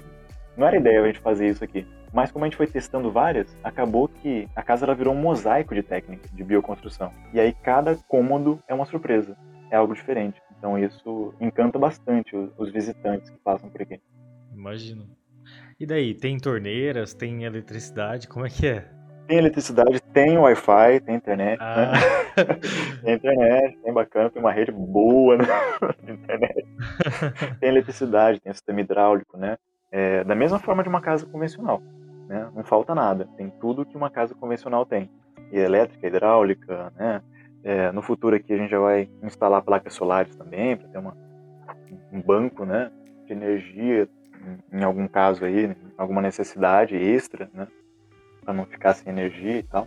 não 0.56 0.66
era 0.66 0.76
ideia 0.76 1.02
a 1.02 1.06
gente 1.06 1.18
fazer 1.18 1.48
isso 1.48 1.64
aqui. 1.64 1.84
Mas 2.12 2.30
como 2.30 2.44
a 2.44 2.48
gente 2.48 2.56
foi 2.56 2.66
testando 2.66 3.10
várias, 3.10 3.54
acabou 3.62 4.08
que 4.08 4.48
a 4.56 4.62
casa 4.62 4.86
ela 4.86 4.94
virou 4.94 5.12
um 5.12 5.20
mosaico 5.20 5.74
de 5.74 5.82
técnicas 5.82 6.30
de 6.30 6.42
bioconstrução. 6.42 7.12
E 7.34 7.40
aí 7.40 7.52
cada 7.52 7.96
cômodo 8.08 8.62
é 8.66 8.72
uma 8.72 8.86
surpresa, 8.86 9.36
é 9.70 9.76
algo 9.76 9.94
diferente. 9.94 10.40
Então 10.56 10.78
isso 10.78 11.34
encanta 11.40 11.78
bastante 11.78 12.34
os, 12.56 12.72
visitantes 12.72 13.28
que 13.28 13.36
passam 13.38 13.68
por 13.68 13.82
aqui. 13.82 14.00
Imagino. 14.54 15.06
E 15.78 15.86
daí, 15.86 16.14
tem 16.14 16.38
torneiras, 16.38 17.14
tem 17.14 17.44
eletricidade, 17.44 18.26
como 18.26 18.46
é 18.46 18.48
que 18.48 18.66
é? 18.66 18.97
Tem 19.28 19.36
eletricidade, 19.36 20.00
tem 20.00 20.38
Wi-Fi, 20.38 21.00
tem 21.04 21.14
internet. 21.14 21.58
Ah. 21.60 21.92
Né? 21.92 22.44
tem 23.04 23.14
internet, 23.14 23.78
tem 23.84 23.92
bacana, 23.92 24.30
tem 24.30 24.40
uma 24.40 24.50
rede 24.50 24.72
boa 24.72 25.36
né? 25.36 25.44
internet. 26.08 26.66
Tem 27.60 27.68
eletricidade, 27.68 28.40
tem 28.40 28.50
sistema 28.54 28.80
hidráulico, 28.80 29.36
né? 29.36 29.58
É, 29.92 30.24
da 30.24 30.34
mesma 30.34 30.58
forma 30.58 30.82
de 30.82 30.88
uma 30.88 31.02
casa 31.02 31.26
convencional. 31.26 31.82
Né? 32.26 32.48
Não 32.54 32.64
falta 32.64 32.94
nada, 32.94 33.28
tem 33.36 33.50
tudo 33.50 33.84
que 33.84 33.98
uma 33.98 34.08
casa 34.08 34.34
convencional 34.34 34.86
tem. 34.86 35.10
E 35.52 35.58
elétrica, 35.58 36.06
hidráulica, 36.06 36.90
né? 36.96 37.20
É, 37.62 37.92
no 37.92 38.00
futuro 38.00 38.34
aqui 38.34 38.54
a 38.54 38.56
gente 38.56 38.70
já 38.70 38.78
vai 38.78 39.10
instalar 39.22 39.60
placas 39.60 39.92
solares 39.92 40.34
também, 40.36 40.74
para 40.74 40.88
ter 40.88 40.98
uma, 40.98 41.14
um 42.10 42.22
banco 42.22 42.64
né, 42.64 42.90
de 43.26 43.32
energia, 43.34 44.08
em, 44.72 44.78
em 44.78 44.84
algum 44.84 45.06
caso 45.06 45.44
aí, 45.44 45.76
alguma 45.98 46.22
necessidade 46.22 46.96
extra, 46.96 47.50
né? 47.52 47.66
Para 48.48 48.54
não 48.54 48.64
ficar 48.64 48.94
sem 48.94 49.12
energia 49.12 49.58
e 49.58 49.62
tal. 49.62 49.86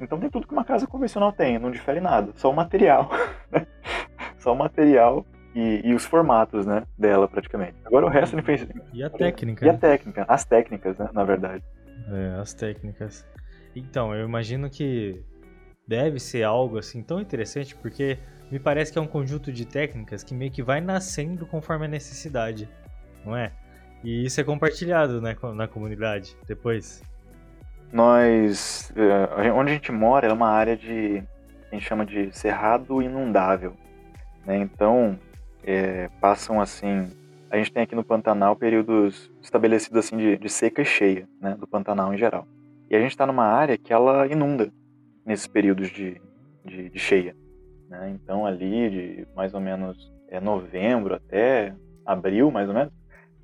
Então 0.00 0.20
tem 0.20 0.30
tudo 0.30 0.46
que 0.46 0.52
uma 0.52 0.64
casa 0.64 0.86
convencional 0.86 1.32
tem, 1.32 1.58
não 1.58 1.68
difere 1.68 2.00
nada, 2.00 2.30
só 2.36 2.48
o 2.48 2.54
material. 2.54 3.10
só 4.38 4.52
o 4.52 4.56
material 4.56 5.26
e, 5.52 5.80
e, 5.84 5.92
os 5.92 6.04
formatos, 6.04 6.64
né, 6.64 6.84
dela 6.96 7.26
praticamente. 7.26 7.74
Agora 7.84 8.06
o 8.06 8.08
resto 8.08 8.36
E 8.92 9.02
a 9.02 9.10
técnica. 9.10 9.66
E 9.66 9.68
a 9.68 9.76
técnica, 9.76 10.24
as 10.28 10.44
técnicas, 10.44 10.96
né, 10.96 11.08
na 11.12 11.24
verdade. 11.24 11.64
É, 12.08 12.40
as 12.40 12.54
técnicas. 12.54 13.26
Então, 13.74 14.14
eu 14.14 14.24
imagino 14.24 14.70
que 14.70 15.20
deve 15.84 16.20
ser 16.20 16.44
algo 16.44 16.78
assim 16.78 17.02
tão 17.02 17.20
interessante 17.20 17.74
porque 17.74 18.16
me 18.48 18.60
parece 18.60 18.92
que 18.92 18.98
é 19.00 19.02
um 19.02 19.08
conjunto 19.08 19.52
de 19.52 19.66
técnicas 19.66 20.22
que 20.22 20.36
meio 20.36 20.52
que 20.52 20.62
vai 20.62 20.80
nascendo 20.80 21.44
conforme 21.46 21.86
a 21.86 21.88
necessidade, 21.88 22.68
não 23.26 23.36
é? 23.36 23.50
E 24.04 24.24
isso 24.24 24.40
é 24.40 24.44
compartilhado 24.44 25.20
né, 25.20 25.36
na 25.56 25.66
comunidade 25.66 26.36
depois. 26.46 27.02
Nós, 27.92 28.92
é, 28.96 29.52
onde 29.52 29.70
a 29.70 29.74
gente 29.74 29.90
mora 29.90 30.28
é 30.28 30.32
uma 30.32 30.48
área 30.48 30.76
de, 30.76 31.22
a 31.70 31.74
gente 31.74 31.86
chama 31.86 32.04
de 32.04 32.30
cerrado 32.36 33.00
inundável, 33.00 33.74
né? 34.44 34.58
Então 34.58 35.18
é, 35.64 36.08
passam 36.20 36.60
assim, 36.60 37.10
a 37.50 37.56
gente 37.56 37.72
tem 37.72 37.82
aqui 37.82 37.94
no 37.94 38.04
Pantanal 38.04 38.54
períodos 38.56 39.30
estabelecidos 39.40 39.98
assim 39.98 40.16
de, 40.16 40.36
de 40.36 40.48
seca 40.48 40.82
e 40.82 40.84
cheia, 40.84 41.28
né? 41.40 41.56
Do 41.58 41.66
Pantanal 41.66 42.12
em 42.12 42.18
geral. 42.18 42.46
E 42.90 42.96
a 42.96 43.00
gente 43.00 43.10
está 43.10 43.26
numa 43.26 43.44
área 43.44 43.76
que 43.76 43.92
ela 43.92 44.26
inunda 44.26 44.72
nesses 45.24 45.46
períodos 45.46 45.90
de, 45.90 46.20
de, 46.64 46.88
de 46.88 46.98
cheia. 46.98 47.36
Né? 47.88 48.10
Então, 48.14 48.46
ali 48.46 48.90
de 48.90 49.28
mais 49.34 49.54
ou 49.54 49.60
menos 49.60 50.10
é, 50.28 50.40
novembro 50.40 51.14
até 51.14 51.74
abril, 52.04 52.50
mais 52.50 52.68
ou 52.68 52.74
menos, 52.74 52.92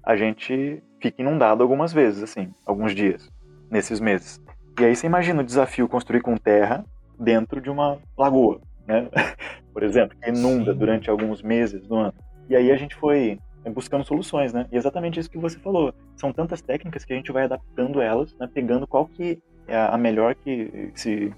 a 0.02 0.16
gente 0.16 0.82
fica 1.00 1.20
inundado 1.20 1.62
algumas 1.62 1.92
vezes, 1.92 2.22
assim, 2.22 2.52
alguns 2.64 2.94
dias, 2.94 3.30
nesses 3.74 3.98
meses. 3.98 4.40
E 4.78 4.84
aí 4.84 4.94
você 4.94 5.06
imagina 5.06 5.42
o 5.42 5.44
desafio 5.44 5.88
construir 5.88 6.20
com 6.20 6.36
terra 6.36 6.84
dentro 7.18 7.60
de 7.60 7.68
uma 7.68 7.98
lagoa, 8.16 8.60
né? 8.86 9.08
Por 9.74 9.82
exemplo, 9.82 10.16
que 10.16 10.30
inunda 10.30 10.72
Sim. 10.72 10.78
durante 10.78 11.10
alguns 11.10 11.42
meses 11.42 11.84
do 11.84 11.96
ano. 11.96 12.14
E 12.48 12.54
aí 12.54 12.70
a 12.70 12.76
gente 12.76 12.94
foi 12.94 13.38
buscando 13.72 14.04
soluções, 14.04 14.52
né? 14.52 14.66
E 14.70 14.76
exatamente 14.76 15.18
isso 15.18 15.30
que 15.30 15.38
você 15.38 15.58
falou. 15.58 15.92
São 16.16 16.32
tantas 16.32 16.60
técnicas 16.60 17.04
que 17.04 17.12
a 17.12 17.16
gente 17.16 17.32
vai 17.32 17.44
adaptando 17.44 18.00
elas, 18.00 18.36
né? 18.38 18.48
pegando 18.52 18.86
qual 18.86 19.06
que 19.06 19.42
é 19.66 19.76
a 19.76 19.96
melhor 19.98 20.34
que 20.36 20.92
se 20.94 21.32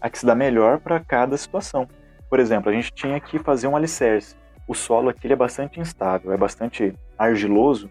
a 0.00 0.10
que 0.10 0.18
se 0.18 0.26
dá 0.26 0.34
melhor 0.34 0.80
para 0.80 0.98
cada 0.98 1.36
situação. 1.36 1.88
Por 2.28 2.40
exemplo, 2.40 2.70
a 2.70 2.72
gente 2.72 2.92
tinha 2.92 3.20
que 3.20 3.38
fazer 3.38 3.68
um 3.68 3.76
alicerce. 3.76 4.34
O 4.66 4.74
solo 4.74 5.08
aqui 5.08 5.32
é 5.32 5.36
bastante 5.36 5.78
instável, 5.78 6.32
é 6.32 6.36
bastante 6.36 6.92
argiloso, 7.16 7.88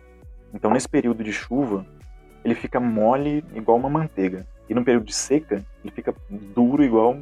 então 0.54 0.72
nesse 0.72 0.90
período 0.90 1.24
de 1.24 1.32
chuva 1.32 1.86
ele 2.46 2.56
fica 2.56 2.80
mole 2.80 3.44
igual 3.56 3.78
uma 3.78 3.90
manteiga. 3.90 4.46
E 4.70 4.74
no 4.74 4.86
período 4.86 5.06
de 5.06 5.14
seca 5.14 5.66
ele 5.84 5.92
fica 5.92 6.14
duro 6.30 6.84
igual 6.84 7.18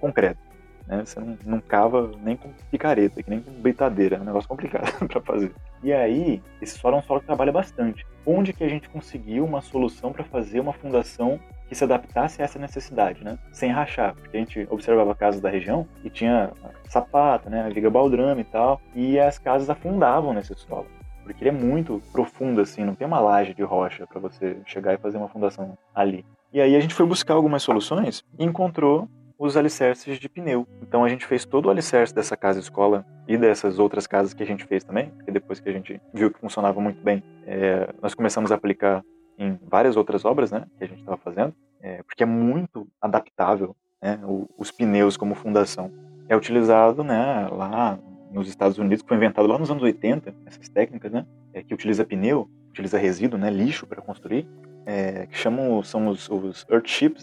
concreto. 0.00 0.40
Né? 0.86 1.04
Você 1.04 1.20
não, 1.20 1.38
não, 1.44 1.60
cava 1.60 2.10
nem 2.22 2.36
com 2.36 2.50
picareta, 2.70 3.22
que 3.22 3.30
nem 3.30 3.40
com 3.40 3.52
britadeira, 3.52 4.16
é 4.16 4.20
um 4.20 4.24
negócio 4.24 4.48
complicado 4.50 5.06
para 5.06 5.20
fazer. 5.20 5.52
E 5.82 5.92
aí, 5.92 6.42
esse 6.60 6.78
solo 6.78 6.96
é 6.96 6.98
um 6.98 7.02
solo 7.02 7.20
que 7.20 7.26
trabalha 7.26 7.52
bastante. 7.52 8.06
Onde 8.26 8.52
que 8.52 8.64
a 8.64 8.68
gente 8.68 8.88
conseguiu 8.88 9.44
uma 9.44 9.60
solução 9.60 10.12
para 10.12 10.24
fazer 10.24 10.60
uma 10.60 10.72
fundação 10.72 11.38
que 11.68 11.74
se 11.74 11.84
adaptasse 11.84 12.40
a 12.40 12.44
essa 12.44 12.58
necessidade, 12.58 13.24
né? 13.24 13.38
Sem 13.50 13.70
rachar, 13.70 14.14
porque 14.14 14.36
a 14.36 14.40
gente 14.40 14.66
observava 14.70 15.14
casas 15.14 15.40
da 15.40 15.48
região 15.48 15.86
e 16.04 16.10
tinha 16.10 16.52
sapata, 16.88 17.48
né, 17.48 17.70
viga 17.72 17.88
baldrame 17.88 18.42
e 18.42 18.44
tal, 18.44 18.80
e 18.94 19.18
as 19.18 19.38
casas 19.38 19.70
afundavam 19.70 20.34
nesse 20.34 20.54
solo, 20.54 20.86
porque 21.22 21.42
ele 21.42 21.50
é 21.50 21.52
muito 21.52 22.02
profundo 22.12 22.60
assim, 22.60 22.84
não 22.84 22.94
tem 22.94 23.06
uma 23.06 23.20
laje 23.20 23.54
de 23.54 23.62
rocha 23.62 24.06
para 24.06 24.20
você 24.20 24.56
chegar 24.66 24.94
e 24.94 24.98
fazer 24.98 25.18
uma 25.18 25.28
fundação 25.28 25.76
ali. 25.94 26.24
E 26.52 26.60
aí 26.60 26.76
a 26.76 26.80
gente 26.80 26.94
foi 26.94 27.06
buscar 27.06 27.34
algumas 27.34 27.62
soluções 27.62 28.24
e 28.38 28.44
encontrou 28.44 29.08
os 29.38 29.56
alicerces 29.56 30.18
de 30.18 30.28
pneu. 30.28 30.66
Então 30.80 31.04
a 31.04 31.08
gente 31.08 31.26
fez 31.26 31.44
todo 31.44 31.66
o 31.66 31.70
alicerce 31.70 32.14
dessa 32.14 32.36
casa 32.36 32.60
escola 32.60 33.04
e 33.26 33.36
dessas 33.36 33.78
outras 33.78 34.06
casas 34.06 34.32
que 34.32 34.42
a 34.42 34.46
gente 34.46 34.64
fez 34.64 34.84
também, 34.84 35.10
porque 35.10 35.32
depois 35.32 35.58
que 35.58 35.68
a 35.68 35.72
gente 35.72 36.00
viu 36.14 36.30
que 36.30 36.38
funcionava 36.38 36.80
muito 36.80 37.02
bem, 37.02 37.22
é, 37.46 37.88
nós 38.00 38.14
começamos 38.14 38.52
a 38.52 38.54
aplicar 38.54 39.04
em 39.36 39.58
várias 39.66 39.96
outras 39.96 40.24
obras, 40.24 40.52
né, 40.52 40.64
que 40.78 40.84
a 40.84 40.86
gente 40.86 41.00
estava 41.00 41.16
fazendo, 41.16 41.54
é, 41.80 42.02
porque 42.04 42.22
é 42.22 42.26
muito 42.26 42.86
adaptável, 43.00 43.74
né, 44.00 44.20
os 44.56 44.70
pneus 44.70 45.16
como 45.16 45.34
fundação. 45.34 45.90
É 46.28 46.36
utilizado, 46.36 47.02
né, 47.02 47.48
lá 47.50 47.98
nos 48.32 48.48
Estados 48.48 48.78
Unidos, 48.78 49.02
que 49.02 49.08
foi 49.08 49.16
inventado 49.16 49.46
lá 49.46 49.58
nos 49.58 49.70
anos 49.70 49.82
80, 49.82 50.34
essas 50.46 50.68
técnicas, 50.68 51.12
né, 51.12 51.26
é, 51.52 51.62
que 51.62 51.74
utiliza 51.74 52.04
pneu, 52.04 52.48
utiliza 52.70 52.98
resíduo, 52.98 53.38
né, 53.38 53.50
lixo 53.50 53.86
para 53.86 54.00
construir, 54.00 54.48
é, 54.86 55.26
que 55.26 55.36
chamam 55.36 55.82
são 55.82 56.08
os, 56.08 56.28
os 56.28 56.66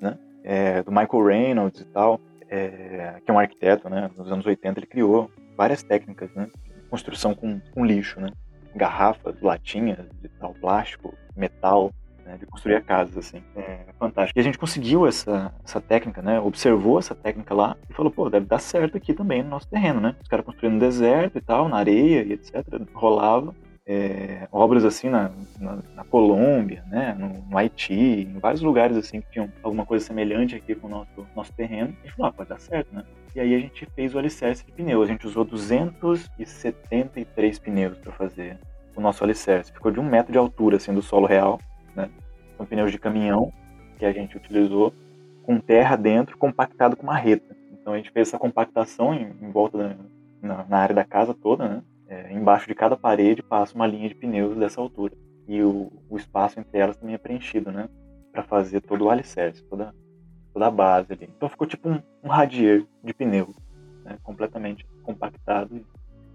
né, 0.02 0.18
é, 0.44 0.84
do 0.84 0.92
Michael 0.92 1.26
Reynolds 1.26 1.82
e 1.82 1.86
tal, 1.86 2.22
é, 2.48 3.22
que 3.24 3.30
é 3.30 3.34
um 3.34 3.40
arquiteto, 3.40 3.90
né, 3.90 4.10
nos 4.16 4.32
anos 4.32 4.46
80 4.46 4.80
ele 4.80 4.88
criou 4.88 5.32
várias 5.58 5.84
técnicas, 5.84 6.34
né, 6.34 6.48
construção 6.90 7.34
com, 7.34 7.60
com 7.74 7.86
lixo, 7.86 8.20
né, 8.20 8.30
garrafas, 8.76 9.42
latinhas 9.42 10.06
tal 10.40 10.54
plástico, 10.54 11.14
metal, 11.36 11.92
né, 12.30 12.38
de 12.38 12.46
construir 12.46 12.84
casas, 12.84 13.18
assim. 13.18 13.42
É 13.56 13.86
fantástico. 13.98 14.38
E 14.38 14.42
a 14.42 14.44
gente 14.44 14.58
conseguiu 14.58 15.08
essa, 15.08 15.54
essa 15.64 15.80
técnica, 15.82 16.22
né, 16.22 16.40
observou 16.40 17.00
essa 17.00 17.16
técnica 17.16 17.56
lá 17.56 17.76
e 17.90 17.94
falou, 17.94 18.12
pô, 18.12 18.30
deve 18.30 18.46
dar 18.46 18.60
certo 18.60 18.96
aqui 18.96 19.14
também 19.14 19.42
no 19.42 19.50
nosso 19.50 19.68
terreno, 19.68 20.00
né. 20.00 20.16
Os 20.22 20.28
caras 20.28 20.46
construindo 20.46 20.74
no 20.74 20.80
deserto 20.80 21.40
e 21.40 21.42
tal, 21.42 21.68
na 21.68 21.78
areia 21.78 22.24
e 22.24 22.34
etc. 22.34 22.64
Rolava. 22.94 23.56
É, 23.92 24.48
obras 24.52 24.86
assim 24.86 25.10
na, 25.10 25.32
na, 25.60 25.80
na 25.96 26.04
Colômbia, 26.04 26.84
né, 26.92 27.16
no, 27.18 27.30
no, 27.50 27.58
Haiti, 27.58 27.96
em 27.96 28.38
vários 28.38 28.62
lugares 28.62 28.96
assim 28.96 29.20
que 29.20 29.32
tinham 29.32 29.52
alguma 29.64 29.84
coisa 29.84 30.06
semelhante 30.06 30.56
aqui 30.56 30.76
com 30.76 30.86
o 30.86 30.90
nosso, 30.92 31.26
nosso 31.36 31.52
terreno. 31.54 31.90
E 31.90 31.96
a 32.04 32.08
gente 32.08 32.16
falou, 32.16 32.30
ah, 32.30 32.34
pode 32.34 32.50
dar 32.50 32.60
certo, 32.60 32.94
né? 32.94 33.04
E 33.36 33.40
aí 33.40 33.56
a 33.56 33.60
gente 33.60 33.88
fez 33.96 34.14
o 34.14 34.20
alicerce 34.20 34.64
de 34.64 34.72
pneus. 34.72 35.10
A 35.10 35.12
gente 35.12 35.26
usou 35.26 35.44
273 35.44 37.58
pneus 37.58 37.98
para 37.98 38.12
fazer 38.12 38.60
o 38.96 39.02
nosso 39.02 39.24
alicerce. 39.24 39.74
Ficou 39.74 39.92
de 39.92 40.00
um 40.00 40.08
metro 40.08 40.32
de 40.32 40.38
altura, 40.38 40.78
assim, 40.78 40.94
do 40.94 41.02
solo 41.02 41.26
real, 41.26 41.60
né? 41.96 42.10
São 42.58 42.66
pneus 42.66 42.92
de 42.92 43.00
caminhão 43.00 43.54
que 43.98 44.06
a 44.06 44.12
gente 44.12 44.38
utilizou 44.38 44.94
com 45.44 45.60
terra 45.60 45.96
dentro, 45.96 46.38
compactado 46.38 46.96
com 46.96 47.06
marreta. 47.06 47.56
Então 47.72 47.94
a 47.94 47.98
gente 47.98 48.12
fez 48.12 48.28
essa 48.28 48.38
compactação 48.40 49.14
em, 49.14 49.34
em 49.42 49.52
volta 49.52 49.78
da, 49.78 49.96
na, 50.42 50.66
na, 50.66 50.78
área 50.78 50.96
da 50.96 51.04
casa 51.04 51.34
toda, 51.34 51.68
né? 51.68 51.84
É, 52.08 52.34
embaixo 52.34 52.68
de 52.68 52.76
cada 52.76 52.98
parede 52.98 53.42
passa 53.42 53.76
uma 53.76 53.88
linha 53.88 54.08
de 54.08 54.16
pneus 54.16 54.58
dessa 54.58 54.80
altura. 54.80 55.14
E 55.48 55.62
o, 55.62 55.92
o 56.10 56.18
espaço 56.18 56.60
entre 56.60 56.78
elas 56.78 56.98
também 56.98 57.16
é 57.16 57.18
preenchido, 57.18 57.72
né? 57.72 57.90
Para 58.32 58.44
fazer 58.44 58.82
todo 58.82 59.06
o 59.06 59.10
alicerce, 59.10 59.64
toda, 59.64 59.94
toda 60.54 60.68
a 60.68 60.72
base 60.72 61.14
ali. 61.14 61.30
Então 61.36 61.50
ficou 61.50 61.66
tipo 61.66 61.90
um, 61.90 62.02
um 62.24 62.30
radier 62.30 62.86
de 63.04 63.14
pneu, 63.14 63.54
né? 64.04 64.18
completamente 64.24 64.86
compactado 65.04 65.84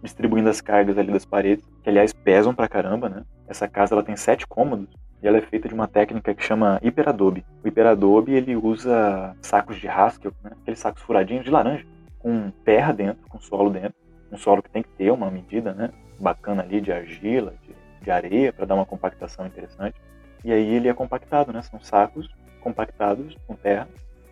distribuindo 0.02 0.50
as 0.50 0.60
cargas 0.60 0.98
ali 0.98 1.10
das 1.10 1.24
paredes, 1.24 1.64
que 1.82 1.88
aliás 1.88 2.12
pesam 2.12 2.54
pra 2.54 2.68
caramba, 2.68 3.08
né? 3.08 3.24
Essa 3.48 3.66
casa 3.66 3.94
ela 3.94 4.02
tem 4.02 4.16
sete 4.16 4.46
cômodos 4.46 4.94
e 5.24 5.26
ela 5.26 5.38
é 5.38 5.40
feita 5.40 5.66
de 5.66 5.74
uma 5.74 5.88
técnica 5.88 6.34
que 6.34 6.44
chama 6.44 6.78
hiperadobe. 6.82 7.44
O 7.64 7.66
hiperadobe 7.66 8.34
ele 8.34 8.54
usa 8.54 9.34
sacos 9.40 9.78
de 9.78 9.88
Haskell, 9.88 10.32
né? 10.44 10.52
aqueles 10.60 10.78
sacos 10.78 11.02
furadinhos 11.02 11.44
de 11.44 11.50
laranja, 11.50 11.84
com 12.20 12.52
terra 12.64 12.92
dentro, 12.92 13.26
com 13.28 13.40
solo 13.40 13.70
dentro, 13.70 13.94
um 14.30 14.36
solo 14.36 14.62
que 14.62 14.70
tem 14.70 14.82
que 14.82 14.90
ter 14.90 15.10
uma 15.10 15.30
medida, 15.30 15.74
né? 15.74 15.90
Bacana 16.20 16.62
ali 16.62 16.80
de 16.80 16.92
argila, 16.92 17.54
de 17.62 17.74
de 18.04 18.10
areia 18.10 18.52
para 18.52 18.66
dar 18.66 18.74
uma 18.74 18.86
compactação 18.86 19.46
interessante. 19.46 19.96
E 20.44 20.52
aí 20.52 20.74
ele 20.74 20.88
é 20.88 20.94
compactado, 20.94 21.52
né? 21.52 21.62
São 21.62 21.80
sacos 21.80 22.30
compactados 22.60 23.36
com 23.46 23.56
terra, 23.56 23.88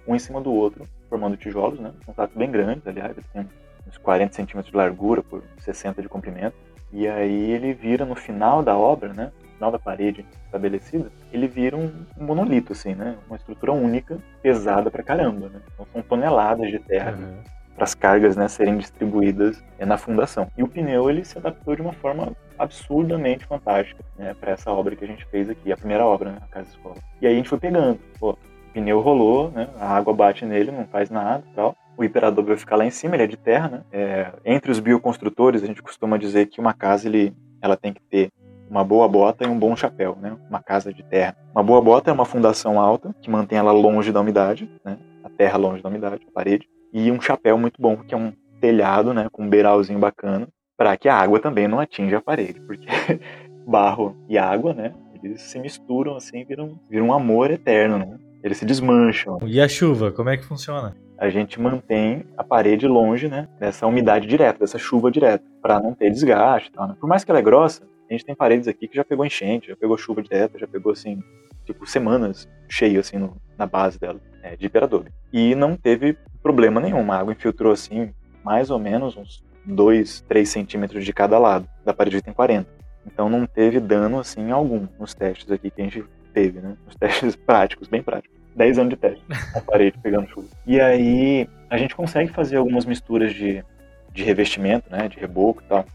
um 0.07 0.14
em 0.14 0.18
cima 0.18 0.40
do 0.40 0.53
outro, 0.53 0.86
formando 1.09 1.36
tijolos, 1.36 1.80
né? 1.80 1.93
São 2.05 2.14
sacos 2.14 2.36
bem 2.36 2.51
grandes, 2.51 2.86
aliás, 2.86 3.16
têm 3.32 3.49
uns 3.88 3.97
40 3.99 4.34
centímetros 4.34 4.70
de 4.70 4.76
largura 4.76 5.22
por 5.22 5.43
60 5.59 6.03
de 6.03 6.09
comprimento. 6.09 6.55
E 6.93 7.09
aí 7.09 7.51
ele 7.51 7.72
vira 7.72 8.05
no 8.05 8.14
final 8.14 8.62
da 8.62 8.76
obra, 8.76 9.12
né? 9.14 9.32
Final 9.55 9.70
da 9.70 9.78
parede 9.78 10.24
estabelecida, 10.46 11.11
ele 11.32 11.46
vira 11.46 11.76
um, 11.76 11.90
um 12.18 12.24
monolito, 12.24 12.72
assim, 12.72 12.94
né? 12.94 13.16
Uma 13.28 13.36
estrutura 13.36 13.72
única, 13.72 14.18
pesada 14.42 14.90
pra 14.90 15.03
caramba, 15.03 15.48
né? 15.48 15.61
Então 15.72 15.86
são 15.92 16.03
toneladas 16.03 16.70
de 16.70 16.78
terra 16.80 17.12
Uhum. 17.12 17.36
para 17.74 17.84
as 17.84 17.94
cargas 17.94 18.36
né, 18.36 18.48
serem 18.48 18.76
distribuídas 18.76 19.62
é, 19.78 19.86
na 19.86 19.96
fundação. 19.96 20.48
E 20.59 20.62
o 20.62 20.68
pneu 20.68 21.09
ele 21.09 21.24
se 21.24 21.38
adaptou 21.38 21.74
de 21.76 21.82
uma 21.82 21.92
forma 21.92 22.32
absurdamente 22.59 23.44
fantástica 23.46 24.03
né, 24.16 24.34
para 24.38 24.53
essa 24.53 24.70
obra 24.70 24.94
que 24.96 25.05
a 25.05 25.09
gente 25.09 25.24
fez 25.26 25.48
aqui, 25.48 25.72
a 25.72 25.76
primeira 25.76 26.05
obra, 26.05 26.32
né, 26.32 26.38
a 26.42 26.46
Casa 26.46 26.68
Escola. 26.70 26.96
E 27.20 27.26
aí 27.26 27.32
a 27.32 27.36
gente 27.36 27.48
foi 27.48 27.59
pegando. 27.59 27.98
Pô, 28.18 28.30
o 28.32 28.36
pneu 28.72 29.00
rolou, 29.00 29.50
né, 29.50 29.68
a 29.78 29.96
água 29.96 30.12
bate 30.14 30.44
nele, 30.44 30.70
não 30.70 30.86
faz 30.86 31.11
nada 31.11 31.44
e 31.50 31.55
tal. 31.55 31.76
O 31.96 32.03
hiperador 32.05 32.44
vai 32.44 32.57
ficar 32.57 32.76
lá 32.76 32.84
em 32.86 32.90
cima, 32.90 33.14
ele 33.16 33.24
é 33.24 33.26
de 33.26 33.36
terra, 33.36 33.68
né? 33.68 33.80
É, 33.92 34.32
entre 34.46 34.70
os 34.72 34.80
bioconstrutores, 34.80 35.62
a 35.62 35.66
gente 35.66 35.82
costuma 35.82 36.16
dizer 36.16 36.46
que 36.46 36.59
uma 36.61 36.72
casa 36.72 37.07
ele, 37.07 37.34
ela 37.61 37.76
tem 37.76 37.92
que 37.92 38.00
ter 38.03 38.30
uma 38.72 38.82
boa 38.82 39.06
bota 39.06 39.44
e 39.44 39.46
um 39.46 39.58
bom 39.58 39.76
chapéu, 39.76 40.16
né? 40.18 40.34
Uma 40.48 40.62
casa 40.62 40.94
de 40.94 41.02
terra. 41.02 41.36
Uma 41.54 41.62
boa 41.62 41.82
bota 41.82 42.10
é 42.10 42.12
uma 42.12 42.24
fundação 42.24 42.80
alta 42.80 43.14
que 43.20 43.30
mantém 43.30 43.58
ela 43.58 43.70
longe 43.70 44.10
da 44.10 44.22
umidade, 44.22 44.66
né? 44.82 44.96
A 45.22 45.28
terra 45.28 45.58
longe 45.58 45.82
da 45.82 45.90
umidade, 45.90 46.26
a 46.26 46.32
parede 46.32 46.66
e 46.90 47.10
um 47.10 47.20
chapéu 47.20 47.58
muito 47.58 47.80
bom, 47.80 47.98
que 47.98 48.14
é 48.14 48.16
um 48.16 48.32
telhado, 48.60 49.12
né, 49.12 49.28
com 49.30 49.44
um 49.44 49.48
beiralzinho 49.48 49.98
bacana, 49.98 50.48
para 50.76 50.96
que 50.96 51.08
a 51.08 51.16
água 51.16 51.38
também 51.38 51.68
não 51.68 51.80
atinja 51.80 52.18
a 52.18 52.22
parede, 52.22 52.60
porque 52.60 52.86
barro 53.66 54.16
e 54.28 54.38
água, 54.38 54.72
né, 54.72 54.92
eles 55.22 55.42
se 55.42 55.58
misturam 55.58 56.16
assim, 56.16 56.44
viram, 56.44 56.78
viram 56.88 57.06
um 57.06 57.12
amor 57.12 57.50
eterno, 57.50 57.98
né? 57.98 58.18
Eles 58.42 58.58
se 58.58 58.64
desmancham. 58.66 59.38
E 59.46 59.60
a 59.60 59.68
chuva, 59.68 60.10
como 60.10 60.28
é 60.28 60.36
que 60.36 60.44
funciona? 60.44 60.96
A 61.16 61.30
gente 61.30 61.60
mantém 61.60 62.24
a 62.36 62.42
parede 62.42 62.88
longe, 62.88 63.28
né, 63.28 63.48
dessa 63.60 63.86
umidade 63.86 64.26
direta, 64.26 64.60
dessa 64.60 64.78
chuva 64.78 65.10
direta, 65.10 65.44
para 65.60 65.78
não 65.78 65.94
ter 65.94 66.10
desgaste, 66.10 66.72
tal, 66.72 66.88
né? 66.88 66.96
Por 66.98 67.08
mais 67.08 67.22
que 67.22 67.30
ela 67.30 67.38
é 67.38 67.42
grossa, 67.42 67.82
a 68.12 68.16
gente 68.16 68.26
tem 68.26 68.34
paredes 68.34 68.68
aqui 68.68 68.86
que 68.86 68.96
já 68.96 69.04
pegou 69.04 69.24
enchente, 69.24 69.68
já 69.68 69.76
pegou 69.76 69.96
chuva 69.96 70.22
direta, 70.22 70.58
já 70.58 70.66
pegou 70.66 70.92
assim, 70.92 71.22
tipo 71.64 71.86
semanas 71.86 72.48
cheio 72.68 73.00
assim 73.00 73.16
no, 73.16 73.36
na 73.56 73.66
base 73.66 73.98
dela, 73.98 74.20
é, 74.42 74.56
de 74.56 74.66
hiperadobe. 74.66 75.10
E 75.32 75.54
não 75.54 75.76
teve 75.76 76.16
problema 76.42 76.80
nenhum. 76.80 77.10
A 77.10 77.18
água 77.18 77.32
infiltrou 77.32 77.72
assim, 77.72 78.12
mais 78.44 78.70
ou 78.70 78.78
menos 78.78 79.16
uns 79.16 79.44
2, 79.64 80.22
3 80.22 80.48
centímetros 80.48 81.04
de 81.04 81.12
cada 81.12 81.38
lado. 81.38 81.66
Da 81.84 81.94
parede 81.94 82.20
tem 82.20 82.34
40. 82.34 82.68
Então 83.06 83.28
não 83.28 83.46
teve 83.46 83.80
dano 83.80 84.18
assim 84.18 84.50
algum 84.50 84.86
nos 84.98 85.14
testes 85.14 85.50
aqui 85.50 85.70
que 85.70 85.80
a 85.80 85.84
gente 85.84 86.04
teve, 86.32 86.60
né? 86.60 86.76
Nos 86.84 86.94
testes 86.96 87.36
práticos, 87.36 87.88
bem 87.88 88.02
práticos. 88.02 88.40
10 88.54 88.78
anos 88.78 88.90
de 88.90 88.96
teste, 88.96 89.24
a 89.56 89.60
parede 89.62 89.98
pegando 90.02 90.28
chuva. 90.28 90.46
E 90.66 90.78
aí 90.78 91.48
a 91.70 91.78
gente 91.78 91.96
consegue 91.96 92.30
fazer 92.30 92.56
algumas 92.56 92.84
misturas 92.84 93.32
de, 93.32 93.64
de 94.12 94.22
revestimento, 94.22 94.90
né? 94.90 95.08
De 95.08 95.18
reboco 95.18 95.62
e 95.62 95.66
tal, 95.66 95.86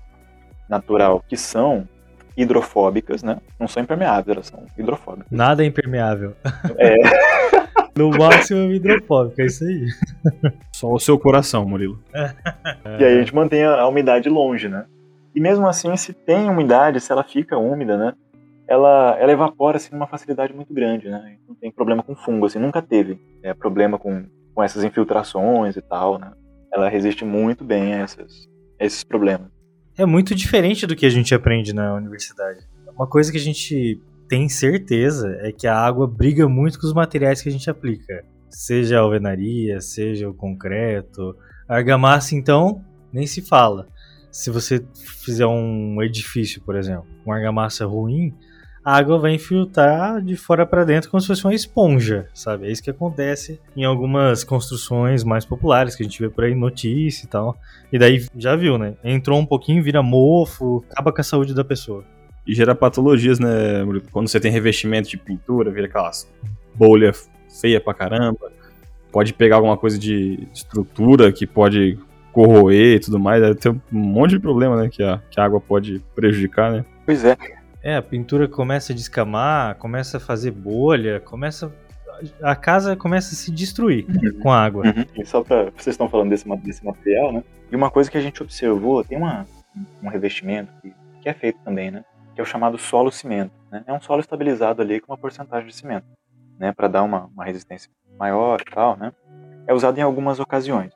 natural, 0.68 1.24
que 1.28 1.38
são 1.38 1.88
hidrofóbicas, 2.38 3.23
né? 3.23 3.38
Não 3.59 3.67
são 3.67 3.81
impermeáveis, 3.81 4.29
elas 4.29 4.47
são 4.47 4.63
hidrofóbicas. 4.77 5.31
Nada 5.31 5.63
é 5.63 5.65
impermeável. 5.65 6.35
É, 6.77 6.95
No 7.97 8.11
máximo 8.11 8.59
é 8.71 8.75
hidrofóbico, 8.75 9.41
é 9.41 9.45
isso 9.45 9.63
aí. 9.63 9.88
Só 10.71 10.93
o 10.93 10.99
seu 10.99 11.17
coração, 11.17 11.67
Murilo. 11.67 11.99
E 12.99 13.03
aí 13.03 13.15
a 13.15 13.19
gente 13.19 13.33
mantém 13.33 13.63
a, 13.63 13.81
a 13.81 13.88
umidade 13.88 14.29
longe, 14.29 14.69
né? 14.69 14.85
E 15.33 15.41
mesmo 15.41 15.67
assim, 15.67 15.95
se 15.97 16.13
tem 16.13 16.47
umidade, 16.47 17.01
se 17.01 17.11
ela 17.11 17.23
fica 17.23 17.57
úmida, 17.57 17.97
né? 17.97 18.13
Ela, 18.67 19.17
ela 19.19 19.31
evapora 19.31 19.77
assim 19.77 19.93
numa 19.93 20.05
facilidade 20.05 20.53
muito 20.53 20.71
grande, 20.71 21.09
né? 21.09 21.38
Não 21.47 21.55
tem 21.55 21.71
problema 21.71 22.03
com 22.03 22.15
fungo, 22.15 22.45
assim, 22.45 22.59
nunca 22.59 22.83
teve 22.83 23.19
é, 23.41 23.53
problema 23.53 23.97
com, 23.97 24.25
com 24.53 24.61
essas 24.61 24.83
infiltrações 24.83 25.75
e 25.75 25.81
tal, 25.81 26.19
né? 26.19 26.31
Ela 26.71 26.89
resiste 26.89 27.25
muito 27.25 27.63
bem 27.63 27.95
a, 27.95 27.99
essas, 27.99 28.47
a 28.79 28.85
esses 28.85 29.03
problemas. 29.03 29.47
É 29.98 30.06
muito 30.06 30.36
diferente 30.36 30.86
do 30.86 30.95
que 30.95 31.08
a 31.08 31.10
gente 31.10 31.34
aprende 31.34 31.74
na 31.74 31.95
universidade. 31.95 32.60
Uma 32.95 33.08
coisa 33.08 33.32
que 33.32 33.38
a 33.38 33.41
gente 33.41 34.00
tem 34.30 34.48
certeza 34.48 35.36
é 35.41 35.52
que 35.52 35.66
a 35.66 35.76
água 35.76 36.08
briga 36.08 36.48
muito 36.48 36.80
com 36.80 36.86
os 36.86 36.93
materiais 36.93 37.41
que 37.41 37.50
a 37.50 37.52
gente 37.52 37.68
aplica. 37.68 38.24
Seja 38.48 38.98
a 38.98 39.02
alvenaria, 39.02 39.82
seja 39.82 40.30
o 40.30 40.36
concreto. 40.36 41.36
A 41.68 41.78
argamassa, 41.78 42.36
então, 42.36 42.86
nem 43.12 43.26
se 43.26 43.41
fala. 43.41 43.88
Se 44.32 44.52
você 44.52 44.86
fizer 45.24 45.48
um 45.48 46.00
edifício, 46.04 46.62
por 46.62 46.76
exemplo, 46.76 47.08
com 47.26 47.32
argamassa 47.32 47.84
ruim, 47.88 48.36
a 48.88 48.95
água 48.95 49.19
vai 49.19 49.33
infiltrar 49.33 50.21
de 50.21 50.38
fora 50.38 50.65
para 50.65 50.85
dentro 50.85 51.11
como 51.11 51.19
se 51.19 51.27
fosse 51.27 51.43
uma 51.43 51.53
esponja, 51.53 52.29
sabe? 52.33 52.67
É 52.67 52.71
isso 52.71 52.81
que 52.81 52.89
acontece 52.89 53.59
em 53.75 53.83
algumas 53.83 54.45
construções 54.45 55.25
mais 55.25 55.43
populares 55.43 55.93
que 55.93 56.03
a 56.03 56.05
gente 56.05 56.21
vê 56.21 56.29
por 56.29 56.45
aí, 56.45 56.55
notícia 56.55 57.25
e 57.25 57.27
tal. 57.27 57.57
E 57.91 57.99
daí 57.99 58.25
já 58.38 58.55
viu, 58.55 58.77
né? 58.77 58.93
Entrou 59.03 59.38
um 59.38 59.45
pouquinho, 59.45 59.83
vira 59.83 60.01
mofo, 60.01 60.85
acaba 60.89 61.11
com 61.11 61.19
a 61.19 61.23
saúde 61.23 61.53
da 61.53 61.65
pessoa. 61.65 62.05
E 62.47 62.55
gera 62.55 62.73
patologias, 62.73 63.39
né, 63.39 63.83
Murilo? 63.83 64.05
Quando 64.09 64.29
você 64.29 64.39
tem 64.39 64.53
revestimento 64.53 65.09
de 65.09 65.17
pintura, 65.17 65.69
vira 65.69 65.88
aquelas 65.88 66.25
bolha 66.73 67.11
feia 67.59 67.81
pra 67.81 67.93
caramba. 67.93 68.53
Pode 69.11 69.33
pegar 69.33 69.57
alguma 69.57 69.75
coisa 69.75 69.99
de 69.99 70.47
estrutura 70.53 71.29
que 71.33 71.45
pode 71.45 71.99
corroer 72.31 72.95
e 72.95 72.99
tudo 73.01 73.19
mais. 73.19 73.43
Ter 73.57 73.69
um 73.69 73.81
monte 73.91 74.29
de 74.29 74.39
problema, 74.39 74.81
né? 74.81 74.88
Que 74.88 75.03
a, 75.03 75.21
que 75.29 75.41
a 75.41 75.43
água 75.43 75.59
pode 75.59 76.01
prejudicar, 76.15 76.71
né? 76.71 76.85
Pois 77.05 77.25
é, 77.25 77.35
É, 77.84 77.95
a 77.95 78.01
pintura 78.01 78.47
começa 78.47 78.91
a 78.91 78.95
descamar, 78.95 79.75
começa 79.75 80.17
a 80.17 80.19
fazer 80.19 80.51
bolha, 80.51 81.19
começa. 81.19 81.73
A 82.41 82.55
casa 82.55 82.95
começa 82.95 83.34
a 83.34 83.38
se 83.38 83.51
destruir 83.51 84.05
com 84.41 84.51
a 84.51 84.59
água. 84.59 84.86
Uhum. 84.86 85.05
E 85.15 85.25
só 85.25 85.43
para 85.43 85.65
vocês 85.65 85.88
estão 85.93 86.09
falando 86.09 86.30
desse, 86.30 86.47
desse 86.57 86.84
material, 86.84 87.32
né? 87.32 87.43
E 87.71 87.75
uma 87.75 87.91
coisa 87.91 88.09
que 88.09 88.17
a 88.17 88.21
gente 88.21 88.41
observou, 88.41 89.03
tem 89.03 89.17
uma, 89.17 89.45
um 90.01 90.09
revestimento 90.09 90.71
que, 90.82 90.93
que 91.21 91.30
é 91.30 91.34
feito 91.34 91.59
também, 91.63 91.91
né? 91.91 92.03
Que 92.34 92.41
é 92.41 92.43
o 92.43 92.47
chamado 92.47 92.78
solo 92.78 93.11
cimento. 93.11 93.51
Né? 93.71 93.84
É 93.86 93.93
um 93.93 94.01
solo 94.01 94.19
estabilizado 94.19 94.82
ali 94.82 94.99
com 94.99 95.11
uma 95.11 95.17
porcentagem 95.17 95.67
de 95.67 95.75
cimento, 95.75 96.05
né? 96.57 96.71
Para 96.71 96.88
dar 96.88 97.03
uma, 97.03 97.25
uma 97.25 97.45
resistência 97.45 97.91
maior 98.17 98.61
e 98.61 98.65
tal, 98.65 98.97
né? 98.97 99.13
É 99.67 99.73
usado 99.73 99.97
em 99.99 100.01
algumas 100.01 100.39
ocasiões. 100.39 100.91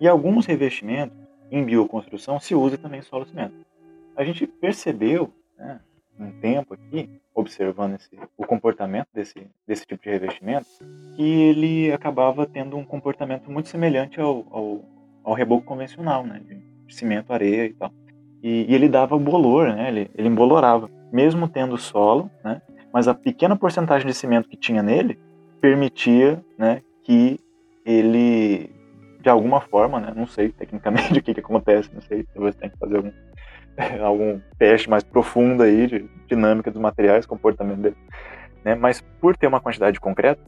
E 0.00 0.08
alguns 0.08 0.46
revestimentos 0.46 1.16
em 1.50 1.64
bioconstrução 1.64 2.40
se 2.40 2.54
usa 2.54 2.76
também 2.76 3.00
solo 3.02 3.26
cimento. 3.26 3.54
A 4.16 4.24
gente 4.24 4.46
percebeu, 4.46 5.32
né? 5.56 5.78
Um 6.18 6.30
tempo 6.40 6.74
aqui 6.74 7.10
observando 7.34 7.96
esse, 7.96 8.10
o 8.36 8.46
comportamento 8.46 9.08
desse, 9.12 9.46
desse 9.66 9.84
tipo 9.84 10.04
de 10.04 10.10
revestimento 10.10 10.66
que 11.16 11.22
ele 11.22 11.92
acabava 11.92 12.46
tendo 12.46 12.76
um 12.76 12.84
comportamento 12.84 13.50
muito 13.50 13.68
semelhante 13.68 14.20
ao, 14.20 14.46
ao, 14.50 14.84
ao 15.24 15.34
reboco 15.34 15.64
convencional, 15.64 16.24
né, 16.24 16.40
de, 16.46 16.62
cimento, 16.94 17.32
areia 17.32 17.66
e 17.66 17.72
tal. 17.72 17.92
E, 18.42 18.66
e 18.68 18.74
ele 18.74 18.88
dava 18.88 19.18
bolor, 19.18 19.74
né, 19.74 19.88
ele, 19.88 20.10
ele 20.14 20.28
embolorava, 20.28 20.88
mesmo 21.10 21.48
tendo 21.48 21.76
solo, 21.76 22.30
né, 22.44 22.62
mas 22.92 23.08
a 23.08 23.14
pequena 23.14 23.56
porcentagem 23.56 24.06
de 24.06 24.14
cimento 24.14 24.48
que 24.48 24.56
tinha 24.56 24.82
nele 24.82 25.18
permitia, 25.60 26.44
né, 26.56 26.82
que 27.02 27.40
ele, 27.84 28.70
de 29.20 29.28
alguma 29.28 29.60
forma, 29.60 29.98
né, 29.98 30.12
não 30.14 30.26
sei 30.26 30.50
tecnicamente 30.52 31.12
o 31.18 31.22
que, 31.22 31.34
que 31.34 31.40
acontece, 31.40 31.90
não 31.92 32.02
sei, 32.02 32.24
talvez 32.32 32.54
tenha 32.54 32.70
que 32.70 32.78
fazer 32.78 32.96
algum, 32.96 33.10
algum 34.02 34.40
teste 34.58 34.88
mais 34.88 35.02
profundo 35.02 35.62
aí 35.62 35.86
de 35.86 36.08
dinâmica 36.28 36.70
dos 36.70 36.80
materiais, 36.80 37.26
comportamento 37.26 37.80
dele, 37.80 37.96
né, 38.64 38.74
mas 38.74 39.00
por 39.20 39.36
ter 39.36 39.46
uma 39.46 39.60
quantidade 39.60 39.94
de 39.94 40.00
concreto, 40.00 40.42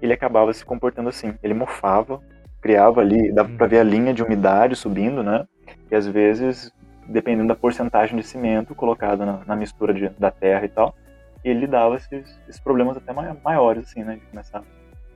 ele 0.00 0.12
acabava 0.12 0.52
se 0.52 0.64
comportando 0.64 1.08
assim. 1.08 1.34
Ele 1.42 1.54
mofava, 1.54 2.20
criava 2.60 3.00
ali, 3.00 3.32
dava 3.32 3.48
pra 3.50 3.66
ver 3.66 3.78
a 3.78 3.84
linha 3.84 4.12
de 4.12 4.22
umidade 4.22 4.76
subindo, 4.76 5.22
né? 5.22 5.46
E 5.90 5.94
às 5.94 6.06
vezes, 6.06 6.70
dependendo 7.08 7.48
da 7.48 7.54
porcentagem 7.54 8.16
de 8.16 8.22
cimento 8.22 8.74
colocada 8.74 9.24
na, 9.24 9.44
na 9.46 9.56
mistura 9.56 9.94
de- 9.94 10.08
da 10.10 10.30
terra 10.30 10.64
e 10.64 10.68
tal, 10.68 10.94
ele 11.42 11.66
dava 11.66 11.96
esses, 11.96 12.38
esses 12.48 12.60
problemas 12.60 12.96
até 12.96 13.12
mai- 13.12 13.36
maiores, 13.42 13.84
assim, 13.88 14.04
né? 14.04 14.16
De 14.16 14.26
começar 14.26 14.62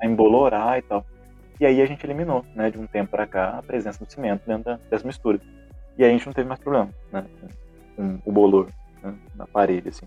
a 0.00 0.06
embolorar 0.06 0.78
e 0.78 0.82
tal. 0.82 1.04
E 1.61 1.66
aí 1.66 1.82
a 1.82 1.86
gente 1.86 2.04
eliminou, 2.06 2.44
né? 2.54 2.70
De 2.70 2.78
um 2.78 2.86
tempo 2.86 3.11
pra 3.11 3.26
cá, 3.26 3.58
a 3.58 3.62
presença 3.62 4.02
do 4.04 4.11
cimento 4.11 4.42
dentro 4.46 4.64
da- 4.64 4.78
das 4.90 5.02
misturas. 5.02 5.40
E 5.99 6.05
aí 6.05 6.11
a 6.11 6.12
gente 6.12 6.26
não 6.26 6.32
teve 6.32 6.49
mais 6.49 6.61
problema, 6.61 6.91
né? 7.12 7.26
Com 7.97 8.18
o 8.24 8.32
bolor 8.32 8.68
né, 9.03 9.14
na 9.34 9.47
parede, 9.47 9.88
assim. 9.88 10.07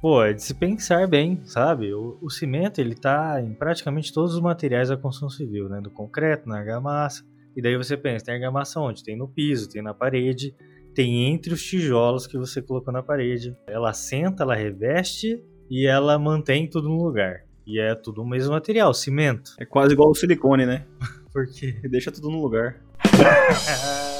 Pô, 0.00 0.22
é 0.22 0.32
de 0.32 0.42
se 0.42 0.54
pensar 0.54 1.06
bem, 1.06 1.40
sabe? 1.44 1.94
O, 1.94 2.18
o 2.20 2.28
cimento, 2.28 2.80
ele 2.80 2.94
tá 2.94 3.40
em 3.40 3.54
praticamente 3.54 4.12
todos 4.12 4.34
os 4.34 4.40
materiais 4.40 4.88
da 4.88 4.96
construção 4.96 5.30
civil, 5.30 5.68
né? 5.68 5.80
Do 5.80 5.90
concreto, 5.90 6.48
na 6.48 6.58
argamassa. 6.58 7.24
E 7.56 7.62
daí 7.62 7.76
você 7.76 7.96
pensa, 7.96 8.24
tem 8.24 8.34
argamassa 8.34 8.80
onde? 8.80 9.04
Tem 9.04 9.16
no 9.16 9.28
piso, 9.28 9.68
tem 9.68 9.82
na 9.82 9.94
parede, 9.94 10.54
tem 10.94 11.32
entre 11.32 11.54
os 11.54 11.62
tijolos 11.62 12.26
que 12.26 12.36
você 12.36 12.60
colocou 12.60 12.92
na 12.92 13.02
parede. 13.02 13.56
Ela 13.66 13.90
assenta, 13.90 14.42
ela 14.42 14.54
reveste 14.54 15.42
e 15.70 15.86
ela 15.86 16.18
mantém 16.18 16.68
tudo 16.68 16.88
no 16.88 17.02
lugar. 17.02 17.44
E 17.66 17.78
é 17.78 17.94
tudo 17.94 18.22
o 18.22 18.28
mesmo 18.28 18.52
material, 18.52 18.92
cimento. 18.92 19.52
É 19.60 19.64
quase 19.64 19.92
igual 19.92 20.10
o 20.10 20.14
silicone, 20.14 20.66
né? 20.66 20.84
Por 21.32 21.46
quê? 21.46 21.78
E 21.82 21.88
deixa 21.88 22.10
tudo 22.10 22.28
no 22.28 22.42
lugar. 22.42 22.82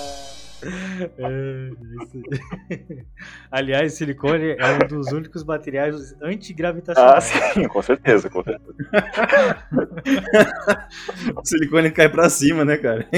É. 0.65 1.71
Aliás, 3.51 3.95
silicone 3.95 4.57
é 4.59 4.73
um 4.73 4.79
dos 4.87 5.09
únicos 5.13 5.45
materiais 5.45 6.15
Ah, 6.21 6.27
antigravitacionais. 6.29 7.25
sim, 7.55 7.67
com 7.69 7.83
certeza, 7.83 8.31
com 8.31 8.43
certeza. 8.43 8.75
O 11.37 11.45
silicone 11.45 11.91
cai 11.91 12.09
pra 12.09 12.29
cima, 12.31 12.65
né, 12.65 12.77
cara? 12.77 13.07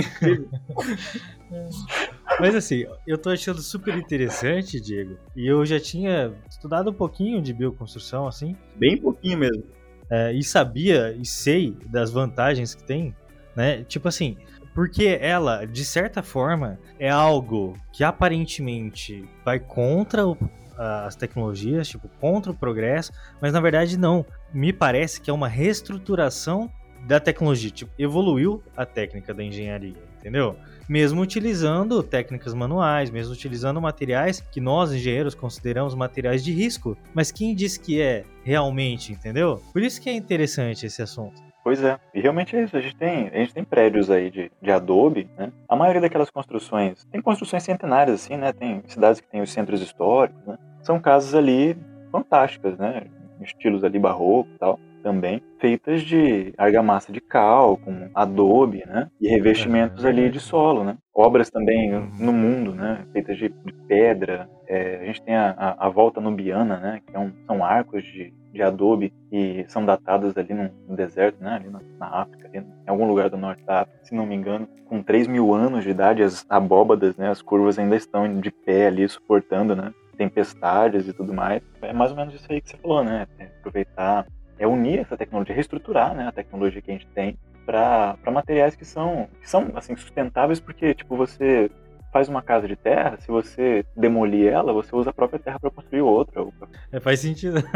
Mas 2.40 2.54
assim, 2.54 2.84
eu 3.06 3.16
tô 3.18 3.30
achando 3.30 3.60
super 3.62 3.96
interessante, 3.96 4.80
Diego. 4.80 5.16
E 5.36 5.46
eu 5.46 5.64
já 5.64 5.78
tinha 5.78 6.32
estudado 6.48 6.90
um 6.90 6.94
pouquinho 6.94 7.40
de 7.40 7.52
bioconstrução, 7.52 8.26
assim. 8.26 8.56
Bem 8.76 8.96
pouquinho 8.96 9.38
mesmo. 9.38 9.62
é, 10.10 10.32
e 10.32 10.42
sabia 10.42 11.12
e 11.18 11.24
sei 11.24 11.76
das 11.86 12.10
vantagens 12.10 12.74
que 12.74 12.82
tem, 12.82 13.14
né? 13.56 13.84
Tipo 13.84 14.08
assim, 14.08 14.36
porque 14.74 15.18
ela, 15.20 15.64
de 15.64 15.84
certa 15.84 16.22
forma, 16.22 16.78
é 16.98 17.08
algo 17.08 17.78
que 17.92 18.02
aparentemente 18.04 19.24
vai 19.44 19.58
contra 19.60 20.26
o- 20.26 20.36
as 20.76 21.14
tecnologias, 21.14 21.86
tipo, 21.86 22.08
contra 22.20 22.50
o 22.50 22.54
progresso, 22.54 23.12
mas 23.40 23.52
na 23.52 23.60
verdade 23.60 23.96
não. 23.96 24.26
Me 24.52 24.72
parece 24.72 25.20
que 25.20 25.30
é 25.30 25.32
uma 25.32 25.46
reestruturação 25.48 26.68
da 27.06 27.20
tecnologia. 27.20 27.70
Tipo, 27.70 27.92
evoluiu 27.98 28.62
a 28.76 28.84
técnica 28.84 29.32
da 29.32 29.44
engenharia, 29.44 30.02
entendeu? 30.18 30.56
Mesmo 30.88 31.20
utilizando 31.22 32.02
técnicas 32.02 32.54
manuais, 32.54 33.10
mesmo 33.10 33.32
utilizando 33.32 33.80
materiais 33.80 34.40
que 34.40 34.60
nós, 34.60 34.92
engenheiros, 34.92 35.34
consideramos 35.34 35.94
materiais 35.94 36.42
de 36.42 36.52
risco. 36.52 36.96
Mas 37.14 37.30
quem 37.30 37.54
diz 37.54 37.76
que 37.76 38.00
é 38.00 38.24
realmente, 38.42 39.12
entendeu? 39.12 39.62
Por 39.72 39.82
isso 39.82 40.00
que 40.00 40.08
é 40.08 40.14
interessante 40.14 40.86
esse 40.86 41.00
assunto. 41.02 41.40
Pois 41.64 41.82
é, 41.82 41.98
e 42.12 42.20
realmente 42.20 42.54
é 42.54 42.62
isso. 42.62 42.76
A 42.76 42.80
gente 42.80 42.94
tem, 42.94 43.28
a 43.28 43.38
gente 43.38 43.54
tem 43.54 43.64
prédios 43.64 44.10
aí 44.10 44.30
de, 44.30 44.52
de 44.60 44.70
adobe, 44.70 45.26
né? 45.34 45.50
A 45.66 45.74
maioria 45.74 46.02
daquelas 46.02 46.28
construções, 46.28 47.06
tem 47.10 47.22
construções 47.22 47.62
centenárias, 47.62 48.22
assim, 48.22 48.36
né? 48.36 48.52
Tem 48.52 48.82
cidades 48.86 49.18
que 49.18 49.26
têm 49.26 49.40
os 49.40 49.50
centros 49.50 49.80
históricos, 49.80 50.44
né? 50.44 50.58
São 50.82 51.00
casas 51.00 51.34
ali 51.34 51.74
fantásticas, 52.12 52.76
né? 52.76 53.04
Estilos 53.40 53.82
ali 53.82 53.98
barroco 53.98 54.50
e 54.54 54.58
tal, 54.58 54.78
também. 55.04 55.42
Feitas 55.60 56.02
de 56.02 56.54
argamassa 56.56 57.12
de 57.12 57.20
cal, 57.20 57.76
com 57.76 58.08
adobe, 58.14 58.82
né? 58.86 59.10
E 59.20 59.28
revestimentos 59.28 60.02
ali 60.04 60.30
de 60.30 60.40
solo, 60.40 60.82
né? 60.82 60.96
Obras 61.14 61.50
também 61.50 61.90
no 62.18 62.32
mundo, 62.32 62.74
né? 62.74 63.04
Feitas 63.12 63.36
de, 63.36 63.50
pedra. 63.86 64.48
É, 64.66 65.00
a 65.02 65.04
gente 65.04 65.22
tem 65.22 65.36
a, 65.36 65.76
a, 65.78 65.88
volta 65.90 66.20
nubiana, 66.22 66.78
né? 66.78 67.02
Que 67.06 67.14
é 67.14 67.18
um- 67.18 67.32
são 67.46 67.62
arcos 67.62 68.02
de, 68.02 68.32
de 68.50 68.62
adobe 68.62 69.12
que 69.30 69.64
são 69.68 69.84
datadas 69.84 70.36
ali 70.38 70.54
no, 70.54 70.70
no 70.88 70.96
deserto, 70.96 71.36
né? 71.42 71.52
Ali 71.56 71.68
na, 71.68 71.80
na 71.98 72.22
África, 72.22 72.48
ali 72.48 72.58
em 72.58 72.90
algum 72.90 73.06
lugar 73.06 73.28
do 73.28 73.36
norte 73.36 73.62
da 73.64 73.82
África, 73.82 74.00
se 74.02 74.14
não 74.14 74.24
me 74.24 74.34
engano. 74.34 74.66
Com 74.86 75.02
3 75.02 75.26
mil 75.26 75.52
anos 75.52 75.84
de 75.84 75.90
idade, 75.90 76.22
as 76.22 76.46
abóbadas, 76.48 77.16
né? 77.18 77.28
As 77.28 77.42
curvas 77.42 77.78
ainda 77.78 77.94
estão 77.94 78.40
de 78.40 78.50
pé 78.50 78.86
ali, 78.86 79.06
suportando, 79.06 79.76
né? 79.76 79.92
Tempestades 80.16 81.06
e 81.06 81.12
tudo 81.12 81.34
mais. 81.34 81.62
É 81.82 81.92
mais 81.92 82.10
ou 82.10 82.16
menos 82.16 82.34
isso 82.34 82.46
aí 82.50 82.60
que 82.62 82.70
você 82.70 82.76
falou, 82.78 83.04
né? 83.04 83.26
É 83.38 83.44
aproveitar, 83.44 84.26
é 84.58 84.66
unir 84.66 85.00
essa 85.00 85.16
tecnologia, 85.16 85.54
reestruturar, 85.54 86.14
né? 86.14 86.26
A 86.26 86.32
tecnologia 86.32 86.80
que 86.80 86.90
a 86.90 86.94
gente 86.94 87.06
tem 87.08 87.36
para 87.66 88.16
materiais 88.30 88.76
que 88.76 88.84
são, 88.84 89.28
que 89.40 89.48
são 89.48 89.70
assim, 89.74 89.96
sustentáveis, 89.96 90.60
porque, 90.60 90.94
tipo, 90.94 91.16
você 91.16 91.70
faz 92.12 92.28
uma 92.28 92.42
casa 92.42 92.68
de 92.68 92.76
terra, 92.76 93.16
se 93.18 93.28
você 93.28 93.84
demolir 93.96 94.52
ela, 94.52 94.72
você 94.72 94.94
usa 94.94 95.10
a 95.10 95.12
própria 95.12 95.38
terra 95.38 95.58
para 95.58 95.70
construir 95.70 96.02
outra. 96.02 96.46
É, 96.92 97.00
faz 97.00 97.20
sentido. 97.20 97.62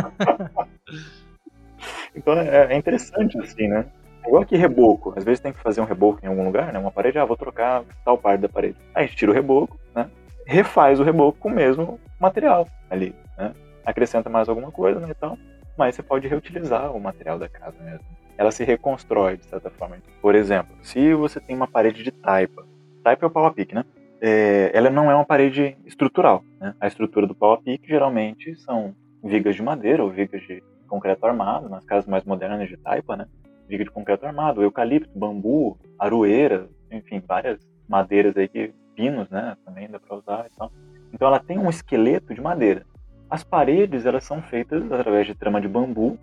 Então 2.14 2.34
é, 2.34 2.72
é 2.72 2.76
interessante, 2.76 3.38
assim, 3.38 3.68
né? 3.68 3.86
É 4.24 4.28
Igual 4.28 4.44
que 4.44 4.56
reboco. 4.56 5.14
Às 5.16 5.24
vezes 5.24 5.40
tem 5.40 5.52
que 5.52 5.60
fazer 5.60 5.80
um 5.80 5.84
reboco 5.84 6.18
em 6.22 6.28
algum 6.28 6.44
lugar, 6.44 6.72
né? 6.72 6.78
Uma 6.78 6.90
parede, 6.90 7.18
ah, 7.18 7.24
vou 7.24 7.36
trocar 7.36 7.84
tal 8.04 8.18
parte 8.18 8.40
da 8.40 8.48
parede. 8.48 8.76
Aí 8.94 9.04
a 9.04 9.06
gente 9.06 9.16
tira 9.16 9.30
o 9.30 9.34
reboco, 9.34 9.78
né? 9.94 10.10
Refaz 10.44 10.98
o 10.98 11.04
reboco 11.04 11.38
com 11.38 11.48
o 11.48 11.54
mesmo 11.54 12.00
material 12.18 12.66
ali, 12.90 13.14
né? 13.36 13.54
Acrescenta 13.84 14.28
mais 14.28 14.48
alguma 14.48 14.70
coisa, 14.70 15.00
né, 15.00 15.08
e 15.10 15.14
tal. 15.14 15.38
Mas 15.78 15.94
você 15.94 16.02
pode 16.02 16.26
reutilizar 16.26 16.94
o 16.94 17.00
material 17.00 17.38
da 17.38 17.48
casa 17.48 17.80
mesmo. 17.82 18.04
Ela 18.36 18.50
se 18.50 18.64
reconstrói, 18.64 19.36
de 19.36 19.46
certa 19.46 19.70
forma. 19.70 19.96
Por 20.20 20.34
exemplo, 20.34 20.74
se 20.82 21.14
você 21.14 21.40
tem 21.40 21.56
uma 21.56 21.68
parede 21.68 22.02
de 22.02 22.10
taipa. 22.10 22.66
Taipa 23.02 23.24
é 23.24 23.28
o 23.28 23.30
pau 23.30 23.46
a 23.46 23.52
pique, 23.52 23.74
né? 23.74 23.84
É, 24.20 24.72
ela 24.74 24.90
não 24.90 25.10
é 25.10 25.14
uma 25.14 25.24
parede 25.24 25.76
estrutural, 25.86 26.44
né? 26.60 26.74
A 26.80 26.88
estrutura 26.88 27.26
do 27.26 27.34
pau 27.34 27.52
a 27.52 27.58
pique 27.58 27.88
geralmente 27.88 28.56
são 28.56 28.94
vigas 29.22 29.54
de 29.54 29.62
madeira 29.62 30.02
ou 30.02 30.10
vigas 30.10 30.42
de 30.42 30.62
concreto 30.88 31.24
armado, 31.24 31.68
nas 31.68 31.84
casas 31.84 32.08
mais 32.08 32.24
modernas 32.24 32.68
de 32.68 32.76
taipa, 32.76 33.16
né? 33.16 33.26
Viga 33.68 33.84
de 33.84 33.90
concreto 33.90 34.26
armado, 34.26 34.62
eucalipto, 34.62 35.16
bambu, 35.16 35.78
aroeira, 35.98 36.68
enfim, 36.90 37.22
várias 37.26 37.60
madeiras 37.88 38.36
aí 38.36 38.48
que 38.48 38.72
pinos, 38.96 39.30
né, 39.30 39.56
também 39.64 39.88
dá 39.88 40.00
para 40.00 40.16
usar 40.16 40.46
e 40.52 40.56
tal. 40.56 40.72
Então 41.12 41.28
ela 41.28 41.38
tem 41.38 41.56
um 41.56 41.70
esqueleto 41.70 42.34
de 42.34 42.40
madeira. 42.40 42.84
As 43.30 43.44
paredes, 43.44 44.06
elas 44.06 44.24
são 44.24 44.40
feitas 44.42 44.90
através 44.90 45.26
de 45.26 45.34
trama 45.34 45.60
de 45.60 45.68
bambu 45.68 46.18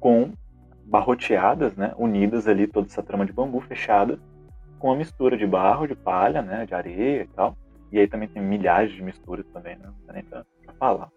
com 0.00 0.32
barroteadas, 0.84 1.76
né, 1.76 1.92
unidas 1.96 2.48
ali 2.48 2.66
toda 2.66 2.88
essa 2.88 3.02
trama 3.02 3.24
de 3.24 3.32
bambu 3.32 3.60
fechada 3.60 4.18
com 4.78 4.88
uma 4.88 4.96
mistura 4.96 5.36
de 5.36 5.46
barro, 5.46 5.86
de 5.86 5.94
palha, 5.94 6.42
né, 6.42 6.66
de 6.66 6.74
areia 6.74 7.22
e 7.22 7.26
tal. 7.28 7.56
E 7.92 7.98
aí 7.98 8.08
também 8.08 8.28
tem 8.28 8.42
milhares 8.42 8.92
de 8.92 9.02
misturas 9.02 9.46
também, 9.52 9.76
né, 9.76 9.84
não 10.06 10.14
nem 10.14 10.24
pra, 10.24 10.44
falar. 10.78 11.08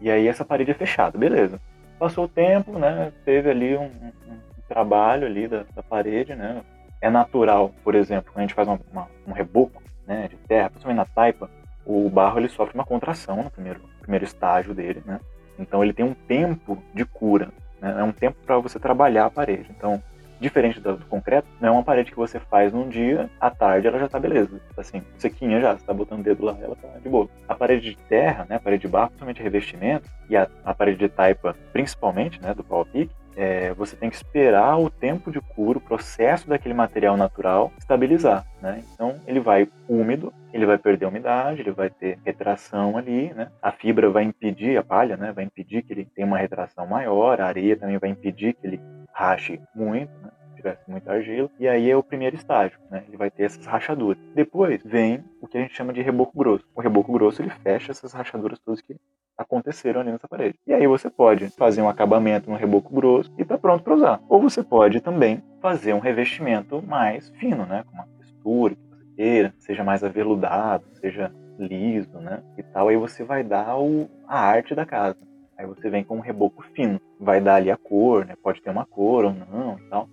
E 0.00 0.10
aí 0.10 0.26
essa 0.28 0.44
parede 0.44 0.70
é 0.70 0.74
fechada, 0.74 1.18
beleza. 1.18 1.60
Passou 1.98 2.24
o 2.24 2.28
tempo, 2.28 2.78
né? 2.78 3.12
Teve 3.24 3.50
ali 3.50 3.76
um, 3.76 3.84
um- 3.84 4.32
um 4.32 4.62
trabalho 4.68 5.26
ali 5.26 5.48
da, 5.48 5.64
da 5.74 5.82
parede, 5.82 6.34
né? 6.34 6.62
É 7.00 7.08
natural, 7.10 7.72
por 7.82 7.94
exemplo, 7.94 8.32
quando 8.32 8.38
a 8.38 8.42
gente 8.42 8.54
faz 8.54 8.68
uma- 8.68 8.80
uma- 8.92 9.08
um 9.26 9.32
reboco, 9.32 9.82
né, 10.06 10.28
de 10.28 10.36
terra, 10.36 10.70
principalmente 10.70 10.98
na 10.98 11.04
taipa, 11.06 11.50
o 11.84 12.08
barro 12.08 12.38
ele 12.38 12.48
sofre 12.48 12.74
uma 12.74 12.84
contração 12.84 13.42
no 13.42 13.50
primeiro, 13.50 13.80
primeiro 14.04 14.24
estágio 14.24 14.74
dele, 14.74 15.02
né? 15.04 15.20
Então 15.58 15.82
ele 15.82 15.92
tem 15.92 16.04
um 16.04 16.14
tempo 16.14 16.82
de 16.94 17.04
cura, 17.04 17.50
né? 17.80 17.96
É 17.98 18.02
um 18.02 18.12
tempo 18.12 18.36
para 18.44 18.58
você 18.58 18.78
trabalhar 18.78 19.26
a 19.26 19.30
parede. 19.30 19.70
Então, 19.70 20.02
diferente 20.40 20.80
do, 20.80 20.96
do 20.96 21.06
concreto, 21.06 21.48
não 21.60 21.68
é 21.68 21.72
uma 21.72 21.82
parede 21.82 22.10
que 22.10 22.16
você 22.16 22.38
faz 22.38 22.72
num 22.72 22.88
dia, 22.88 23.30
à 23.40 23.50
tarde 23.50 23.86
ela 23.86 23.98
já 23.98 24.08
tá 24.08 24.18
beleza. 24.18 24.60
Assim, 24.76 25.02
sequinha 25.18 25.60
já, 25.60 25.76
você 25.76 25.84
tá 25.84 25.94
botando 25.94 26.20
o 26.20 26.22
dedo 26.22 26.44
lá, 26.44 26.56
ela 26.60 26.76
tá 26.76 26.88
de 27.02 27.08
boa. 27.08 27.28
A 27.48 27.54
parede 27.54 27.90
de 27.90 27.96
terra, 27.96 28.46
né, 28.48 28.56
a 28.56 28.60
parede 28.60 28.82
de 28.82 28.88
barro, 28.88 29.08
principalmente 29.08 29.42
revestimento, 29.42 30.08
e 30.28 30.36
a, 30.36 30.48
a 30.64 30.74
parede 30.74 30.98
de 30.98 31.08
taipa, 31.08 31.56
principalmente, 31.72 32.40
né, 32.42 32.52
do 32.52 32.64
pau 32.64 32.84
pique, 32.84 33.14
é, 33.36 33.72
você 33.74 33.96
tem 33.96 34.10
que 34.10 34.16
esperar 34.16 34.78
o 34.78 34.88
tempo 34.88 35.30
de 35.30 35.40
cura, 35.40 35.78
o 35.78 35.80
processo 35.80 36.48
daquele 36.48 36.74
material 36.74 37.16
natural 37.16 37.72
estabilizar, 37.78 38.44
né? 38.60 38.82
Então 38.92 39.14
ele 39.26 39.40
vai 39.40 39.68
úmido, 39.88 40.32
ele 40.52 40.66
vai 40.66 40.78
perder 40.78 41.06
umidade, 41.06 41.60
ele 41.60 41.72
vai 41.72 41.90
ter 41.90 42.18
retração 42.24 42.96
ali, 42.96 43.32
né? 43.34 43.50
A 43.60 43.72
fibra 43.72 44.10
vai 44.10 44.24
impedir, 44.24 44.76
a 44.76 44.82
palha, 44.82 45.16
né? 45.16 45.32
Vai 45.32 45.44
impedir 45.44 45.82
que 45.82 45.92
ele 45.92 46.04
tenha 46.14 46.26
uma 46.26 46.38
retração 46.38 46.86
maior, 46.86 47.40
a 47.40 47.46
areia 47.46 47.76
também 47.76 47.98
vai 47.98 48.10
impedir 48.10 48.54
que 48.54 48.66
ele 48.66 48.80
rache 49.12 49.60
muito, 49.74 50.12
né? 50.22 50.30
Se 50.64 50.70
tivesse 50.70 50.90
muita 50.90 51.12
argila. 51.12 51.50
E 51.60 51.68
aí 51.68 51.90
é 51.90 51.96
o 51.96 52.02
primeiro 52.02 52.34
estágio, 52.34 52.78
né? 52.90 53.04
Ele 53.06 53.18
vai 53.18 53.30
ter 53.30 53.44
essas 53.44 53.66
rachaduras. 53.66 54.18
Depois 54.34 54.80
vem 54.82 55.22
o 55.42 55.46
que 55.46 55.58
a 55.58 55.60
gente 55.60 55.74
chama 55.74 55.92
de 55.92 56.00
reboco 56.00 56.36
grosso. 56.36 56.64
O 56.74 56.80
reboco 56.80 57.12
grosso 57.12 57.42
ele 57.42 57.50
fecha 57.50 57.92
essas 57.92 58.14
rachaduras 58.14 58.58
todas 58.60 58.80
que 58.80 58.96
aconteceram 59.36 60.00
ali 60.00 60.10
nessa 60.10 60.26
parede. 60.26 60.58
E 60.66 60.72
aí 60.72 60.86
você 60.86 61.10
pode 61.10 61.50
fazer 61.50 61.82
um 61.82 61.88
acabamento 61.88 62.48
no 62.48 62.56
reboco 62.56 62.94
grosso 62.94 63.30
e 63.36 63.44
tá 63.44 63.58
pronto 63.58 63.84
para 63.84 63.94
usar. 63.94 64.20
Ou 64.26 64.40
você 64.40 64.62
pode 64.62 65.02
também 65.02 65.42
fazer 65.60 65.92
um 65.92 65.98
revestimento 65.98 66.80
mais 66.80 67.28
fino, 67.30 67.66
né, 67.66 67.84
com 67.84 67.92
uma 67.92 68.06
textura 68.18 68.74
que 68.74 68.80
você 68.88 69.04
queira, 69.16 69.54
seja 69.58 69.84
mais 69.84 70.02
aveludado, 70.02 70.84
seja 70.94 71.30
liso, 71.58 72.18
né, 72.20 72.42
e 72.56 72.62
tal. 72.62 72.88
Aí 72.88 72.96
você 72.96 73.22
vai 73.22 73.42
dar 73.42 73.76
o, 73.76 74.08
a 74.26 74.38
arte 74.38 74.74
da 74.74 74.86
casa. 74.86 75.18
Aí 75.58 75.66
você 75.66 75.90
vem 75.90 76.04
com 76.04 76.16
um 76.16 76.20
reboco 76.20 76.62
fino, 76.74 77.00
vai 77.20 77.40
dar 77.40 77.56
ali 77.56 77.70
a 77.70 77.76
cor, 77.76 78.24
né, 78.24 78.34
pode 78.42 78.62
ter 78.62 78.70
uma 78.70 78.86
cor 78.86 79.24
ou 79.24 79.32
não, 79.32 79.78
e 79.78 79.82
tal. 79.90 80.08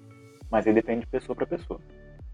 Mas 0.51 0.67
aí 0.67 0.73
depende 0.73 1.01
de 1.01 1.07
pessoa 1.07 1.35
para 1.35 1.45
pessoa. 1.45 1.79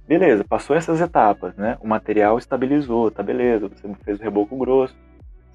Beleza, 0.08 0.44
passou 0.44 0.76
essas 0.76 1.00
etapas, 1.00 1.56
né? 1.56 1.78
O 1.80 1.88
material 1.88 2.38
estabilizou, 2.38 3.12
tá 3.12 3.22
beleza. 3.22 3.70
Você 3.70 3.94
fez 4.04 4.20
o 4.20 4.24
reboco 4.24 4.58
grosso, 4.58 4.96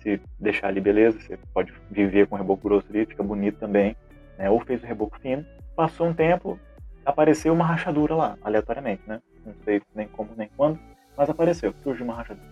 se 0.03 0.21
deixar 0.39 0.69
ali 0.69 0.81
beleza, 0.81 1.19
você 1.19 1.39
pode 1.55 1.73
viver 1.91 2.27
com 2.27 2.37
reboco 2.37 2.69
grosso 2.69 2.87
ali, 2.91 3.07
fica 3.07 3.23
bonito 3.23 3.59
também, 3.59 3.97
né? 4.39 4.51
Ou 4.51 4.61
fez 4.61 4.83
o 4.83 4.87
reboco 4.87 5.19
fino, 5.21 5.45
passou 5.75 6.07
um 6.07 6.13
tempo, 6.13 6.59
apareceu 7.05 7.53
uma 7.53 7.65
rachadura 7.65 8.15
lá, 8.15 8.37
aleatoriamente, 8.43 9.03
né? 9.07 9.21
Não 9.47 9.55
sei 9.65 9.81
nem 9.95 10.07
como 10.09 10.31
nem 10.37 10.51
quando, 10.57 10.79
mas 11.17 11.31
apareceu, 11.31 11.75
surgiu 11.83 12.05
uma 12.05 12.15
rachadura. 12.15 12.47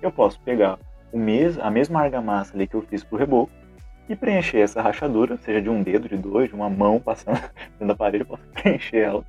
Eu 0.00 0.12
posso 0.12 0.40
pegar 0.40 0.78
o 1.12 1.18
mes 1.18 1.58
a 1.58 1.70
mesma 1.70 2.02
argamassa 2.02 2.54
ali 2.54 2.66
que 2.66 2.74
eu 2.74 2.82
fiz 2.82 3.02
pro 3.02 3.18
reboco 3.18 3.52
e 4.08 4.14
preencher 4.14 4.58
essa 4.58 4.82
rachadura, 4.82 5.36
seja 5.38 5.60
de 5.60 5.68
um 5.68 5.82
dedo, 5.82 6.08
de 6.08 6.16
dois, 6.16 6.48
de 6.48 6.54
uma 6.54 6.68
mão 6.70 7.00
passando 7.00 7.40
dentro 7.78 7.86
da 7.88 7.96
parede, 7.96 8.24
eu 8.24 8.28
posso 8.28 8.42
preencher 8.52 8.98
ela 8.98 9.24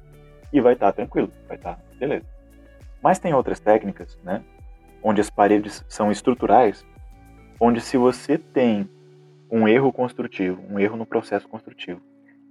e 0.53 0.61
vai 0.61 0.73
estar 0.73 0.93
tranquilo, 0.93 1.31
vai 1.47 1.57
estar 1.57 1.79
beleza. 1.99 2.25
Mas 3.01 3.19
tem 3.19 3.33
outras 3.33 3.59
técnicas, 3.59 4.17
né? 4.23 4.43
Onde 5.01 5.19
as 5.19 5.29
paredes 5.29 5.83
são 5.89 6.11
estruturais, 6.11 6.85
onde 7.59 7.81
se 7.81 7.97
você 7.97 8.37
tem 8.37 8.87
um 9.51 9.67
erro 9.67 9.91
construtivo, 9.91 10.61
um 10.69 10.79
erro 10.79 10.95
no 10.95 11.05
processo 11.05 11.47
construtivo, 11.47 12.01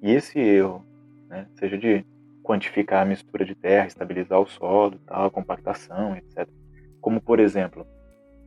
e 0.02 0.10
esse 0.10 0.38
erro, 0.38 0.84
né, 1.28 1.46
seja 1.54 1.78
de 1.78 2.04
quantificar 2.42 3.02
a 3.02 3.04
mistura 3.04 3.44
de 3.44 3.54
terra, 3.54 3.86
estabilizar 3.86 4.40
o 4.40 4.46
solo, 4.46 4.98
tal, 5.06 5.30
compactação, 5.30 6.16
etc. 6.16 6.48
Como 7.00 7.20
por 7.20 7.40
exemplo, 7.40 7.86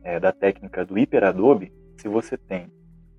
é, 0.04 0.20
da 0.20 0.32
técnica 0.32 0.84
do 0.84 0.98
hiperadobe, 0.98 1.72
se 1.96 2.08
você 2.08 2.36
tem 2.36 2.70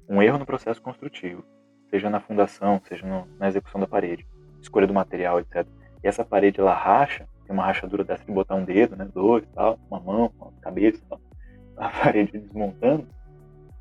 um 0.07 0.21
erro 0.21 0.37
no 0.37 0.45
processo 0.45 0.81
construtivo, 0.81 1.43
seja 1.89 2.09
na 2.09 2.19
fundação, 2.19 2.81
seja 2.87 3.05
no, 3.05 3.27
na 3.37 3.47
execução 3.47 3.81
da 3.81 3.87
parede, 3.87 4.25
escolha 4.61 4.87
do 4.87 4.93
material, 4.93 5.39
etc. 5.39 5.67
E 6.03 6.07
essa 6.07 6.23
parede 6.23 6.59
ela 6.59 6.73
racha, 6.73 7.25
tem 7.45 7.53
uma 7.53 7.65
rachadura 7.65 8.03
dessa 8.03 8.23
de 8.23 8.31
botar 8.31 8.55
um 8.55 8.63
dedo, 8.63 8.95
né, 8.95 9.07
dois, 9.13 9.43
tal, 9.53 9.79
uma 9.89 9.99
mão, 9.99 10.31
uma 10.39 10.51
cabeça, 10.61 11.01
tal, 11.09 11.19
a 11.77 11.89
parede 11.89 12.37
desmontando, 12.37 13.07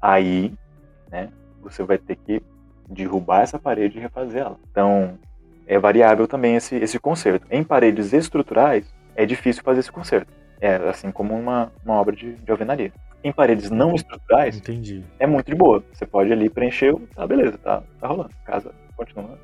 aí, 0.00 0.52
né, 1.10 1.30
você 1.62 1.82
vai 1.82 1.98
ter 1.98 2.16
que 2.16 2.42
derrubar 2.88 3.42
essa 3.42 3.58
parede 3.58 3.98
e 3.98 4.00
refazer 4.00 4.42
ela. 4.42 4.56
Então, 4.70 5.18
é 5.66 5.78
variável 5.78 6.28
também 6.28 6.54
esse, 6.54 6.76
esse 6.76 6.98
conserto. 6.98 7.46
Em 7.50 7.64
paredes 7.64 8.12
estruturais, 8.12 8.86
é 9.16 9.26
difícil 9.26 9.64
fazer 9.64 9.80
esse 9.80 9.90
conserto. 9.90 10.32
É 10.60 10.76
assim 10.88 11.10
como 11.10 11.34
uma, 11.34 11.72
uma 11.84 11.94
obra 11.94 12.14
de, 12.14 12.34
de 12.34 12.50
alvenaria. 12.50 12.92
Em 13.24 13.32
paredes 13.32 13.70
não 13.70 13.94
estruturais, 13.94 14.56
Entendi. 14.56 15.02
é 15.18 15.26
muito 15.26 15.50
de 15.50 15.56
boa. 15.56 15.82
Você 15.92 16.06
pode 16.06 16.32
ali 16.32 16.48
preencher, 16.48 16.94
tá 17.14 17.26
beleza, 17.26 17.58
tá, 17.58 17.82
tá 17.98 18.06
rolando. 18.06 18.30
A 18.44 18.46
casa 18.46 18.72
continua 18.96 19.36